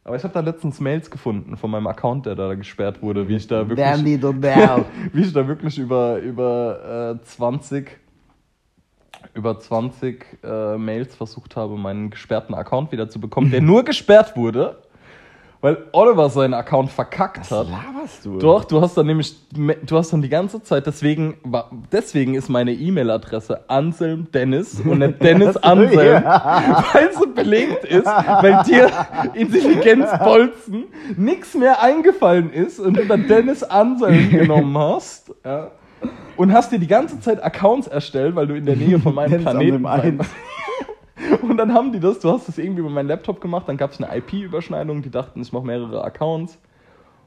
Aber 0.04 0.16
ich 0.16 0.24
habe 0.24 0.34
da 0.34 0.40
letztens 0.40 0.80
Mails 0.80 1.12
gefunden 1.12 1.58
von 1.58 1.70
meinem 1.70 1.88
Account, 1.88 2.26
der 2.26 2.36
da 2.36 2.54
gesperrt 2.56 3.02
wurde, 3.02 3.28
wie 3.28 3.36
ich 3.36 3.48
da 3.48 3.68
wirklich, 3.70 3.88
Dandy 3.88 4.18
Bell. 4.18 4.86
wie 5.14 5.22
ich 5.22 5.34
da 5.34 5.48
wirklich 5.48 5.78
über, 5.78 6.18
über 6.20 7.18
äh, 7.22 7.26
20 7.26 8.00
über 9.34 9.60
20 9.60 10.40
äh, 10.44 10.78
Mails 10.78 11.16
versucht 11.16 11.56
habe, 11.56 11.76
meinen 11.76 12.10
gesperrten 12.10 12.54
Account 12.56 12.92
wieder 12.92 13.10
zu 13.10 13.20
bekommen, 13.20 13.52
der 13.52 13.62
nur 13.62 13.84
gesperrt 13.84 14.38
wurde, 14.38 14.78
weil 15.62 15.78
Oliver 15.92 16.30
seinen 16.30 16.54
Account 16.54 16.92
verkackt 16.92 17.50
hat. 17.50 17.68
laberst 17.68 18.26
du? 18.26 18.38
Doch, 18.38 18.66
du 18.66 18.82
hast 18.82 18.96
dann 18.98 19.08
nämlich, 19.08 19.36
du 19.52 19.98
hast 19.98 20.14
dann 20.14 20.22
die 20.22 20.30
ganze 20.30 20.62
Zeit, 20.62 20.86
deswegen, 20.86 21.38
deswegen 21.92 22.36
ist 22.36 22.50
meine 22.50 22.74
E-Mail-Adresse 22.74 23.70
Anselm 23.70 24.28
Dennis 24.32 24.80
und 24.80 25.00
nicht 25.00 25.22
Dennis 25.24 25.58
Anselm, 25.64 26.24
weil 26.24 27.14
sie 27.14 27.28
belegt 27.34 27.86
ist, 27.86 28.06
weil 28.06 28.64
dir 28.64 28.90
Intelligenzbolzen 29.34 30.86
nichts 31.18 31.54
mehr 31.56 31.82
eingefallen 31.82 32.52
ist 32.52 32.80
und 32.80 32.98
du 32.98 33.06
dann 33.06 33.28
Dennis 33.28 33.64
Anselm 33.64 34.30
genommen 34.32 34.78
hast. 34.78 35.34
Ja. 35.44 35.72
Und 36.38 36.52
hast 36.52 36.72
dir 36.72 36.80
die 36.80 36.88
ganze 36.88 37.20
Zeit 37.22 37.44
Accounts 37.44 37.88
erstellt, 37.88 38.36
weil 38.36 38.46
du 38.48 38.56
in 38.56 38.66
der 38.66 38.76
Nähe 38.76 39.00
von 39.00 39.16
meinem 39.16 39.42
Planeten 39.42 39.86
und 41.42 41.58
dann 41.58 41.74
haben 41.74 41.92
die 41.92 42.00
das, 42.00 42.20
du 42.20 42.30
hast 42.30 42.48
das 42.48 42.58
irgendwie 42.58 42.82
über 42.82 42.90
meinen 42.90 43.08
Laptop 43.08 43.42
gemacht, 43.42 43.68
dann 43.68 43.78
gab 43.78 43.92
es 43.92 44.02
eine 44.02 44.16
IP-Überschneidung, 44.18 45.02
die 45.02 45.10
dachten, 45.10 45.42
ich 45.42 45.54
mache 45.54 45.66
mehrere 45.66 46.04
Accounts. 46.04 46.60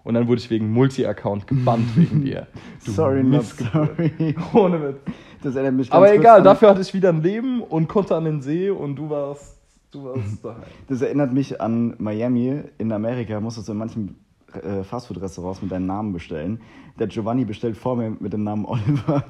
Und 0.04 0.14
dann 0.14 0.26
wurde 0.26 0.40
ich 0.40 0.48
wegen 0.48 0.72
Multi-Account 0.72 1.46
gebannt 1.46 1.96
wegen 1.96 2.22
dir. 2.22 2.46
Du 2.84 2.92
Sorry, 2.92 3.22
not 3.22 3.44
sorry. 3.44 4.34
Ohne 4.54 4.82
Witz. 4.82 4.96
Das 5.42 5.54
erinnert 5.54 5.74
mich 5.74 5.90
ganz 5.90 5.96
Aber 5.96 6.14
egal, 6.14 6.38
an, 6.38 6.44
dafür 6.44 6.70
hatte 6.70 6.80
ich 6.80 6.94
wieder 6.94 7.10
ein 7.10 7.22
Leben 7.22 7.62
und 7.62 7.88
konnte 7.88 8.16
an 8.16 8.24
den 8.24 8.40
See 8.40 8.70
und 8.70 8.96
du 8.96 9.10
warst, 9.10 9.58
du 9.90 10.04
warst 10.04 10.42
daheim. 10.44 10.62
Das 10.88 11.02
erinnert 11.02 11.32
mich 11.32 11.60
an 11.60 11.94
Miami. 11.98 12.62
In 12.78 12.90
Amerika 12.92 13.38
musstest 13.40 13.68
du 13.68 13.72
in 13.72 13.78
manchen 13.78 14.16
äh, 14.54 14.82
Fastfood-Restaurants 14.82 15.62
mit 15.62 15.70
deinem 15.70 15.86
Namen 15.86 16.12
bestellen. 16.12 16.60
Der 16.98 17.06
Giovanni 17.06 17.44
bestellt 17.44 17.76
vor 17.76 17.96
mir 17.96 18.16
mit 18.18 18.32
dem 18.32 18.44
Namen 18.44 18.64
Oliver 18.64 19.24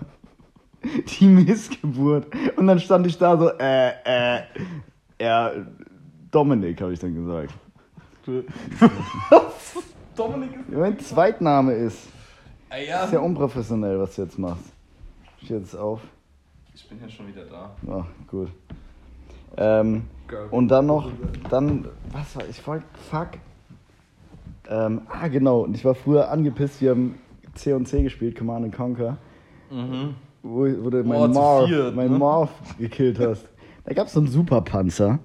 die 1.21 1.27
Missgeburt. 1.27 2.27
Und 2.57 2.67
dann 2.67 2.79
stand 2.79 3.07
ich 3.07 3.19
da 3.19 3.37
so, 3.37 3.51
äh, 3.59 3.89
äh, 4.05 4.43
ja, 5.21 5.53
Dominik, 6.31 6.81
habe 6.81 6.93
ich 6.93 6.99
dann 7.01 7.15
gesagt. 7.15 7.53
Du- 8.25 8.45
Dominik 10.17 10.51
ist. 10.69 10.77
Mein 10.77 10.99
Zweitname 10.99 11.73
ist. 11.75 12.09
Ah, 12.71 12.77
Ist 13.05 13.13
ja 13.13 13.21
unprofessionell, 13.21 13.99
was 13.99 14.15
du 14.17 14.23
jetzt 14.23 14.39
machst. 14.39 14.65
Ich 15.41 15.49
jetzt 15.49 15.75
auf. 15.75 16.01
Ich 16.75 16.87
bin 16.89 16.99
ja 17.01 17.09
schon 17.09 17.27
wieder 17.29 17.45
da. 17.45 17.71
Oh, 17.87 18.05
gut. 18.27 18.49
Ähm, 19.57 20.03
und 20.51 20.69
dann 20.69 20.87
noch, 20.87 21.11
dann, 21.49 21.89
was 22.13 22.37
war, 22.37 22.47
ich 22.49 22.65
wollte, 22.67 22.85
fuck. 23.11 23.29
Ähm, 24.69 25.01
ah, 25.09 25.27
genau, 25.29 25.61
und 25.61 25.75
ich 25.75 25.85
war 25.85 25.95
früher 25.95 26.31
angepisst, 26.31 26.81
wir 26.83 26.91
haben 26.91 27.19
C 27.55 27.73
und 27.73 27.89
C 27.89 28.03
gespielt, 28.03 28.37
Command 28.37 28.67
and 28.67 28.75
Conquer, 28.77 29.17
Mhm. 29.71 30.15
Wo, 30.49 30.85
wo 30.85 30.91
du 30.91 31.01
Oh, 31.01 31.05
meinen 31.05 31.33
zu 31.33 31.39
Marv, 31.41 31.67
viert, 31.69 31.95
meinen 31.97 32.13
ne? 32.13 32.19
Marv 32.19 32.51
gekillt 32.79 33.19
hast. 33.19 33.49
Da 33.85 33.95
gab 33.95 34.07
es 34.07 34.13
so 34.13 34.21
einen 34.21 34.29
Superpanzer. 34.29 35.19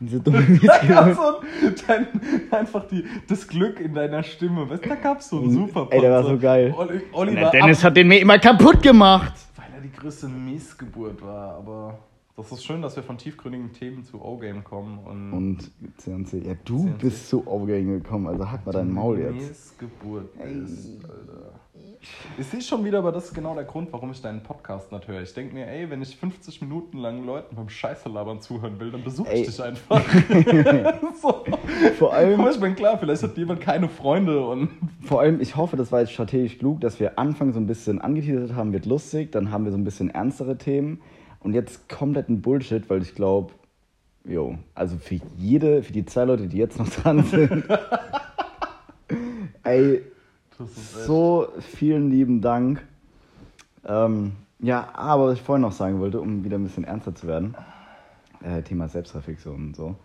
Diese 0.00 0.20
dumme 0.20 0.42
Da 0.62 0.78
gab 0.86 1.14
so 1.14 1.22
ein, 1.40 1.74
dein, 1.86 2.06
einfach 2.50 2.86
die, 2.88 3.04
das 3.28 3.46
Glück 3.48 3.80
in 3.80 3.94
deiner 3.94 4.22
Stimme. 4.22 4.68
Weißt, 4.68 4.84
du, 4.84 4.88
da 4.88 4.94
gab 4.96 5.20
es 5.20 5.28
so 5.28 5.38
einen 5.40 5.50
super 5.52 5.86
Ey, 5.90 6.00
der 6.00 6.10
war 6.10 6.24
so 6.24 6.36
geil. 6.38 6.74
Oli, 6.76 7.00
Oliver 7.12 7.50
Dennis 7.50 7.78
ab, 7.78 7.84
hat 7.90 7.96
den 7.96 8.08
mir 8.08 8.18
immer 8.20 8.38
kaputt 8.38 8.82
gemacht. 8.82 9.32
weil 9.56 9.66
er 9.74 9.80
die 9.80 9.92
größte 9.92 10.28
Missgeburt 10.28 11.22
war. 11.22 11.54
Aber 11.56 11.98
das 12.36 12.50
ist 12.52 12.64
schön, 12.64 12.82
dass 12.82 12.96
wir 12.96 13.02
von 13.04 13.16
tiefgründigen 13.16 13.72
Themen 13.72 14.02
zu 14.04 14.20
O-Game 14.20 14.64
kommen. 14.64 14.98
Und, 14.98 15.32
Und 15.32 15.70
C 15.98 16.12
und 16.12 16.26
C, 16.26 16.38
ja, 16.44 16.54
du 16.64 16.78
C&C. 16.84 16.94
bist 17.00 17.28
so 17.30 17.44
aufgegangen 17.46 18.02
gekommen, 18.02 18.26
also 18.26 18.50
halt 18.50 18.66
mal 18.66 18.72
dein 18.72 18.92
Maul 18.92 19.20
jetzt. 19.20 19.48
Missgeburt 19.48 20.34
ist, 20.36 20.98
Alter. 21.04 21.52
Ich 22.38 22.46
sehe 22.46 22.60
schon 22.60 22.84
wieder, 22.84 22.98
aber 22.98 23.12
das 23.12 23.26
ist 23.26 23.34
genau 23.34 23.54
der 23.54 23.64
Grund, 23.64 23.92
warum 23.92 24.10
ich 24.10 24.20
deinen 24.20 24.42
Podcast 24.42 24.92
nicht 24.92 25.06
höre. 25.06 25.22
Ich 25.22 25.34
denke 25.34 25.54
mir, 25.54 25.66
ey, 25.66 25.88
wenn 25.88 26.02
ich 26.02 26.16
50 26.16 26.60
Minuten 26.62 26.98
lang 26.98 27.24
Leuten 27.24 27.54
beim 27.56 27.68
Scheiße 27.68 28.08
labern 28.08 28.40
zuhören 28.40 28.78
will, 28.80 28.90
dann 28.90 29.04
besuche 29.04 29.32
ich 29.32 29.46
dich 29.46 29.62
einfach. 29.62 30.02
so. 31.20 31.44
Vor 31.98 32.12
allem, 32.12 32.40
Aber 32.40 32.50
ich 32.50 32.60
bin 32.60 32.74
klar, 32.74 32.98
vielleicht 32.98 33.22
hat 33.22 33.36
jemand 33.36 33.60
keine 33.60 33.88
Freunde 33.88 34.44
und 34.46 34.70
Vor 35.02 35.20
allem, 35.20 35.40
ich 35.40 35.56
hoffe, 35.56 35.76
das 35.76 35.92
war 35.92 36.00
jetzt 36.00 36.12
strategisch 36.12 36.58
klug, 36.58 36.80
dass 36.80 36.98
wir 37.00 37.18
Anfang 37.18 37.52
so 37.52 37.60
ein 37.60 37.66
bisschen 37.66 38.00
angeteasert 38.00 38.54
haben, 38.54 38.72
wird 38.72 38.86
lustig, 38.86 39.32
dann 39.32 39.50
haben 39.50 39.64
wir 39.64 39.72
so 39.72 39.78
ein 39.78 39.84
bisschen 39.84 40.10
ernstere 40.10 40.58
Themen 40.58 41.00
und 41.40 41.54
jetzt 41.54 41.88
komplett 41.88 42.28
ein 42.28 42.42
Bullshit, 42.42 42.88
weil 42.90 43.02
ich 43.02 43.14
glaube, 43.14 43.52
jo, 44.24 44.58
also 44.74 44.96
für 44.96 45.20
jede, 45.36 45.82
für 45.82 45.92
die 45.92 46.04
zwei 46.04 46.24
Leute, 46.24 46.48
die 46.48 46.56
jetzt 46.56 46.78
noch 46.78 46.88
dran 46.88 47.22
sind, 47.24 47.64
ey. 49.62 50.02
So 50.58 51.48
vielen 51.60 52.10
lieben 52.10 52.40
Dank. 52.40 52.86
Ähm, 53.84 54.32
ja, 54.60 54.88
aber 54.94 55.26
was 55.26 55.34
ich 55.34 55.42
vorhin 55.42 55.62
noch 55.62 55.72
sagen 55.72 56.00
wollte, 56.00 56.20
um 56.20 56.44
wieder 56.44 56.56
ein 56.56 56.64
bisschen 56.64 56.84
ernster 56.84 57.14
zu 57.14 57.26
werden, 57.26 57.54
äh, 58.42 58.62
Thema 58.62 58.88
Selbstreflexion 58.88 59.68
und 59.68 59.76
so, 59.76 59.96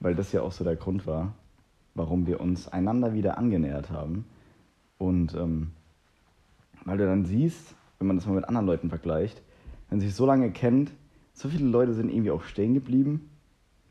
weil 0.00 0.14
das 0.14 0.32
ja 0.32 0.42
auch 0.42 0.52
so 0.52 0.64
der 0.64 0.76
Grund 0.76 1.06
war, 1.06 1.32
warum 1.94 2.26
wir 2.26 2.40
uns 2.40 2.68
einander 2.68 3.14
wieder 3.14 3.38
angenähert 3.38 3.90
haben. 3.90 4.24
Und 4.98 5.34
ähm, 5.34 5.72
weil 6.84 6.98
du 6.98 7.06
dann 7.06 7.24
siehst, 7.24 7.74
wenn 7.98 8.06
man 8.06 8.16
das 8.16 8.26
mal 8.26 8.34
mit 8.34 8.44
anderen 8.44 8.66
Leuten 8.66 8.88
vergleicht, 8.88 9.42
wenn 9.90 10.00
sich 10.00 10.14
so 10.14 10.26
lange 10.26 10.50
kennt, 10.52 10.92
so 11.32 11.48
viele 11.48 11.66
Leute 11.66 11.94
sind 11.94 12.10
irgendwie 12.10 12.30
auch 12.30 12.42
stehen 12.42 12.74
geblieben 12.74 13.30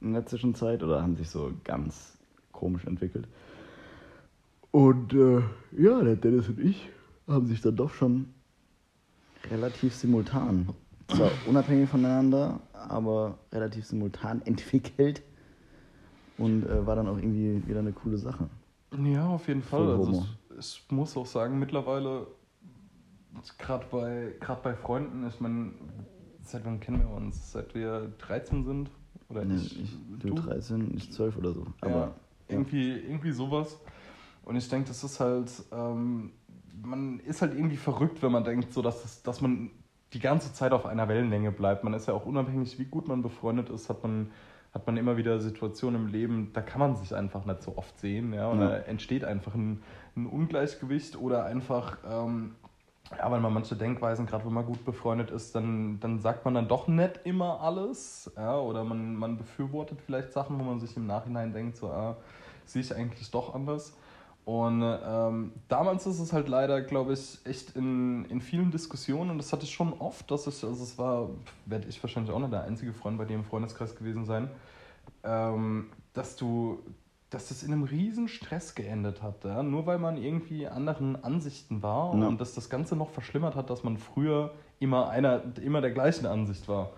in 0.01 0.13
der 0.13 0.25
Zwischenzeit 0.25 0.83
oder 0.83 1.01
haben 1.01 1.15
sich 1.15 1.29
so 1.29 1.51
ganz 1.63 2.17
komisch 2.51 2.85
entwickelt. 2.85 3.27
Und 4.78 5.11
äh, 5.11 5.41
ja, 5.75 6.03
der 6.03 6.15
Dennis 6.17 6.49
und 6.49 6.59
ich 6.59 6.88
haben 7.28 7.47
sich 7.47 7.61
dann 7.61 7.75
doch 7.75 7.89
schon 7.89 8.28
relativ 9.49 9.95
simultan, 9.95 10.69
zwar 11.07 11.32
unabhängig 11.47 11.89
voneinander, 11.89 12.59
aber 12.73 13.39
relativ 13.51 13.86
simultan 13.88 14.43
entwickelt. 14.45 15.23
und 16.38 16.63
äh, 16.67 16.86
war 16.86 16.95
dann 16.95 17.07
auch 17.07 17.17
irgendwie 17.17 17.67
wieder 17.67 17.80
eine 17.80 17.91
coole 17.91 18.19
Sache. 18.19 18.51
Ja, 19.03 19.28
auf 19.28 19.47
jeden 19.47 19.63
Fall. 19.63 19.89
Also 19.89 20.28
ich, 20.51 20.59
ich 20.59 20.91
muss 20.91 21.17
auch 21.17 21.25
sagen, 21.25 21.57
mittlerweile, 21.57 22.28
gerade 23.57 23.88
bei, 23.89 24.36
grad 24.39 24.61
bei 24.61 24.75
Freunden, 24.75 25.25
ich 25.28 25.39
meine, 25.39 25.71
seit 26.43 26.63
wann 26.65 26.80
kennen 26.80 26.99
wir 26.99 27.09
uns? 27.09 27.51
Seit 27.51 27.73
wir 27.73 28.11
13 28.19 28.63
sind? 28.63 28.91
Oder 29.30 29.43
Nee, 29.43 29.55
ich, 29.55 29.82
ich, 29.82 29.97
du 30.19 30.36
13, 30.36 30.93
ich 30.95 31.11
12 31.11 31.36
oder 31.38 31.53
so. 31.53 31.65
Aber 31.82 31.89
ja, 31.89 32.15
irgendwie, 32.47 32.91
irgendwie 32.91 33.32
sowas. 33.32 33.80
Und 34.47 34.55
ich 34.55 34.69
denke, 34.69 34.87
das 34.87 35.03
ist 35.03 35.19
halt, 35.19 35.51
ähm, 35.73 36.31
man 36.81 37.19
ist 37.19 37.41
halt 37.41 37.53
irgendwie 37.53 37.75
verrückt, 37.75 38.23
wenn 38.23 38.31
man 38.31 38.45
denkt, 38.45 38.71
so 38.71 38.81
dass, 38.81 39.03
es, 39.03 39.21
dass 39.21 39.41
man 39.41 39.71
die 40.13 40.19
ganze 40.19 40.53
Zeit 40.53 40.71
auf 40.71 40.85
einer 40.85 41.09
Wellenlänge 41.09 41.51
bleibt. 41.51 41.83
Man 41.83 41.93
ist 41.93 42.07
ja 42.07 42.13
auch 42.13 42.25
unabhängig, 42.25 42.79
wie 42.79 42.85
gut 42.85 43.09
man 43.09 43.21
befreundet 43.21 43.69
ist, 43.69 43.89
hat 43.89 44.03
man, 44.03 44.31
hat 44.73 44.87
man 44.87 44.95
immer 44.95 45.17
wieder 45.17 45.41
Situationen 45.41 46.03
im 46.03 46.07
Leben, 46.07 46.51
da 46.53 46.61
kann 46.61 46.79
man 46.79 46.95
sich 46.95 47.13
einfach 47.13 47.43
nicht 47.43 47.61
so 47.61 47.77
oft 47.77 47.99
sehen. 47.99 48.31
Ja? 48.33 48.47
Und 48.47 48.61
Ja. 48.61 48.69
da 48.69 48.75
entsteht 48.77 49.25
einfach 49.25 49.53
ein, 49.53 49.83
ein 50.15 50.25
Ungleichgewicht 50.27 51.19
oder 51.19 51.43
einfach, 51.43 51.97
ähm, 52.09 52.55
ja, 53.17 53.29
weil 53.29 53.41
man 53.41 53.53
manche 53.53 53.75
Denkweisen, 53.75 54.27
gerade 54.27 54.45
wenn 54.45 54.53
man 54.53 54.65
gut 54.65 54.85
befreundet 54.85 55.29
ist, 55.29 55.55
dann, 55.55 55.99
dann 55.99 56.19
sagt 56.19 56.45
man 56.45 56.53
dann 56.53 56.69
doch 56.69 56.87
nicht 56.87 57.19
immer 57.25 57.59
alles. 57.59 58.31
Ja? 58.37 58.57
Oder 58.57 58.85
man, 58.85 59.13
man 59.15 59.37
befürwortet 59.37 59.99
vielleicht 60.05 60.31
Sachen, 60.31 60.57
wo 60.57 60.63
man 60.63 60.79
sich 60.79 60.95
im 60.95 61.05
Nachhinein 61.05 61.51
denkt, 61.51 61.75
so, 61.75 61.87
ah, 61.89 62.15
sehe 62.63 62.81
ich 62.81 62.95
eigentlich 62.95 63.29
doch 63.29 63.53
anders. 63.53 63.93
Und 64.47 64.81
ähm, 64.81 65.51
damals 65.67 66.07
ist 66.07 66.21
es 66.21 66.31
halt 66.31 66.47
leider, 66.47 66.81
glaube 66.81 67.11
ich, 67.11 67.37
echt 67.43 67.75
in, 67.75 68.23
in 68.29 68.39
vielen 68.39 68.71
Diskussionen, 68.71 69.29
und 69.31 69.39
das 69.39 69.51
hatte 69.51 69.65
ich 69.65 69.73
schon 69.73 69.91
oft, 69.99 70.31
dass 70.31 70.47
ich, 70.47 70.63
also 70.63 70.81
es 70.85 70.97
war, 70.97 71.31
werde 71.65 71.89
ich 71.89 72.01
wahrscheinlich 72.01 72.31
auch 72.33 72.39
nicht 72.39 72.53
der 72.53 72.63
einzige 72.63 72.93
Freund 72.93 73.17
bei 73.17 73.25
dir 73.25 73.33
im 73.33 73.43
Freundeskreis 73.43 73.93
gewesen 73.97 74.23
sein, 74.23 74.49
ähm, 75.25 75.87
dass 76.13 76.37
du, 76.37 76.79
dass 77.29 77.49
das 77.49 77.61
in 77.61 77.73
einem 77.73 77.83
riesen 77.83 78.29
Stress 78.29 78.73
geendet 78.73 79.21
hat, 79.21 79.43
ja? 79.43 79.63
nur 79.63 79.85
weil 79.85 79.97
man 79.97 80.15
irgendwie 80.15 80.65
anderen 80.65 81.21
Ansichten 81.21 81.83
war 81.83 82.17
Ja. 82.17 82.29
und 82.29 82.39
dass 82.39 82.55
das 82.55 82.69
Ganze 82.69 82.95
noch 82.95 83.09
verschlimmert 83.09 83.55
hat, 83.55 83.69
dass 83.69 83.83
man 83.83 83.97
früher 83.97 84.53
immer 84.79 85.09
einer, 85.09 85.41
immer 85.61 85.81
der 85.81 85.91
gleichen 85.91 86.25
Ansicht 86.25 86.69
war. 86.69 86.91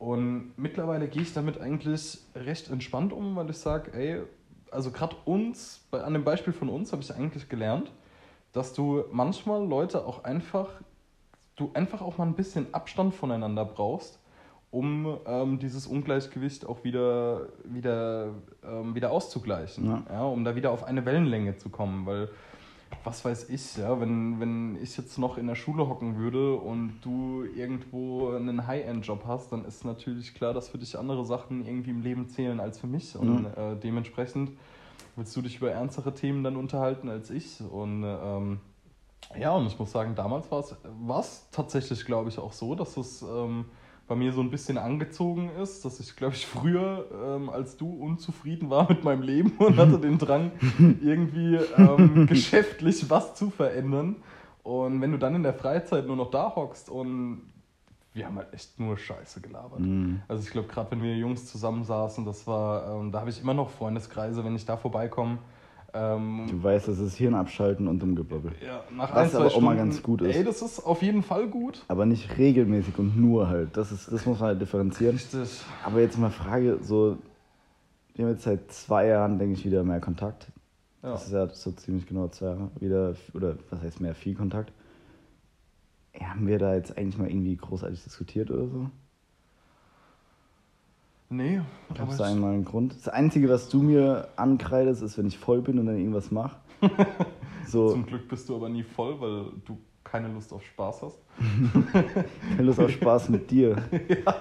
Und 0.00 0.54
mittlerweile 0.56 1.06
gehe 1.06 1.22
ich 1.22 1.32
damit 1.34 1.60
eigentlich 1.60 2.18
recht 2.34 2.68
entspannt 2.68 3.12
um, 3.12 3.36
weil 3.36 3.48
ich 3.48 3.58
sage, 3.58 3.92
ey, 3.94 4.22
also 4.70 4.90
gerade 4.90 5.16
uns, 5.24 5.86
bei, 5.90 6.02
an 6.02 6.12
dem 6.12 6.24
Beispiel 6.24 6.52
von 6.52 6.68
uns 6.68 6.92
habe 6.92 7.02
ich 7.02 7.14
eigentlich 7.14 7.48
gelernt, 7.48 7.90
dass 8.52 8.72
du 8.72 9.04
manchmal 9.12 9.66
Leute 9.66 10.04
auch 10.04 10.24
einfach, 10.24 10.68
du 11.56 11.70
einfach 11.74 12.00
auch 12.02 12.18
mal 12.18 12.26
ein 12.26 12.34
bisschen 12.34 12.72
Abstand 12.72 13.14
voneinander 13.14 13.64
brauchst, 13.64 14.18
um 14.70 15.18
ähm, 15.26 15.58
dieses 15.58 15.86
Ungleichgewicht 15.86 16.66
auch 16.66 16.84
wieder, 16.84 17.48
wieder, 17.64 18.34
ähm, 18.64 18.94
wieder 18.94 19.10
auszugleichen. 19.10 19.86
Ja. 19.86 20.02
Ja, 20.08 20.22
um 20.24 20.44
da 20.44 20.54
wieder 20.54 20.70
auf 20.70 20.84
eine 20.84 21.04
Wellenlänge 21.04 21.56
zu 21.56 21.70
kommen, 21.70 22.06
weil 22.06 22.28
was 23.04 23.24
weiß 23.24 23.48
ich, 23.50 23.76
ja, 23.76 24.00
wenn, 24.00 24.40
wenn 24.40 24.78
ich 24.82 24.96
jetzt 24.96 25.18
noch 25.18 25.38
in 25.38 25.46
der 25.46 25.54
Schule 25.54 25.88
hocken 25.88 26.16
würde 26.16 26.54
und 26.56 27.00
du 27.02 27.44
irgendwo 27.56 28.30
einen 28.30 28.66
High-End-Job 28.66 29.24
hast, 29.26 29.52
dann 29.52 29.64
ist 29.64 29.84
natürlich 29.84 30.34
klar, 30.34 30.52
dass 30.52 30.68
für 30.68 30.78
dich 30.78 30.98
andere 30.98 31.24
Sachen 31.24 31.64
irgendwie 31.64 31.90
im 31.90 32.02
Leben 32.02 32.28
zählen 32.28 32.60
als 32.60 32.78
für 32.78 32.86
mich. 32.86 33.16
Und 33.16 33.46
äh, 33.46 33.76
dementsprechend 33.76 34.50
willst 35.16 35.34
du 35.36 35.42
dich 35.42 35.56
über 35.58 35.70
ernstere 35.70 36.14
Themen 36.14 36.44
dann 36.44 36.56
unterhalten 36.56 37.08
als 37.08 37.30
ich. 37.30 37.60
Und 37.60 38.04
ähm, 38.04 38.60
ja, 39.38 39.52
und 39.52 39.66
ich 39.66 39.78
muss 39.78 39.92
sagen, 39.92 40.14
damals 40.14 40.50
war 40.50 40.60
es- 40.60 40.76
war 41.00 41.20
es 41.20 41.48
tatsächlich, 41.52 42.04
glaube 42.04 42.28
ich, 42.28 42.38
auch 42.38 42.52
so, 42.52 42.74
dass 42.74 42.96
es 42.96 43.22
ähm, 43.22 43.66
bei 44.10 44.16
mir 44.16 44.32
so 44.32 44.40
ein 44.40 44.50
bisschen 44.50 44.76
angezogen 44.76 45.50
ist, 45.62 45.84
dass 45.84 46.00
ich, 46.00 46.16
glaube 46.16 46.34
ich, 46.34 46.44
früher 46.44 47.06
ähm, 47.24 47.48
als 47.48 47.76
du 47.76 47.88
unzufrieden 47.88 48.68
war 48.68 48.88
mit 48.88 49.04
meinem 49.04 49.22
Leben 49.22 49.52
und 49.58 49.76
hatte 49.76 50.00
den 50.00 50.18
Drang, 50.18 50.50
irgendwie 51.00 51.54
ähm, 51.76 52.26
geschäftlich 52.26 53.08
was 53.08 53.36
zu 53.36 53.50
verändern. 53.50 54.16
Und 54.64 55.00
wenn 55.00 55.12
du 55.12 55.18
dann 55.18 55.36
in 55.36 55.44
der 55.44 55.54
Freizeit 55.54 56.08
nur 56.08 56.16
noch 56.16 56.32
da 56.32 56.56
hockst 56.56 56.90
und 56.90 57.42
wir 58.12 58.26
haben 58.26 58.34
halt 58.34 58.52
echt 58.52 58.80
nur 58.80 58.98
Scheiße 58.98 59.40
gelabert. 59.42 59.78
Mhm. 59.78 60.22
Also 60.26 60.42
ich 60.42 60.50
glaube, 60.50 60.66
gerade 60.66 60.90
wenn 60.90 61.04
wir 61.04 61.16
Jungs 61.16 61.46
zusammensaßen, 61.46 62.24
das 62.24 62.48
war, 62.48 62.96
ähm, 62.96 63.12
da 63.12 63.20
habe 63.20 63.30
ich 63.30 63.40
immer 63.40 63.54
noch 63.54 63.70
Freundeskreise, 63.70 64.44
wenn 64.44 64.56
ich 64.56 64.66
da 64.66 64.76
vorbeikomme. 64.76 65.38
Ähm, 65.92 66.46
Du 66.48 66.62
weißt, 66.62 66.88
das 66.88 66.98
ist 66.98 67.16
Hirn 67.16 67.34
abschalten 67.34 67.88
und 67.88 68.00
Dummgebabbel. 68.00 68.52
ja, 68.64 68.84
nach 68.94 69.10
Was 69.14 69.18
ein, 69.18 69.30
zwei 69.30 69.38
aber 69.38 69.46
auch 69.46 69.60
mal 69.60 69.74
Stunden, 69.74 69.76
ganz 69.90 70.02
gut 70.02 70.22
ist. 70.22 70.36
Ey, 70.36 70.44
das 70.44 70.62
ist 70.62 70.80
auf 70.80 71.02
jeden 71.02 71.22
Fall 71.22 71.48
gut. 71.48 71.84
Aber 71.88 72.06
nicht 72.06 72.38
regelmäßig 72.38 72.98
und 72.98 73.18
nur 73.20 73.48
halt. 73.48 73.76
Das, 73.76 73.90
ist, 73.92 74.10
das 74.12 74.24
muss 74.26 74.38
man 74.38 74.50
halt 74.50 74.60
differenzieren. 74.60 75.16
Richtig. 75.16 75.62
Aber 75.84 76.00
jetzt 76.00 76.18
mal 76.18 76.30
Frage, 76.30 76.78
so, 76.82 77.18
wir 78.14 78.24
haben 78.24 78.32
jetzt 78.32 78.44
seit 78.44 78.70
zwei 78.70 79.06
Jahren, 79.06 79.38
denke 79.38 79.54
ich, 79.54 79.64
wieder 79.64 79.82
mehr 79.82 80.00
Kontakt. 80.00 80.52
Ja. 81.02 81.12
Das 81.12 81.26
ist 81.26 81.32
ja 81.32 81.48
so 81.48 81.72
ziemlich 81.72 82.06
genau 82.06 82.28
zwei 82.28 82.46
Jahre 82.46 82.70
wieder, 82.78 83.14
oder 83.34 83.56
was 83.70 83.80
heißt 83.82 84.00
mehr, 84.00 84.14
viel 84.14 84.34
Kontakt. 84.34 84.72
Ja, 86.14 86.28
haben 86.28 86.46
wir 86.46 86.58
da 86.58 86.74
jetzt 86.74 86.96
eigentlich 86.98 87.16
mal 87.18 87.28
irgendwie 87.30 87.56
großartig 87.56 88.02
diskutiert 88.04 88.50
oder 88.50 88.68
so? 88.68 88.90
Nee, 91.32 91.60
Gab 91.94 92.10
es 92.10 92.16
da 92.16 92.24
einmal 92.24 92.54
einen 92.54 92.64
Grund? 92.64 92.92
Das 92.92 93.06
Einzige, 93.06 93.48
was 93.48 93.68
du 93.68 93.80
mir 93.80 94.26
ankreidest, 94.34 95.00
ist, 95.00 95.16
wenn 95.16 95.28
ich 95.28 95.38
voll 95.38 95.62
bin 95.62 95.78
und 95.78 95.86
dann 95.86 95.96
irgendwas 95.96 96.30
mache. 96.30 96.56
So, 97.66 97.90
zum 97.90 98.04
Glück 98.04 98.26
bist 98.26 98.48
du 98.48 98.56
aber 98.56 98.68
nie 98.68 98.82
voll, 98.82 99.20
weil 99.20 99.44
du 99.64 99.78
keine 100.02 100.26
Lust 100.26 100.52
auf 100.52 100.64
Spaß 100.64 101.02
hast. 101.02 101.18
keine 102.56 102.62
Lust 102.64 102.80
auf 102.80 102.90
Spaß 102.90 103.28
mit 103.28 103.48
dir, 103.48 103.76
ja, 104.08 104.34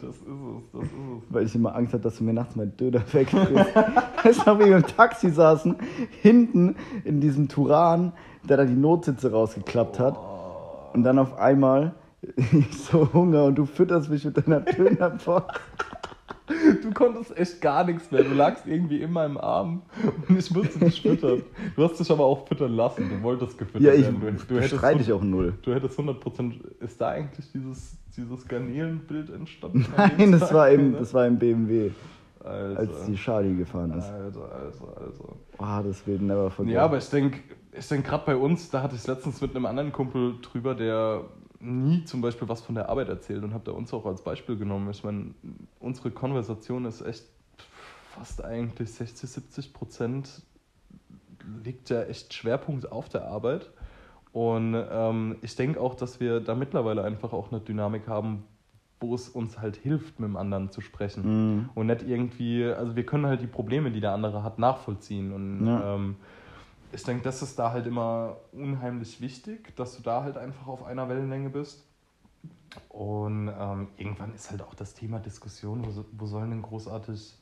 das 0.00 0.16
ist 0.16 0.22
es, 0.22 0.70
das 0.72 0.82
ist 0.82 0.90
es. 0.90 1.22
weil 1.28 1.46
ich 1.46 1.54
immer 1.54 1.76
Angst 1.76 1.92
habe, 1.92 2.02
dass 2.02 2.18
du 2.18 2.24
mir 2.24 2.32
nachts 2.32 2.56
meinen 2.56 2.76
Döner 2.76 3.00
wegfrisst. 3.12 4.46
Wie 4.46 4.58
wir 4.58 4.76
im 4.78 4.86
Taxi 4.86 5.30
saßen, 5.30 5.76
hinten 6.20 6.74
in 7.04 7.20
diesem 7.20 7.48
Turan, 7.48 8.12
der 8.42 8.56
da 8.56 8.64
die 8.64 8.74
Notsitze 8.74 9.30
rausgeklappt 9.30 10.00
hat. 10.00 10.18
Und 10.94 11.04
dann 11.04 11.20
auf 11.20 11.38
einmal 11.38 11.94
ich 12.52 12.84
so 12.84 13.12
Hunger 13.12 13.44
und 13.44 13.56
du 13.56 13.66
fütterst 13.66 14.10
mich 14.10 14.24
mit 14.24 14.36
deiner 14.36 14.60
Dönerbox. 14.60 15.54
Du 16.82 16.90
konntest 16.92 17.34
echt 17.38 17.60
gar 17.62 17.84
nichts 17.84 18.10
mehr. 18.10 18.22
Du 18.22 18.34
lagst 18.34 18.66
irgendwie 18.66 19.00
in 19.00 19.10
meinem 19.12 19.38
Arm 19.38 19.80
und 20.28 20.38
ich 20.38 20.50
musste 20.50 20.78
dich 20.78 21.00
füttern. 21.00 21.42
Du 21.74 21.82
hast 21.84 21.98
dich 21.98 22.10
aber 22.10 22.24
auch 22.24 22.46
füttern 22.46 22.76
lassen. 22.76 23.08
Du 23.08 23.22
wolltest 23.22 23.56
gefüttert 23.56 23.80
Ja, 23.82 23.92
ich 23.94 24.02
werden. 24.02 24.36
Du, 24.38 24.54
du, 24.54 24.56
hättest, 24.60 24.76
streite 24.76 25.00
ich 25.00 25.10
auch 25.12 25.22
null. 25.22 25.54
du 25.62 25.72
hättest 25.74 25.98
100%. 25.98 26.52
Ist 26.80 27.00
da 27.00 27.08
eigentlich 27.08 27.50
dieses, 27.50 27.96
dieses 28.14 28.46
Garnelenbild 28.46 29.30
entstanden? 29.30 29.86
Nein, 29.96 30.32
das 30.32 30.40
Tag? 30.42 30.52
war 30.52 30.70
im, 30.70 30.92
Ne? 30.92 30.98
das 30.98 31.14
war 31.14 31.26
im 31.26 31.38
BMW, 31.38 31.90
Alter. 32.40 32.78
als 32.78 33.06
die 33.06 33.14
Charlie 33.14 33.56
gefahren 33.56 33.92
ist. 33.96 34.04
Alter, 34.10 34.40
Alter, 34.52 35.00
Alter. 35.00 35.36
Ah, 35.56 35.82
das 35.82 36.06
wird 36.06 36.20
never 36.20 36.50
forget. 36.50 36.74
Ja, 36.74 36.84
aber 36.84 36.98
ich 36.98 37.08
denke, 37.08 37.38
ich 37.72 37.88
denk, 37.88 38.04
gerade 38.04 38.24
bei 38.26 38.36
uns, 38.36 38.68
da 38.68 38.82
hatte 38.82 38.96
ich 38.96 39.06
letztens 39.06 39.40
mit 39.40 39.56
einem 39.56 39.64
anderen 39.64 39.92
Kumpel 39.92 40.34
drüber, 40.42 40.74
der 40.74 41.22
nie 41.64 42.04
zum 42.04 42.20
Beispiel 42.20 42.48
was 42.48 42.60
von 42.60 42.74
der 42.74 42.88
Arbeit 42.88 43.08
erzählt 43.08 43.42
und 43.42 43.54
habe 43.54 43.64
da 43.64 43.72
uns 43.72 43.92
auch 43.92 44.06
als 44.06 44.22
Beispiel 44.22 44.56
genommen. 44.56 44.90
Ich 44.90 45.02
meine, 45.04 45.34
unsere 45.80 46.10
Konversation 46.10 46.84
ist 46.84 47.00
echt 47.00 47.24
fast 48.14 48.44
eigentlich 48.44 48.92
60, 48.92 49.28
70 49.28 49.72
Prozent 49.72 50.42
liegt 51.62 51.90
ja 51.90 52.02
echt 52.02 52.32
Schwerpunkt 52.32 52.90
auf 52.90 53.08
der 53.08 53.26
Arbeit. 53.26 53.70
Und 54.32 54.74
ähm, 54.90 55.36
ich 55.42 55.54
denke 55.56 55.80
auch, 55.80 55.94
dass 55.94 56.20
wir 56.20 56.40
da 56.40 56.54
mittlerweile 56.54 57.04
einfach 57.04 57.32
auch 57.32 57.52
eine 57.52 57.60
Dynamik 57.60 58.08
haben, 58.08 58.44
wo 59.00 59.14
es 59.14 59.28
uns 59.28 59.60
halt 59.60 59.76
hilft, 59.76 60.18
mit 60.18 60.28
dem 60.28 60.36
anderen 60.36 60.70
zu 60.70 60.80
sprechen. 60.80 61.22
Mhm. 61.56 61.70
Und 61.74 61.86
nicht 61.86 62.02
irgendwie, 62.02 62.64
also 62.64 62.96
wir 62.96 63.04
können 63.06 63.26
halt 63.26 63.42
die 63.42 63.46
Probleme, 63.46 63.90
die 63.90 64.00
der 64.00 64.12
andere 64.12 64.42
hat, 64.42 64.58
nachvollziehen. 64.58 65.32
Und 65.32 65.66
Ja. 65.66 65.94
ähm, 65.94 66.16
ich 66.94 67.02
denke, 67.02 67.22
das 67.24 67.42
ist 67.42 67.58
da 67.58 67.72
halt 67.72 67.86
immer 67.86 68.36
unheimlich 68.52 69.20
wichtig, 69.20 69.74
dass 69.76 69.96
du 69.96 70.02
da 70.02 70.22
halt 70.22 70.36
einfach 70.36 70.66
auf 70.66 70.84
einer 70.84 71.08
Wellenlänge 71.08 71.50
bist. 71.50 71.84
Und 72.88 73.48
ähm, 73.48 73.88
irgendwann 73.96 74.34
ist 74.34 74.50
halt 74.50 74.62
auch 74.62 74.74
das 74.74 74.94
Thema 74.94 75.18
Diskussion, 75.18 75.84
wo, 75.84 76.04
wo 76.12 76.26
sollen 76.26 76.50
denn 76.50 76.62
großartig, 76.62 77.34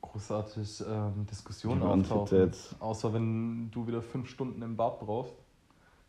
großartig 0.00 0.84
ähm, 0.88 1.26
Diskussionen 1.30 1.82
auftauchen? 1.82 2.52
Außer 2.80 3.12
wenn 3.12 3.70
du 3.70 3.86
wieder 3.86 4.02
fünf 4.02 4.28
Stunden 4.28 4.62
im 4.62 4.76
Bad 4.76 5.00
brauchst. 5.00 5.34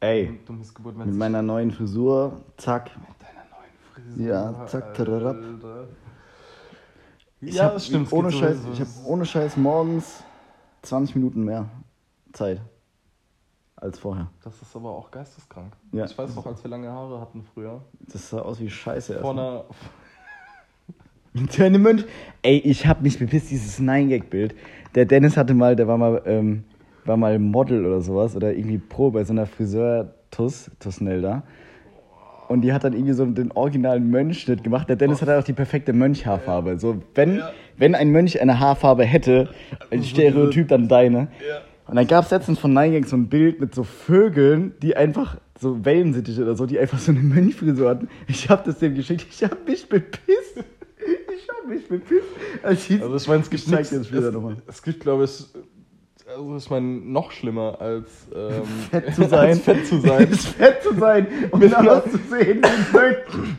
Ey, 0.01 0.39
Du 0.45 0.53
Missgeburt, 0.53 0.97
mit 0.97 1.13
meiner 1.15 1.41
neuen 1.41 1.71
Frisur, 1.71 2.41
zack. 2.57 2.91
mit 2.97 3.21
deiner 3.21 3.45
neuen 3.49 4.15
Frisur. 4.15 4.26
Ja, 4.26 4.67
zack. 4.67 4.84
Alter. 4.99 5.88
Ich 7.41 7.55
ja, 7.55 7.63
hab, 7.63 7.73
das 7.73 7.88
stimmt. 7.88 8.11
Ohne 8.11 8.32
Scheiß, 8.32 8.61
so- 8.61 8.71
ich 8.71 8.80
habe 8.82 8.89
ohne 9.05 9.26
Scheiß 9.26 9.57
morgens 9.57 10.23
20 10.82 11.15
Minuten 11.15 11.43
mehr 11.43 11.69
Zeit 12.36 12.61
als 13.75 13.99
vorher. 13.99 14.29
Das 14.43 14.61
ist 14.61 14.75
aber 14.75 14.89
auch 14.91 15.11
geisteskrank. 15.11 15.73
Ja. 15.91 16.05
Ich 16.05 16.17
weiß 16.17 16.36
noch, 16.36 16.45
als 16.45 16.63
wir 16.63 16.69
lange 16.71 16.89
Haare 16.91 17.19
hatten 17.19 17.43
früher. 17.53 17.81
Das 18.11 18.29
sah 18.29 18.39
aus 18.39 18.59
wie 18.59 18.69
Scheiße. 18.69 19.19
Vor 19.19 19.31
einer, 19.31 19.65
Deine 21.57 21.79
Mönch. 21.79 22.05
Ey, 22.41 22.57
ich 22.59 22.88
hab 22.88 23.01
mich 23.01 23.19
bepisst, 23.19 23.51
dieses 23.51 23.79
Nine-Gag-Bild. 23.79 24.55
Der 24.95 25.05
Dennis 25.05 25.36
hatte 25.36 25.53
mal, 25.53 25.75
der 25.75 25.88
war 25.88 25.97
mal, 25.97 26.21
ähm, 26.25 26.63
war 27.03 27.17
mal 27.17 27.38
Model 27.39 27.86
oder 27.86 27.99
sowas 28.01 28.36
oder 28.36 28.53
irgendwie 28.53 28.77
Pro 28.77 29.11
bei 29.11 29.23
so 29.25 29.33
einer 29.33 29.45
Friseur-Tuss, 29.45 30.71
Tussnel 30.79 31.21
da. 31.21 31.43
Und 32.47 32.61
die 32.61 32.71
hat 32.71 32.83
dann 32.83 32.93
irgendwie 32.93 33.13
so 33.13 33.25
den 33.25 33.51
originalen 33.51 34.09
Mönchschnitt 34.09 34.63
gemacht. 34.63 34.88
Der 34.88 34.95
Dennis 34.95 35.21
hat 35.21 35.27
halt 35.29 35.41
auch 35.41 35.45
die 35.45 35.53
perfekte 35.53 35.91
Mönchhaarfarbe. 35.93 36.77
So, 36.79 37.01
wenn, 37.15 37.38
Ja. 37.38 37.51
wenn 37.77 37.95
ein 37.95 38.11
Mönch 38.11 38.39
eine 38.39 38.59
Haarfarbe 38.59 39.03
hätte, 39.03 39.49
ein 39.91 40.03
Stereotyp 40.03 40.67
dann 40.69 40.88
deine. 40.88 41.27
Ja. 41.47 41.61
Und 41.88 41.95
dann 41.97 42.07
gab 42.07 42.25
es 42.25 42.31
letztens 42.31 42.57
von 42.59 42.73
Nine 42.73 42.91
Gag 42.91 43.07
so 43.07 43.15
ein 43.15 43.27
Bild 43.29 43.59
mit 43.59 43.75
so 43.75 43.83
Vögeln, 43.83 44.73
die 44.81 44.95
einfach 44.95 45.38
so 45.59 45.86
Wellensittiche 45.86 46.41
oder 46.41 46.55
so, 46.55 46.65
die 46.65 46.79
einfach 46.79 46.97
so 46.99 47.11
eine 47.11 47.21
Mönchfrisur 47.21 47.89
hatten. 47.89 48.09
Ich 48.27 48.49
hab 48.49 48.63
das 48.65 48.79
dem 48.79 48.95
geschickt, 48.95 49.25
ich 49.29 49.43
hab 49.43 49.67
mich 49.67 49.88
bepisst. 49.88 50.57
Ich 50.57 51.47
hab 51.49 51.67
mich 51.67 51.88
bepisst. 51.88 52.23
Als 52.63 52.89
ich, 52.89 53.01
Also 53.01 53.15
ich 53.15 53.27
meine, 53.27 53.41
es 53.43 53.49
gibt 53.49 53.67
nichts, 53.67 53.91
es, 53.91 54.11
nochmal. 54.33 54.57
es 54.67 54.81
gibt, 54.81 54.99
glaube 55.01 55.25
ich, 55.25 55.45
also 56.27 56.57
ich 56.57 56.69
meine, 56.71 56.88
noch 56.88 57.31
schlimmer 57.31 57.79
als 57.79 58.09
ähm, 58.36 58.63
Fett 58.89 59.13
zu 59.15 59.27
sein. 59.27 59.55
fett 59.61 59.86
zu 59.86 59.99
sein. 60.01 60.27
Fett 60.33 60.81
zu 60.83 60.95
sein 60.95 61.27
und 61.51 61.59
Mit 61.59 61.71
dann 61.71 61.81
einer- 61.88 61.97
auszusehen 62.03 62.61
wie 62.63 62.97
ein. 62.97 63.57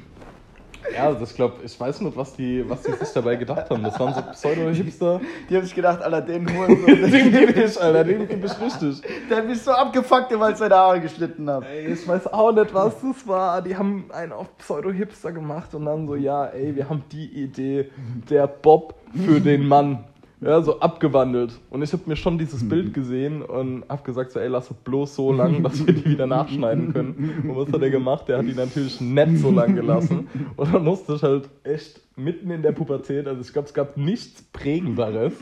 Ja, 0.97 1.07
also 1.07 1.25
ich 1.25 1.35
glaube, 1.35 1.57
ich 1.65 1.79
weiß 1.79 2.01
nicht, 2.01 2.17
was 2.17 2.35
die, 2.35 2.69
was 2.69 2.83
die 2.83 2.93
sich 2.93 3.09
dabei 3.13 3.37
gedacht 3.37 3.69
haben. 3.71 3.83
Das 3.83 3.99
waren 4.01 4.15
so 4.15 4.23
Pseudo-Hipster. 4.23 5.21
Die 5.49 5.57
haben 5.57 5.65
sich 5.65 5.75
gedacht, 5.75 6.03
Alter, 6.03 6.21
den 6.23 6.49
Hurensohn, 6.49 7.11
Den 7.11 7.31
geb 7.31 7.57
ich, 7.57 7.81
Alter, 7.81 8.05
den 8.05 8.27
geb 8.27 8.45
ich 8.45 8.61
richtig. 8.61 9.03
der 9.29 9.39
hat 9.39 9.47
mich 9.47 9.61
so 9.61 9.73
abgefuckt, 9.73 10.39
weil 10.39 10.53
ich 10.53 10.59
seine 10.59 10.75
Haare 10.75 11.01
geschnitten 11.01 11.49
habe. 11.51 11.67
Ey, 11.67 11.93
ich 11.93 12.07
weiß 12.07 12.33
auch 12.33 12.53
nicht, 12.53 12.73
was 12.73 12.95
das 13.01 13.29
war. 13.29 13.61
Die 13.63 13.77
haben 13.77 14.07
einen 14.11 14.33
auf 14.33 14.57
Pseudo-Hipster 14.59 15.33
gemacht 15.33 15.75
und 15.75 15.85
dann 15.85 16.07
so, 16.07 16.15
ja, 16.15 16.47
ey, 16.47 16.75
wir 16.75 16.89
haben 16.89 17.05
die 17.13 17.27
Idee, 17.27 17.91
der 18.31 18.47
Bob 18.47 18.95
für 19.15 19.41
den 19.41 19.67
Mann. 19.69 20.05
Ja, 20.41 20.61
so 20.61 20.81
abgewandelt. 20.81 21.59
Und 21.71 21.83
ich 21.83 21.93
habe 21.93 22.03
mir 22.07 22.17
schon 22.17 22.37
dieses 22.37 22.69
Bild 22.69 22.93
gesehen 22.93 23.41
und 23.41 23.85
habe 23.89 24.03
gesagt, 24.03 24.33
so, 24.33 24.39
ey, 24.39 24.49
lass 24.49 24.71
es 24.71 24.77
bloß 24.77 25.17
so 25.17 25.33
lang, 25.33 25.63
dass 25.63 25.87
wir 25.87 25.95
die 25.95 26.05
wieder 26.05 26.27
nachschneiden 26.27 26.93
können. 26.93 27.43
Und 27.49 27.57
was 27.57 27.73
hat 27.73 27.81
er 27.81 27.91
gemacht? 27.91 28.29
Der 28.29 28.39
hat 28.39 28.47
die 28.47 28.55
natürlich 28.55 29.01
nicht 29.01 29.39
so 29.39 29.51
lang 29.51 29.75
gelassen. 29.75 30.29
Und 30.57 30.75
dann 30.75 30.85
musste 30.85 31.15
ich 31.15 31.23
halt 31.23 31.49
echt 31.65 32.01
mitten 32.17 32.51
in 32.51 32.63
der 32.63 32.73
Pubertät, 32.73 33.27
also 33.27 33.41
ich 33.41 33.53
glaube, 33.53 33.69
es 33.69 33.75
gab 33.75 33.97
nichts 33.97 34.43
Prägenderes. 34.53 35.33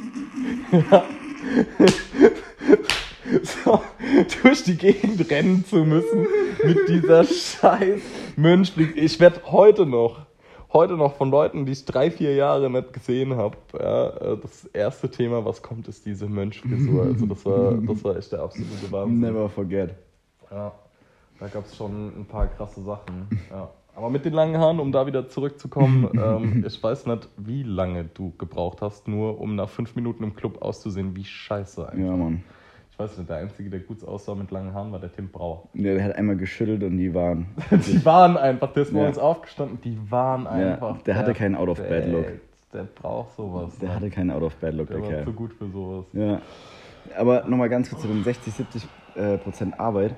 Ja. 0.90 1.04
so, 3.42 3.80
durch 4.42 4.64
die 4.64 4.76
Gegend 4.76 5.30
rennen 5.30 5.64
zu 5.64 5.84
müssen 5.84 6.26
mit 6.64 6.88
dieser 6.88 7.24
scheiß 7.24 8.00
Mönchblick. 8.36 8.96
Ich 8.96 9.18
werde 9.20 9.40
heute 9.46 9.86
noch, 9.86 10.23
heute 10.74 10.94
noch 10.94 11.14
von 11.14 11.30
Leuten, 11.30 11.64
die 11.64 11.72
ich 11.72 11.84
drei, 11.84 12.10
vier 12.10 12.34
Jahre 12.34 12.68
nicht 12.68 12.92
gesehen 12.92 13.36
habe, 13.36 13.56
ja, 13.78 14.08
äh, 14.08 14.36
das 14.36 14.66
erste 14.66 15.10
Thema, 15.10 15.44
was 15.44 15.62
kommt, 15.62 15.88
ist 15.88 16.04
diese 16.04 16.26
Mönchfrisur. 16.26 17.04
Also 17.04 17.26
das 17.26 17.46
war, 17.46 17.74
das 17.74 18.04
war 18.04 18.16
echt 18.16 18.32
der 18.32 18.40
absolute 18.40 18.90
Wahnsinn. 18.90 19.20
Never 19.20 19.48
forget. 19.48 19.94
Ja, 20.50 20.72
da 21.40 21.46
gab 21.46 21.64
es 21.64 21.76
schon 21.76 22.08
ein 22.08 22.26
paar 22.26 22.48
krasse 22.48 22.82
Sachen. 22.82 23.28
Ja. 23.50 23.70
Aber 23.96 24.10
mit 24.10 24.24
den 24.24 24.32
langen 24.32 24.58
Haaren, 24.58 24.80
um 24.80 24.90
da 24.90 25.06
wieder 25.06 25.28
zurückzukommen, 25.28 26.10
ähm, 26.14 26.64
ich 26.66 26.82
weiß 26.82 27.06
nicht, 27.06 27.28
wie 27.36 27.62
lange 27.62 28.04
du 28.12 28.32
gebraucht 28.38 28.82
hast, 28.82 29.06
nur 29.06 29.40
um 29.40 29.54
nach 29.54 29.68
fünf 29.68 29.94
Minuten 29.94 30.24
im 30.24 30.34
Club 30.34 30.60
auszusehen, 30.62 31.14
wie 31.14 31.24
scheiße 31.24 31.88
eigentlich. 31.88 32.06
Ja, 32.06 32.16
Mann. 32.16 32.42
Ich 32.94 32.98
weiß 33.00 33.18
nicht, 33.18 33.28
der 33.28 33.38
Einzige, 33.38 33.70
der 33.70 33.80
gut 33.80 34.06
aussah 34.06 34.36
mit 34.36 34.52
langen 34.52 34.72
Haaren, 34.72 34.92
war 34.92 35.00
der 35.00 35.12
Tim 35.12 35.28
Brauer. 35.28 35.64
Der 35.74 36.00
hat 36.04 36.14
einmal 36.14 36.36
geschüttelt 36.36 36.84
und 36.84 36.96
die 36.96 37.12
waren. 37.12 37.46
Die 37.72 38.04
waren 38.04 38.36
einfach, 38.36 38.72
der 38.72 38.84
ist 38.84 38.92
Ja. 38.92 38.98
morgens 38.98 39.18
aufgestanden, 39.18 39.80
die 39.82 39.98
waren 40.12 40.44
Ja, 40.44 40.50
einfach. 40.74 41.02
der 41.02 41.16
hatte 41.16 41.34
keinen 41.34 41.56
Out-of-Bed-Look. 41.56 42.26
Der 42.72 42.84
braucht 42.84 43.34
sowas. 43.34 43.76
Der 43.80 43.88
ne? 43.88 43.94
hatte 43.96 44.10
keinen 44.10 44.30
Out-of-Bed-Look, 44.30 44.86
der 44.86 44.96
der 44.98 45.02
war 45.06 45.10
Kerl. 45.10 45.24
zu 45.24 45.32
gut 45.32 45.52
für 45.54 45.68
sowas. 45.68 46.04
Ja. 46.12 46.40
Aber 47.18 47.42
nochmal 47.48 47.68
ganz 47.68 47.90
kurz 47.90 48.02
zu 48.02 48.06
den 48.06 48.22
60, 48.22 48.54
70 48.54 48.86
äh, 49.16 49.38
Prozent 49.38 49.80
Arbeit. 49.80 50.14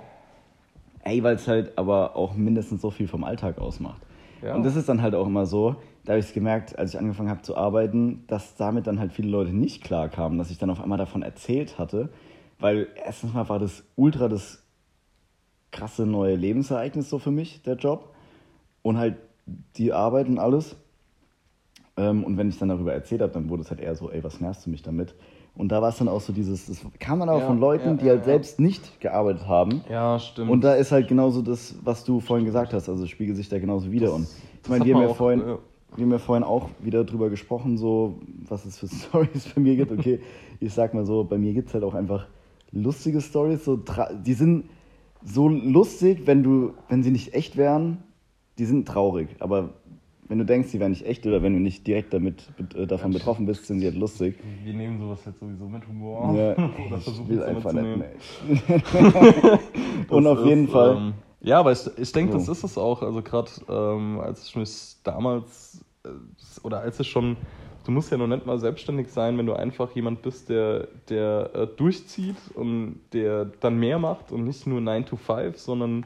Ey, 1.02 1.22
weil 1.22 1.36
es 1.36 1.48
halt 1.48 1.78
aber 1.78 2.14
auch 2.14 2.34
mindestens 2.34 2.82
so 2.82 2.90
viel 2.90 3.08
vom 3.08 3.24
Alltag 3.24 3.56
ausmacht. 3.58 4.02
Ja. 4.42 4.54
Und 4.54 4.64
das 4.66 4.76
ist 4.76 4.86
dann 4.90 5.00
halt 5.00 5.14
auch 5.14 5.26
immer 5.26 5.46
so, 5.46 5.76
da 6.04 6.10
habe 6.12 6.20
ich 6.20 6.26
es 6.26 6.34
gemerkt, 6.34 6.78
als 6.78 6.92
ich 6.92 7.00
angefangen 7.00 7.30
habe 7.30 7.40
zu 7.40 7.56
arbeiten, 7.56 8.24
dass 8.26 8.54
damit 8.56 8.86
dann 8.86 8.98
halt 9.00 9.12
viele 9.14 9.28
Leute 9.30 9.52
nicht 9.56 9.82
klar 9.82 10.10
kamen, 10.10 10.36
dass 10.36 10.50
ich 10.50 10.58
dann 10.58 10.68
auf 10.68 10.80
einmal 10.82 10.98
davon 10.98 11.22
erzählt 11.22 11.78
hatte. 11.78 12.10
Weil 12.58 12.88
erstens 12.96 13.34
mal 13.34 13.48
war 13.48 13.58
das 13.58 13.84
ultra 13.96 14.28
das 14.28 14.62
krasse 15.70 16.06
neue 16.06 16.36
Lebensereignis 16.36 17.10
so 17.10 17.18
für 17.18 17.30
mich, 17.30 17.62
der 17.62 17.74
Job. 17.76 18.14
Und 18.82 18.98
halt 18.98 19.16
die 19.76 19.92
Arbeit 19.92 20.28
und 20.28 20.38
alles. 20.38 20.76
Ähm, 21.96 22.24
und 22.24 22.36
wenn 22.36 22.48
ich 22.48 22.58
dann 22.58 22.68
darüber 22.68 22.92
erzählt 22.92 23.22
habe, 23.22 23.32
dann 23.32 23.48
wurde 23.48 23.62
es 23.62 23.70
halt 23.70 23.80
eher 23.80 23.94
so, 23.94 24.10
ey, 24.10 24.22
was 24.22 24.40
nervst 24.40 24.66
du 24.66 24.70
mich 24.70 24.82
damit? 24.82 25.14
Und 25.56 25.72
da 25.72 25.80
war 25.80 25.88
es 25.88 25.96
dann 25.96 26.08
auch 26.08 26.20
so 26.20 26.32
dieses, 26.32 26.66
das 26.66 26.84
kam 26.98 27.20
dann 27.20 27.30
auch 27.30 27.40
Ja, 27.40 27.46
von 27.46 27.58
Leuten, 27.58 27.88
ja, 27.88 27.94
die 27.94 28.08
halt 28.10 28.20
ja. 28.20 28.24
selbst 28.24 28.60
nicht 28.60 29.00
gearbeitet 29.00 29.46
haben. 29.48 29.82
Ja, 29.88 30.18
stimmt. 30.18 30.50
Und 30.50 30.62
da 30.62 30.74
ist 30.74 30.92
halt 30.92 31.08
genauso 31.08 31.40
das, 31.40 31.74
was 31.82 32.04
du 32.04 32.20
vorhin 32.20 32.44
gesagt 32.44 32.74
hast, 32.74 32.88
also 32.88 33.06
spiegelt 33.06 33.36
sich 33.38 33.48
da 33.48 33.58
genauso 33.58 33.90
wieder. 33.90 34.12
und 34.12 34.24
ich 34.24 34.28
das 34.62 34.70
meine, 34.70 34.84
wir 34.84 34.94
haben, 34.94 35.02
ja 35.02 35.14
vorhin, 35.14 35.40
ja. 35.40 35.58
wir 35.96 36.04
haben 36.04 36.12
ja 36.12 36.18
vorhin 36.18 36.44
auch 36.44 36.68
wieder 36.80 37.04
drüber 37.04 37.30
gesprochen, 37.30 37.78
so 37.78 38.18
was 38.46 38.66
es 38.66 38.78
für 38.78 38.88
Stories 38.94 39.48
bei 39.54 39.60
mir 39.62 39.76
gibt. 39.76 39.92
Okay, 39.92 40.20
ich 40.60 40.74
sag 40.74 40.92
mal 40.92 41.06
so, 41.06 41.24
bei 41.24 41.38
mir 41.38 41.54
gibt 41.54 41.68
es 41.68 41.74
halt 41.74 41.84
auch 41.84 41.94
einfach 41.94 42.26
lustige 42.72 43.20
Stories, 43.20 43.64
so 43.64 43.76
die 44.24 44.34
sind 44.34 44.64
so 45.24 45.48
lustig, 45.48 46.22
wenn 46.26 46.42
du, 46.42 46.72
wenn 46.88 47.02
sie 47.02 47.10
nicht 47.10 47.34
echt 47.34 47.56
wären, 47.56 47.98
die 48.58 48.64
sind 48.64 48.86
traurig. 48.86 49.28
Aber 49.40 49.70
wenn 50.28 50.38
du 50.38 50.44
denkst, 50.44 50.68
sie 50.70 50.80
wären 50.80 50.90
nicht 50.90 51.06
echt 51.06 51.26
oder 51.26 51.42
wenn 51.42 51.52
du 51.52 51.60
nicht 51.60 51.86
direkt 51.86 52.12
damit 52.12 52.48
äh, 52.74 52.86
davon 52.86 53.12
Ja, 53.12 53.18
betroffen 53.18 53.46
bist, 53.46 53.66
sind 53.66 53.78
sie 53.80 53.86
halt 53.86 53.96
lustig. 53.96 54.36
Wir 54.64 54.74
nehmen 54.74 54.98
sowas 54.98 55.24
halt 55.24 55.38
sowieso 55.38 55.68
mit 55.68 55.86
Humor. 55.86 56.34
Ja, 56.36 56.52
Oder 56.86 56.98
ich 56.98 57.28
will 57.28 57.42
einfach 57.42 57.72
nicht. 57.72 57.96
mehr. 57.96 58.10
Und 60.08 60.26
auf 60.26 60.44
jeden 60.44 60.64
ist, 60.66 60.72
Fall. 60.72 60.96
Ähm, 60.96 61.14
ja, 61.40 61.60
aber 61.60 61.72
ich, 61.72 61.80
ich 61.96 62.10
denke, 62.12 62.32
So. 62.32 62.38
das 62.38 62.48
ist 62.48 62.64
es 62.64 62.78
auch. 62.78 63.02
Also 63.02 63.22
gerade 63.22 63.50
ähm, 63.68 64.18
als 64.20 64.48
ich 64.48 64.56
mich 64.56 64.96
damals 65.04 65.84
äh, 66.04 66.08
oder 66.62 66.80
als 66.80 66.98
es 66.98 67.06
schon, 67.06 67.36
du 67.86 67.92
musst 67.92 68.10
ja 68.10 68.16
noch 68.16 68.26
nicht 68.26 68.46
mal 68.46 68.58
selbstständig 68.58 69.08
sein, 69.08 69.38
wenn 69.38 69.46
du 69.46 69.54
einfach 69.54 69.92
jemand 69.92 70.22
bist, 70.22 70.48
der, 70.48 70.88
der 71.08 71.50
äh, 71.54 71.66
durchzieht 71.66 72.36
und 72.54 73.00
der 73.12 73.44
dann 73.60 73.78
mehr 73.78 73.98
macht 73.98 74.32
und 74.32 74.44
nicht 74.44 74.66
nur 74.66 74.80
9 74.80 75.06
to 75.06 75.16
5, 75.16 75.58
sondern 75.58 76.04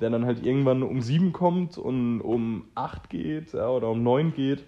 der 0.00 0.10
dann 0.10 0.26
halt 0.26 0.44
irgendwann 0.44 0.82
um 0.82 1.00
7 1.00 1.32
kommt 1.32 1.78
und 1.78 2.20
um 2.20 2.64
8 2.74 3.08
geht 3.08 3.52
ja, 3.52 3.68
oder 3.68 3.88
um 3.90 4.02
9 4.02 4.34
geht. 4.34 4.64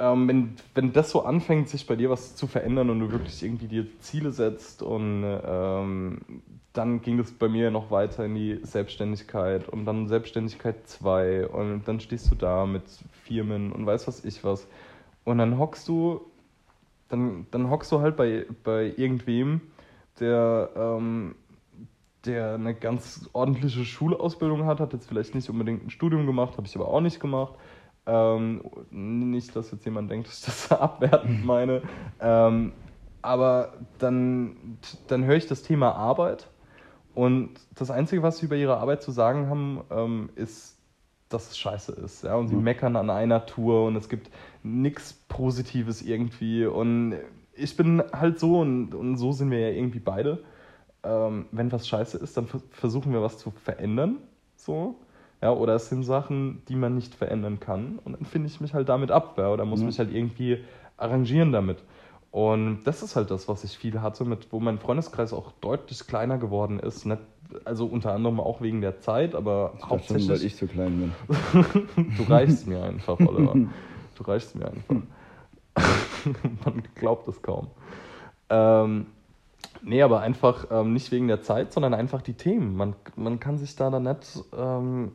Ähm, 0.00 0.26
wenn, 0.26 0.56
wenn 0.74 0.92
das 0.92 1.10
so 1.10 1.22
anfängt, 1.22 1.68
sich 1.68 1.86
bei 1.86 1.94
dir 1.94 2.10
was 2.10 2.34
zu 2.34 2.48
verändern 2.48 2.90
und 2.90 2.98
du 2.98 3.12
wirklich 3.12 3.42
irgendwie 3.44 3.68
dir 3.68 3.86
Ziele 4.00 4.32
setzt 4.32 4.82
und 4.82 5.22
ähm, 5.24 6.18
dann 6.72 7.00
ging 7.00 7.20
es 7.20 7.30
bei 7.30 7.48
mir 7.48 7.70
noch 7.70 7.92
weiter 7.92 8.24
in 8.24 8.34
die 8.34 8.58
Selbstständigkeit 8.62 9.68
und 9.68 9.84
dann 9.84 10.08
Selbstständigkeit 10.08 10.88
2 10.88 11.46
und 11.46 11.86
dann 11.86 12.00
stehst 12.00 12.28
du 12.32 12.34
da 12.34 12.66
mit 12.66 12.82
Firmen 13.22 13.70
und 13.70 13.86
weiß 13.86 14.08
was 14.08 14.24
ich 14.24 14.42
was 14.42 14.66
und 15.24 15.38
dann 15.38 15.58
hockst 15.58 15.88
du 15.88 16.20
dann, 17.08 17.46
dann 17.50 17.70
hockst 17.70 17.92
du 17.92 18.00
halt 18.00 18.16
bei, 18.16 18.46
bei 18.64 18.92
irgendwem, 18.96 19.60
der, 20.20 20.70
ähm, 20.76 21.36
der 22.24 22.54
eine 22.54 22.74
ganz 22.74 23.28
ordentliche 23.32 23.84
Schulausbildung 23.84 24.64
hat, 24.66 24.80
hat 24.80 24.92
jetzt 24.92 25.08
vielleicht 25.08 25.34
nicht 25.34 25.50
unbedingt 25.50 25.84
ein 25.86 25.90
Studium 25.90 26.26
gemacht, 26.26 26.56
habe 26.56 26.66
ich 26.66 26.74
aber 26.76 26.88
auch 26.88 27.00
nicht 27.00 27.20
gemacht. 27.20 27.54
Ähm, 28.06 28.62
nicht, 28.90 29.54
dass 29.56 29.70
jetzt 29.70 29.84
jemand 29.84 30.10
denkt, 30.10 30.28
dass 30.28 30.38
ich 30.40 30.44
das 30.46 30.72
abwertend 30.80 31.44
meine. 31.44 31.82
Ähm, 32.20 32.72
aber 33.22 33.74
dann, 33.98 34.78
dann 35.06 35.24
höre 35.24 35.36
ich 35.36 35.46
das 35.46 35.62
Thema 35.62 35.92
Arbeit 35.92 36.50
und 37.14 37.60
das 37.74 37.90
Einzige, 37.90 38.22
was 38.22 38.38
sie 38.38 38.46
über 38.46 38.56
ihre 38.56 38.78
Arbeit 38.78 39.02
zu 39.02 39.10
sagen 39.12 39.48
haben, 39.48 39.82
ähm, 39.90 40.30
ist, 40.34 40.78
dass 41.28 41.50
es 41.50 41.58
scheiße 41.58 41.92
ist. 41.92 42.24
Ja? 42.24 42.34
Und 42.36 42.48
sie 42.48 42.56
Mhm. 42.56 42.62
meckern 42.62 42.96
an 42.96 43.10
einer 43.10 43.46
Tour 43.46 43.86
und 43.86 43.96
es 43.96 44.08
gibt 44.08 44.30
nichts 44.64 45.12
Positives 45.28 46.02
irgendwie. 46.02 46.66
Und 46.66 47.14
ich 47.52 47.76
bin 47.76 48.02
halt 48.12 48.40
so 48.40 48.58
und, 48.60 48.94
und 48.94 49.16
so 49.16 49.30
sind 49.32 49.50
wir 49.52 49.60
ja 49.60 49.68
irgendwie 49.68 50.00
beide. 50.00 50.42
Ähm, 51.04 51.46
wenn 51.52 51.70
was 51.70 51.86
scheiße 51.86 52.18
ist, 52.18 52.36
dann 52.36 52.46
vers- 52.46 52.64
versuchen 52.70 53.12
wir 53.12 53.22
was 53.22 53.38
zu 53.38 53.50
verändern. 53.52 54.16
So. 54.56 54.96
Ja, 55.42 55.52
oder 55.52 55.74
es 55.74 55.90
sind 55.90 56.02
Sachen, 56.04 56.62
die 56.68 56.74
man 56.76 56.94
nicht 56.94 57.14
verändern 57.14 57.60
kann. 57.60 57.98
Und 58.04 58.14
dann 58.14 58.24
finde 58.24 58.48
ich 58.48 58.60
mich 58.60 58.72
halt 58.74 58.88
damit 58.88 59.10
ab. 59.10 59.34
Ja, 59.38 59.52
oder 59.52 59.64
muss 59.66 59.80
Mhm. 59.80 59.86
mich 59.86 59.98
halt 59.98 60.12
irgendwie 60.12 60.64
arrangieren 60.96 61.52
damit. 61.52 61.78
Und 62.30 62.82
das 62.84 63.02
ist 63.02 63.14
halt 63.14 63.30
das, 63.30 63.46
was 63.46 63.62
ich 63.62 63.76
viel 63.78 64.00
hatte, 64.00 64.24
mit, 64.24 64.48
wo 64.50 64.58
mein 64.58 64.78
Freundeskreis 64.78 65.32
auch 65.32 65.52
deutlich 65.60 66.06
kleiner 66.06 66.38
geworden 66.38 66.80
ist. 66.80 67.04
Nicht, 67.04 67.20
also 67.64 67.86
unter 67.86 68.12
anderem 68.12 68.40
auch 68.40 68.60
wegen 68.60 68.80
der 68.80 68.98
Zeit, 69.00 69.34
aber 69.36 69.74
Ich 69.76 69.80
dachte 69.86 70.04
schon, 70.04 70.28
weil 70.28 70.40
hauptsächlich. 70.40 70.44
ich 70.44 70.56
so 70.56 70.66
klein 70.66 71.12
bin. 71.28 72.06
Du 72.16 72.22
reichst 72.24 72.66
mir 72.66 72.82
einfach, 72.82 73.20
Oliver. 73.20 73.54
Du 74.14 74.24
reichst 74.24 74.54
mir 74.54 74.66
einfach. 74.66 74.96
Man 76.64 76.82
glaubt 76.94 77.28
es 77.28 77.42
kaum. 77.42 77.68
Ähm, 78.48 79.06
nee, 79.82 80.02
aber 80.02 80.20
einfach 80.20 80.66
ähm, 80.70 80.92
nicht 80.92 81.10
wegen 81.10 81.28
der 81.28 81.42
Zeit, 81.42 81.72
sondern 81.72 81.94
einfach 81.94 82.22
die 82.22 82.34
Themen. 82.34 82.76
Man, 82.76 82.94
man 83.16 83.40
kann 83.40 83.58
sich 83.58 83.76
da 83.76 83.90
dann 83.90 84.04
nicht, 84.04 84.44
ähm, 84.56 85.12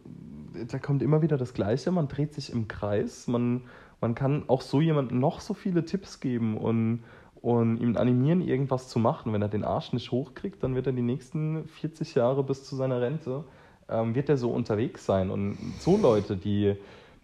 da 0.67 0.79
kommt 0.79 1.01
immer 1.01 1.21
wieder 1.21 1.37
das 1.37 1.53
Gleiche, 1.53 1.91
man 1.91 2.07
dreht 2.07 2.33
sich 2.33 2.51
im 2.51 2.67
Kreis, 2.67 3.27
man, 3.27 3.63
man 4.01 4.15
kann 4.15 4.43
auch 4.47 4.61
so 4.61 4.81
jemandem 4.81 5.19
noch 5.19 5.39
so 5.39 5.53
viele 5.53 5.85
Tipps 5.85 6.19
geben 6.19 6.57
und, 6.57 7.03
und 7.41 7.77
ihn 7.77 7.95
animieren, 7.97 8.41
irgendwas 8.41 8.89
zu 8.89 8.99
machen. 8.99 9.31
Wenn 9.33 9.41
er 9.41 9.49
den 9.49 9.63
Arsch 9.63 9.93
nicht 9.93 10.11
hochkriegt, 10.11 10.61
dann 10.63 10.75
wird 10.75 10.87
er 10.87 10.93
die 10.93 11.01
nächsten 11.01 11.67
40 11.67 12.15
Jahre 12.15 12.43
bis 12.43 12.65
zu 12.65 12.75
seiner 12.75 13.01
Rente 13.01 13.45
ähm, 13.89 14.15
wird 14.15 14.29
er 14.29 14.37
so 14.37 14.51
unterwegs 14.51 15.05
sein. 15.05 15.29
Und 15.29 15.57
so 15.79 15.97
Leute, 15.97 16.37
die, 16.37 16.75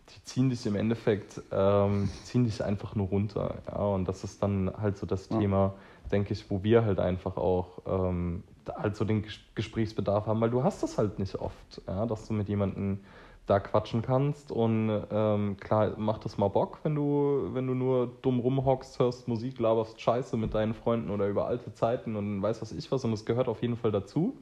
die 0.10 0.24
ziehen 0.24 0.50
dich 0.50 0.66
im 0.66 0.76
Endeffekt, 0.76 1.42
ähm, 1.52 2.10
die 2.14 2.24
ziehen 2.24 2.44
dich 2.44 2.64
einfach 2.64 2.96
nur 2.96 3.08
runter. 3.08 3.56
Ja? 3.68 3.80
Und 3.80 4.08
das 4.08 4.24
ist 4.24 4.42
dann 4.44 4.72
halt 4.80 4.98
so 4.98 5.06
das 5.06 5.30
Ja. 5.30 5.38
Thema, 5.40 5.74
denke 6.12 6.34
ich, 6.34 6.50
wo 6.52 6.64
wir 6.64 6.86
halt 6.86 7.00
einfach 7.00 7.38
auch 7.38 7.82
ähm, 7.88 8.44
halt 8.76 8.96
so 8.96 9.06
den 9.06 9.24
Ges- 9.24 9.40
Gesprächsbedarf 9.56 10.28
haben, 10.28 10.42
weil 10.42 10.52
du 10.52 10.64
hast 10.64 10.84
das 10.84 10.98
halt 10.98 11.20
nicht 11.20 11.36
oft, 11.36 11.82
ja? 11.88 12.06
dass 12.06 12.28
du 12.28 12.34
mit 12.34 12.48
jemandem 12.50 13.00
da 13.48 13.60
quatschen 13.60 14.02
kannst 14.02 14.52
und 14.52 14.90
ähm, 15.12 15.58
klar 15.60 16.00
macht 16.00 16.26
das 16.26 16.40
mal 16.40 16.48
Bock, 16.48 16.80
wenn 16.82 16.96
du, 16.96 17.50
wenn 17.54 17.68
du 17.68 17.76
nur 17.76 18.12
dumm 18.24 18.40
rumhockst, 18.40 18.98
hörst 18.98 19.28
Musik, 19.28 19.60
laberst 19.60 20.02
Scheiße 20.02 20.36
mit 20.36 20.56
deinen 20.56 20.74
Freunden 20.74 21.12
oder 21.12 21.28
über 21.28 21.46
alte 21.46 21.72
Zeiten 21.72 22.16
und 22.16 22.42
weiß 22.42 22.64
was 22.64 22.72
ich 22.72 22.92
was 22.92 23.06
und 23.06 23.14
es 23.14 23.24
gehört 23.24 23.48
auf 23.48 23.62
jeden 23.62 23.78
Fall 23.78 23.92
dazu. 23.92 24.36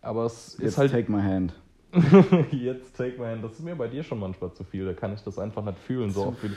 Aber 0.00 0.24
es 0.24 0.56
Jetzt 0.58 0.68
ist 0.68 0.78
halt 0.78 0.90
take 0.92 1.12
my 1.12 1.20
hand. 1.22 1.54
jetzt 2.50 2.96
take 2.96 3.20
my 3.20 3.26
hand, 3.26 3.44
das 3.44 3.52
ist 3.52 3.64
mir 3.64 3.74
bei 3.74 3.86
dir 3.88 4.02
schon 4.02 4.18
manchmal 4.18 4.52
zu 4.52 4.64
viel, 4.64 4.84
da 4.84 4.92
kann 4.92 5.12
ich 5.14 5.20
das 5.22 5.38
einfach 5.38 5.64
nicht 5.64 5.78
fühlen, 5.78 6.10
so 6.10 6.26
oft 6.26 6.42
wie 6.42 6.50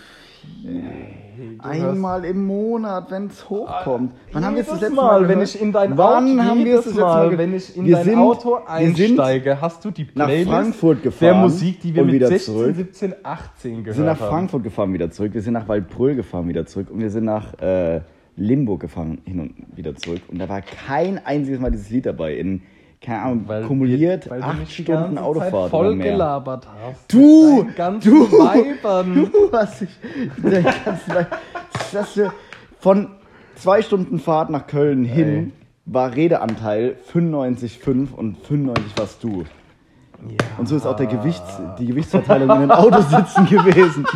Einmal 1.59 2.25
im 2.25 2.45
Monat, 2.45 3.09
wenn 3.11 3.27
es 3.27 3.49
hochkommt. 3.49 4.13
Wann 4.31 4.45
haben 4.45 4.55
wir 4.55 4.61
es 4.61 4.67
das 4.67 4.81
letzte 4.81 4.95
Mal, 4.95 5.21
Mal, 5.21 5.29
wenn 5.29 5.41
ich 5.41 5.59
in 5.61 5.71
dein 5.71 5.97
Wann 5.97 6.39
Auto, 6.39 6.43
haben 6.49 6.65
wir 6.65 6.79
es 6.79 6.85
jedes 6.85 6.85
das 6.85 6.93
letzte 6.95 7.01
Mal, 7.01 7.37
wenn 7.37 7.53
ich 7.55 7.77
in 7.77 7.85
Wir 7.85 7.95
dein 7.95 8.05
sind- 8.05 8.17
Auto 8.19 8.59
einsteige, 8.65 9.61
hast 9.61 9.83
du 9.83 9.91
die 9.91 10.07
nach 10.13 10.25
Playlist 10.27 10.49
Frankfurt 10.49 10.97
der 10.97 11.03
gefahren 11.03 11.41
Musik, 11.41 11.79
die 11.81 11.95
wir 11.95 12.03
mit 12.03 12.13
wieder 12.15 12.27
16, 12.27 12.53
zurück. 12.53 12.75
17, 12.75 13.13
18 13.23 13.71
gehört 13.71 13.85
Wir 13.85 13.93
sind 13.93 14.05
nach 14.05 14.19
haben. 14.19 14.29
Frankfurt 14.29 14.63
gefahren, 14.63 14.93
wieder 14.93 15.11
zurück. 15.11 15.33
Wir 15.33 15.41
sind 15.41 15.53
nach 15.53 15.67
Waldbröl 15.67 16.15
gefahren, 16.15 16.47
wieder 16.47 16.65
zurück. 16.65 16.89
Und 16.91 16.99
wir 16.99 17.09
sind 17.09 17.25
nach 17.25 17.59
äh, 17.59 18.01
Limburg 18.35 18.81
gefahren, 18.81 19.19
hin 19.25 19.39
und 19.39 19.55
wieder 19.75 19.95
zurück. 19.95 20.21
Und 20.27 20.39
da 20.39 20.47
war 20.47 20.61
kein 20.61 21.23
einziges 21.25 21.59
Mal 21.59 21.71
dieses 21.71 21.89
Lied 21.89 22.05
dabei. 22.05 22.35
In, 22.35 22.61
keine 23.01 23.21
Ahnung, 23.21 23.43
Weil 23.47 23.63
kumuliert 23.65 24.25
wir- 24.25 24.31
weil 24.31 24.43
acht 24.43 24.71
Stunden 24.71 24.91
ganze 24.93 25.15
Zeit 25.15 25.23
Autofahrt 25.23 25.69
voll 25.69 25.95
mehr. 25.95 26.11
gelabert 26.11 26.67
hast. 26.67 27.13
Du, 27.13 27.63
du, 28.03 28.31
Weibern. 28.31 29.29
Du 29.31 29.51
hast 29.51 29.81
dich 29.81 29.89
ganzen 30.83 31.13
du 32.15 32.31
von 32.79 33.09
zwei 33.55 33.81
Stunden 33.81 34.19
Fahrt 34.19 34.49
nach 34.49 34.67
Köln 34.67 35.03
hin 35.05 35.27
Ey. 35.27 35.51
war 35.85 36.15
Redeanteil 36.15 36.95
95,5 37.13 38.13
und 38.15 38.37
95 38.45 38.97
warst 38.97 39.23
du. 39.23 39.45
Und 40.57 40.67
so 40.67 40.75
ist 40.75 40.85
auch 40.87 40.95
der 40.95 41.05
Gewichts, 41.05 41.61
die 41.79 41.85
Gewichtsverteilung 41.85 42.49
in 42.55 42.61
den 42.61 42.71
Autositzen 42.71 43.45
gewesen. 43.45 44.05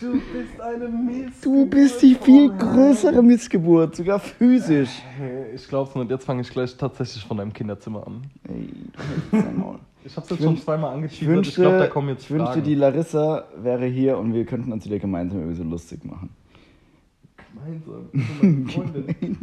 Du 0.00 0.12
bist 0.12 0.58
eine 0.60 0.88
Mist. 0.88 1.44
Du 1.44 1.66
bist 1.66 2.00
die 2.00 2.14
viel 2.14 2.50
größere 2.50 3.22
Missgeburt, 3.22 3.96
sogar 3.96 4.18
physisch. 4.18 5.02
Ich 5.54 5.68
glaub's 5.68 5.94
nicht, 5.94 6.10
jetzt 6.10 6.24
fange 6.24 6.40
ich 6.40 6.48
gleich 6.48 6.74
tatsächlich 6.76 7.22
von 7.22 7.36
deinem 7.36 7.52
Kinderzimmer 7.52 8.06
an. 8.06 8.22
Ey, 8.48 8.70
du. 9.30 9.78
Ich 10.02 10.16
hab's 10.16 10.30
jetzt 10.30 10.40
Ich 10.40 10.46
schon 10.46 10.56
zweimal 10.56 10.90
Ich 10.90 10.94
angeteasert, 10.96 11.22
ich, 11.22 11.28
wünschte, 11.28 11.60
glaube, 11.60 11.78
da 11.78 11.86
kommen 11.88 12.08
jetzt 12.08 12.24
ich 12.24 12.30
wünschte, 12.30 12.46
Fragen. 12.52 12.64
die 12.64 12.74
Larissa 12.74 13.44
wäre 13.56 13.84
hier 13.84 14.16
und 14.16 14.32
wir 14.32 14.46
könnten 14.46 14.72
uns 14.72 14.86
wieder 14.86 14.98
gemeinsam 14.98 15.40
irgendwie 15.40 15.58
so 15.58 15.64
lustig 15.64 16.02
machen. 16.06 16.30
Gemeinsam. 17.36 18.08
mit 18.12 18.42
meiner 18.42 18.70
Freundin. 18.70 19.38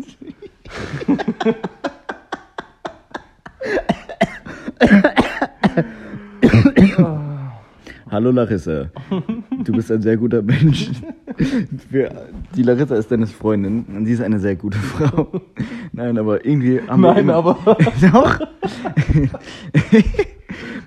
Hallo 8.18 8.32
Larissa, 8.32 8.89
du 9.63 9.74
bist 9.74 9.91
ein 9.91 10.01
sehr 10.01 10.18
guter 10.18 10.41
Mensch. 10.41 10.89
Die 12.55 12.63
Larissa 12.63 12.95
ist 12.95 13.11
Dennis 13.11 13.32
Freundin 13.32 13.86
und 13.95 14.07
sie 14.07 14.13
ist 14.13 14.22
eine 14.22 14.39
sehr 14.39 14.55
gute 14.55 14.80
Frau. 14.80 15.39
Nein, 15.93 16.18
aber 16.18 16.43
irgendwie 16.43 16.82
haben 16.82 17.01
wir 17.01 17.13
Nein, 17.13 17.20
immer, 17.20 17.36
aber. 17.36 17.59
Doch. 18.11 18.39
Jetzt? 19.91 20.09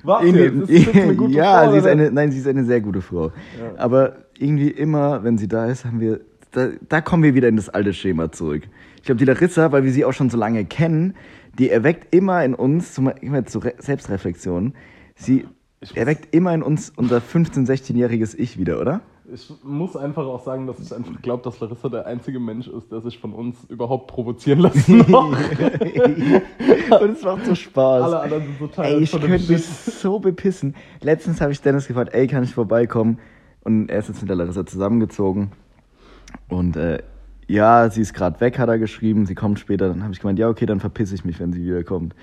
Irgendwie, 0.03 0.75
Ist 0.75 0.93
eine 0.93 1.15
gute 1.15 1.33
ja, 1.37 1.63
Frau, 1.63 1.71
sie 1.71 1.79
ist 1.79 1.87
eine, 1.87 2.11
nein, 2.11 2.33
sie 2.33 2.39
ist 2.41 2.49
eine 2.49 2.65
sehr 2.65 2.81
gute 2.81 3.01
Frau. 3.01 3.31
Aber 3.77 4.17
irgendwie 4.37 4.71
immer, 4.71 5.23
wenn 5.23 5.39
sie 5.39 5.47
da 5.47 5.67
ist, 5.67 5.85
haben 5.85 6.01
wir, 6.01 6.19
da, 6.51 6.71
da 6.89 7.01
kommen 7.01 7.23
wir 7.23 7.37
wieder 7.37 7.47
in 7.47 7.55
das 7.55 7.69
alte 7.69 7.95
Schema 7.95 8.33
zurück. 8.33 8.65
Ich 8.97 9.05
glaube, 9.05 9.21
die 9.21 9.25
Larissa, 9.25 9.71
weil 9.71 9.85
wir 9.85 9.93
sie 9.93 10.05
auch 10.05 10.15
schon 10.15 10.31
so 10.31 10.37
lange 10.37 10.65
kennen, 10.65 11.15
die 11.61 11.71
erweckt 11.71 12.13
immer 12.13 12.45
in 12.45 12.57
uns, 12.57 12.93
zum, 12.93 13.07
immer 13.21 13.47
zur 13.47 13.67
Re 13.67 13.75
Selbstreflexion, 13.79 14.75
sie 15.15 15.47
Ich- 15.81 15.97
erweckt 15.97 16.35
immer 16.35 16.55
in 16.55 16.63
uns 16.63 16.93
unser 16.97 17.19
15-, 17.19 17.67
16-jähriges 17.67 18.35
Ich 18.39 18.59
wieder, 18.59 18.81
oder? 18.81 19.01
Ich 19.33 19.51
muss 19.63 19.97
einfach 19.97 20.27
auch 20.27 20.45
sagen, 20.45 20.67
dass 20.67 20.81
ich 20.81 20.93
einfach 20.93 21.23
glaube, 21.23 21.45
dass 21.45 21.61
Larissa 21.61 21.89
der 21.89 22.05
einzige 22.05 22.41
Mensch 22.41 22.67
ist, 22.67 22.91
der 22.91 23.01
sich 23.01 23.19
von 23.21 23.33
uns 23.33 23.57
überhaupt 23.69 24.09
provozieren 24.09 24.59
lassen. 24.59 25.01
Und 25.03 25.37
es 27.13 27.23
macht 27.23 27.47
so 27.47 27.55
Spaß. 27.55 28.03
Alle 28.03 28.21
anderen 28.21 28.43
sind 28.45 28.59
so 28.59 28.67
Teil 28.67 28.95
Ey, 28.95 29.03
ich 29.05 29.13
könnte 29.13 29.29
mich 29.29 29.47
Shit. 29.47 29.63
so 29.63 30.19
bepissen. 30.19 30.75
Letztens 31.01 31.41
habe 31.41 31.53
ich 31.53 31.61
Dennis 31.61 31.87
gefragt, 31.87 32.13
ey, 32.13 32.27
kann 32.27 32.43
ich 32.43 32.53
vorbeikommen? 32.55 33.19
Und 33.63 33.89
er 33.89 34.01
ist 34.01 34.09
jetzt 34.09 34.21
mit 34.21 34.29
der 34.29 34.37
Larissa 34.37 34.67
zusammengezogen. 34.67 35.53
Und 36.49 36.77
äh, 36.77 36.99
ja, 37.47 37.89
sie 37.89 38.01
ist 38.01 38.15
gerade 38.15 38.41
weg, 38.41 38.59
hat 38.59 38.69
er 38.69 38.79
geschrieben. 38.79 39.27
Sie 39.27 39.37
kommt 39.37 39.61
später. 39.61 39.89
Dann 39.89 40.03
habe 40.03 40.13
ich 40.13 40.19
gemeint, 40.21 40.41
ja, 40.41 40.49
okay, 40.49 40.67
dann 40.67 40.81
verpiss 40.81 41.13
ich 41.13 41.25
mich, 41.25 41.39
wenn 41.39 41.53
sie 41.53 41.63
wiederkommt. 41.63 42.15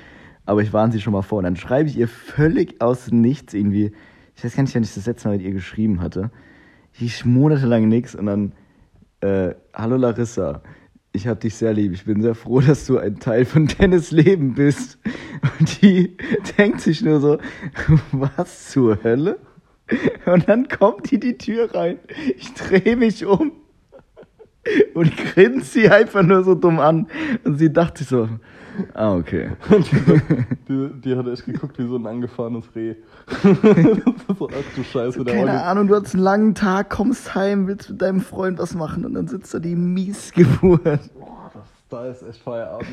Aber 0.48 0.62
ich 0.62 0.74
warne 0.74 0.94
sie 0.94 1.02
schon 1.02 1.14
mal 1.14 1.22
vor. 1.22 1.40
Und 1.40 1.44
dann 1.44 1.58
schreibe 1.58 1.90
ich 1.90 1.98
ihr 1.98 2.08
völlig 2.08 2.82
aus 2.82 3.12
nichts 3.12 3.54
irgendwie. 3.54 3.92
Ich 4.36 4.44
weiß 4.44 4.56
gar 4.56 4.64
nicht, 4.64 4.74
wann 4.74 4.84
ich 4.84 4.96
das 4.96 5.06
letzte 5.06 5.28
Mal 5.28 5.38
mit 5.38 5.46
ihr 5.46 5.52
geschrieben 5.52 6.02
hatte. 6.02 6.32
Ich 7.00 7.26
monatelang 7.26 7.88
nichts 7.88 8.16
und 8.16 8.26
dann, 8.26 8.54
äh, 9.20 9.54
hallo 9.74 9.98
Larissa, 9.98 10.64
ich 11.12 11.28
hab 11.28 11.42
dich 11.42 11.56
sehr 11.56 11.74
lieb. 11.74 11.92
Ich 11.92 12.06
bin 12.06 12.22
sehr 12.22 12.34
froh, 12.34 12.62
dass 12.62 12.86
du 12.86 12.98
ein 12.98 13.20
Teil 13.20 13.44
von 13.44 13.68
Dennis 13.68 14.12
Leben 14.12 14.54
bist. 14.54 14.98
Und 15.60 15.82
die 15.82 16.16
denkt 16.58 16.80
sich 16.80 17.02
nur 17.02 17.20
so, 17.20 17.38
was 18.14 18.70
zur 18.70 19.04
Hölle? 19.04 19.40
Und 20.26 20.48
dann 20.48 20.70
kommt 20.70 21.12
die 21.12 21.20
die 21.20 21.38
Tür 21.38 21.76
rein. 21.76 22.00
Ich 22.38 22.54
drehe 22.54 22.96
mich 22.96 23.26
um 23.26 23.52
und 24.94 25.16
grinse 25.18 25.66
sie 25.66 25.90
einfach 25.90 26.24
nur 26.24 26.44
so 26.44 26.56
dumm 26.56 26.80
an. 26.80 27.08
Und 27.44 27.58
sie 27.58 27.72
dachte 27.72 28.06
so, 28.06 28.30
ah, 28.94 29.16
okay. 29.16 29.52
Die, 30.68 30.90
die 31.04 31.16
hat 31.16 31.28
echt 31.28 31.46
geguckt 31.46 31.80
wie 31.80 31.88
so 31.88 31.96
ein 31.96 32.06
angefahrenes 32.06 32.66
Reh. 32.76 32.96
so, 34.38 34.50
ach 34.50 34.76
du 34.76 34.84
Scheiße, 34.84 35.24
der 35.24 35.34
Keine 35.34 35.52
Olli. 35.52 35.62
Ahnung, 35.62 35.88
du 35.88 35.96
hast 35.96 36.14
einen 36.14 36.24
langen 36.24 36.56
Tag, 36.56 36.90
kommst 36.90 37.36
heim, 37.36 37.68
willst 37.68 37.90
mit 37.90 38.02
deinem 38.02 38.22
Freund 38.22 38.60
was 38.60 38.76
machen 38.76 39.06
und 39.06 39.14
dann 39.14 39.28
sitzt 39.28 39.54
da 39.54 39.60
die 39.60 39.76
Miesgeburt. 39.76 40.84
Boah, 40.84 41.52
das, 41.54 41.64
da 41.90 42.06
ist 42.08 42.24
echt 42.24 42.42
Feierabend. 42.42 42.90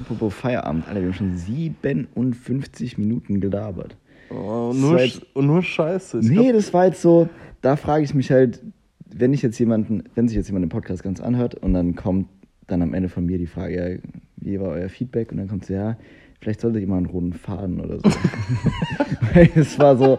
Apropos 0.00 0.34
Feierabend, 0.34 0.86
Alter, 0.86 1.00
wir 1.00 1.08
haben 1.08 1.14
schon 1.14 1.36
57 1.36 2.98
Minuten 2.98 3.40
gelabert. 3.40 3.96
Oh, 4.30 4.72
nur, 4.74 5.00
jetzt- 5.00 5.24
und 5.34 5.46
nur 5.46 5.62
Scheiße. 5.62 6.20
Ich 6.20 6.28
nee, 6.28 6.36
glaub, 6.36 6.52
das 6.52 6.72
war 6.74 6.86
jetzt 6.86 7.02
so, 7.02 7.28
da 7.62 7.76
frage 7.76 8.04
ich 8.04 8.14
mich 8.14 8.30
halt, 8.30 8.62
wenn 9.06 9.32
ich 9.32 9.42
jetzt 9.42 9.58
jemanden, 9.58 10.04
wenn 10.14 10.28
sich 10.28 10.36
jetzt 10.36 10.48
jemand 10.48 10.64
den 10.64 10.68
Podcast 10.68 11.02
ganz 11.02 11.20
anhört 11.20 11.54
und 11.54 11.72
dann 11.74 11.94
kommt 11.94 12.28
dann 12.66 12.82
am 12.82 12.94
Ende 12.94 13.08
von 13.08 13.24
mir 13.24 13.38
die 13.38 13.46
Frage, 13.46 13.74
ja, 13.94 13.98
wie 14.46 14.60
war 14.60 14.68
euer 14.70 14.88
Feedback? 14.88 15.30
Und 15.32 15.38
dann 15.38 15.48
kommt 15.48 15.66
so, 15.66 15.74
ja, 15.74 15.96
vielleicht 16.40 16.60
solltet 16.60 16.80
ihr 16.82 16.88
mal 16.88 16.96
einen 16.98 17.06
roten 17.06 17.32
Faden 17.32 17.80
oder 17.80 17.98
so. 17.98 18.04
Weil 19.34 19.50
es 19.54 19.78
war 19.78 19.96
so, 19.96 20.18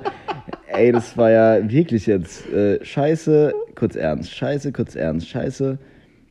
ey, 0.67 0.91
das 0.91 1.17
war 1.17 1.31
ja 1.31 1.69
wirklich 1.69 2.05
jetzt 2.05 2.47
äh, 2.51 2.83
scheiße, 2.83 3.53
kurz 3.75 3.95
ernst, 3.95 4.31
scheiße, 4.35 4.71
kurz 4.71 4.95
ernst, 4.95 5.27
scheiße, 5.29 5.77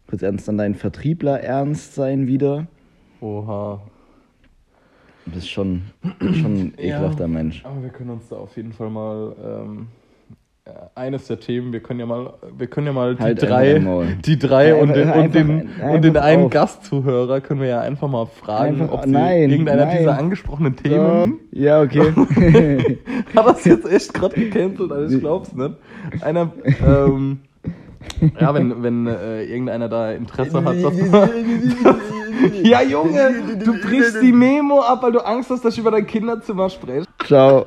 kurz 0.08 0.22
ernst, 0.22 0.46
dann 0.46 0.58
dein 0.58 0.74
Vertriebler 0.74 1.40
ernst 1.40 1.94
sein 1.94 2.26
wieder. 2.26 2.66
Oha. 3.20 3.80
Du 5.24 5.32
bist 5.32 5.50
schon, 5.50 5.82
schon 6.20 6.54
ein 6.54 6.74
Ja. 6.78 6.84
ekelhafter 6.84 7.26
Mensch. 7.26 7.64
Aber 7.64 7.82
wir 7.82 7.88
können 7.90 8.10
uns 8.10 8.28
da 8.28 8.36
auf 8.36 8.56
jeden 8.56 8.72
Fall 8.72 8.90
mal 8.90 9.34
ähm, 9.42 9.86
äh, 9.88 10.05
eines 10.96 11.26
der 11.28 11.38
Themen, 11.38 11.72
wir 11.72 11.80
können 11.80 12.00
ja 12.00 12.06
mal, 12.06 12.32
wir 12.56 12.66
können 12.66 12.88
ja 12.88 12.92
mal 12.92 13.14
die 13.14 13.22
Halt 13.22 13.42
einfach 13.44 13.56
drei, 13.56 14.16
die 14.24 14.38
drei 14.38 14.74
und 14.74 14.94
den, 14.94 15.08
einfach- 15.08 15.24
und 15.24 15.34
den, 15.34 15.50
einfach- 15.50 15.90
und 15.94 16.02
den 16.04 16.16
einen 16.16 16.44
auf. 16.46 16.50
Gastzuhörer 16.50 17.40
können 17.40 17.60
wir 17.60 17.68
ja 17.68 17.80
einfach 17.80 18.08
mal 18.08 18.26
fragen, 18.26 18.80
Einfach- 18.82 18.94
ob 18.94 19.04
sie 19.04 19.10
nein, 19.10 19.50
irgendeiner 19.50 19.86
nein. 19.86 19.98
dieser 19.98 20.18
angesprochenen 20.18 20.74
Themen 20.74 21.38
Ja, 21.52 21.80
okay. 21.82 22.12
hat 23.36 23.46
das 23.46 23.64
jetzt 23.64 23.86
echt 23.90 24.12
gerade 24.12 24.34
gecancelt, 24.34 24.90
also 24.90 25.14
ich 25.14 25.20
glaub's 25.20 25.52
nicht. 25.52 25.74
Einer, 26.22 26.50
ähm, 26.84 27.38
ja, 28.40 28.52
wenn, 28.54 28.82
wenn 28.82 29.06
äh, 29.06 29.44
irgendeiner 29.44 29.88
da 29.88 30.12
Interesse 30.12 30.64
hat, 30.64 30.82
dass 30.82 30.94
Ja, 32.62 32.82
Junge, 32.82 33.34
du 33.64 33.72
brichst 33.80 34.20
die 34.22 34.32
Memo 34.32 34.80
ab, 34.80 35.02
weil 35.02 35.12
du 35.12 35.20
Angst 35.24 35.50
hast, 35.50 35.64
dass 35.64 35.74
ich 35.74 35.80
über 35.80 35.90
dein 35.90 36.06
Kinderzimmer 36.06 36.68
spreche. 36.70 37.06
Ciao. 37.24 37.66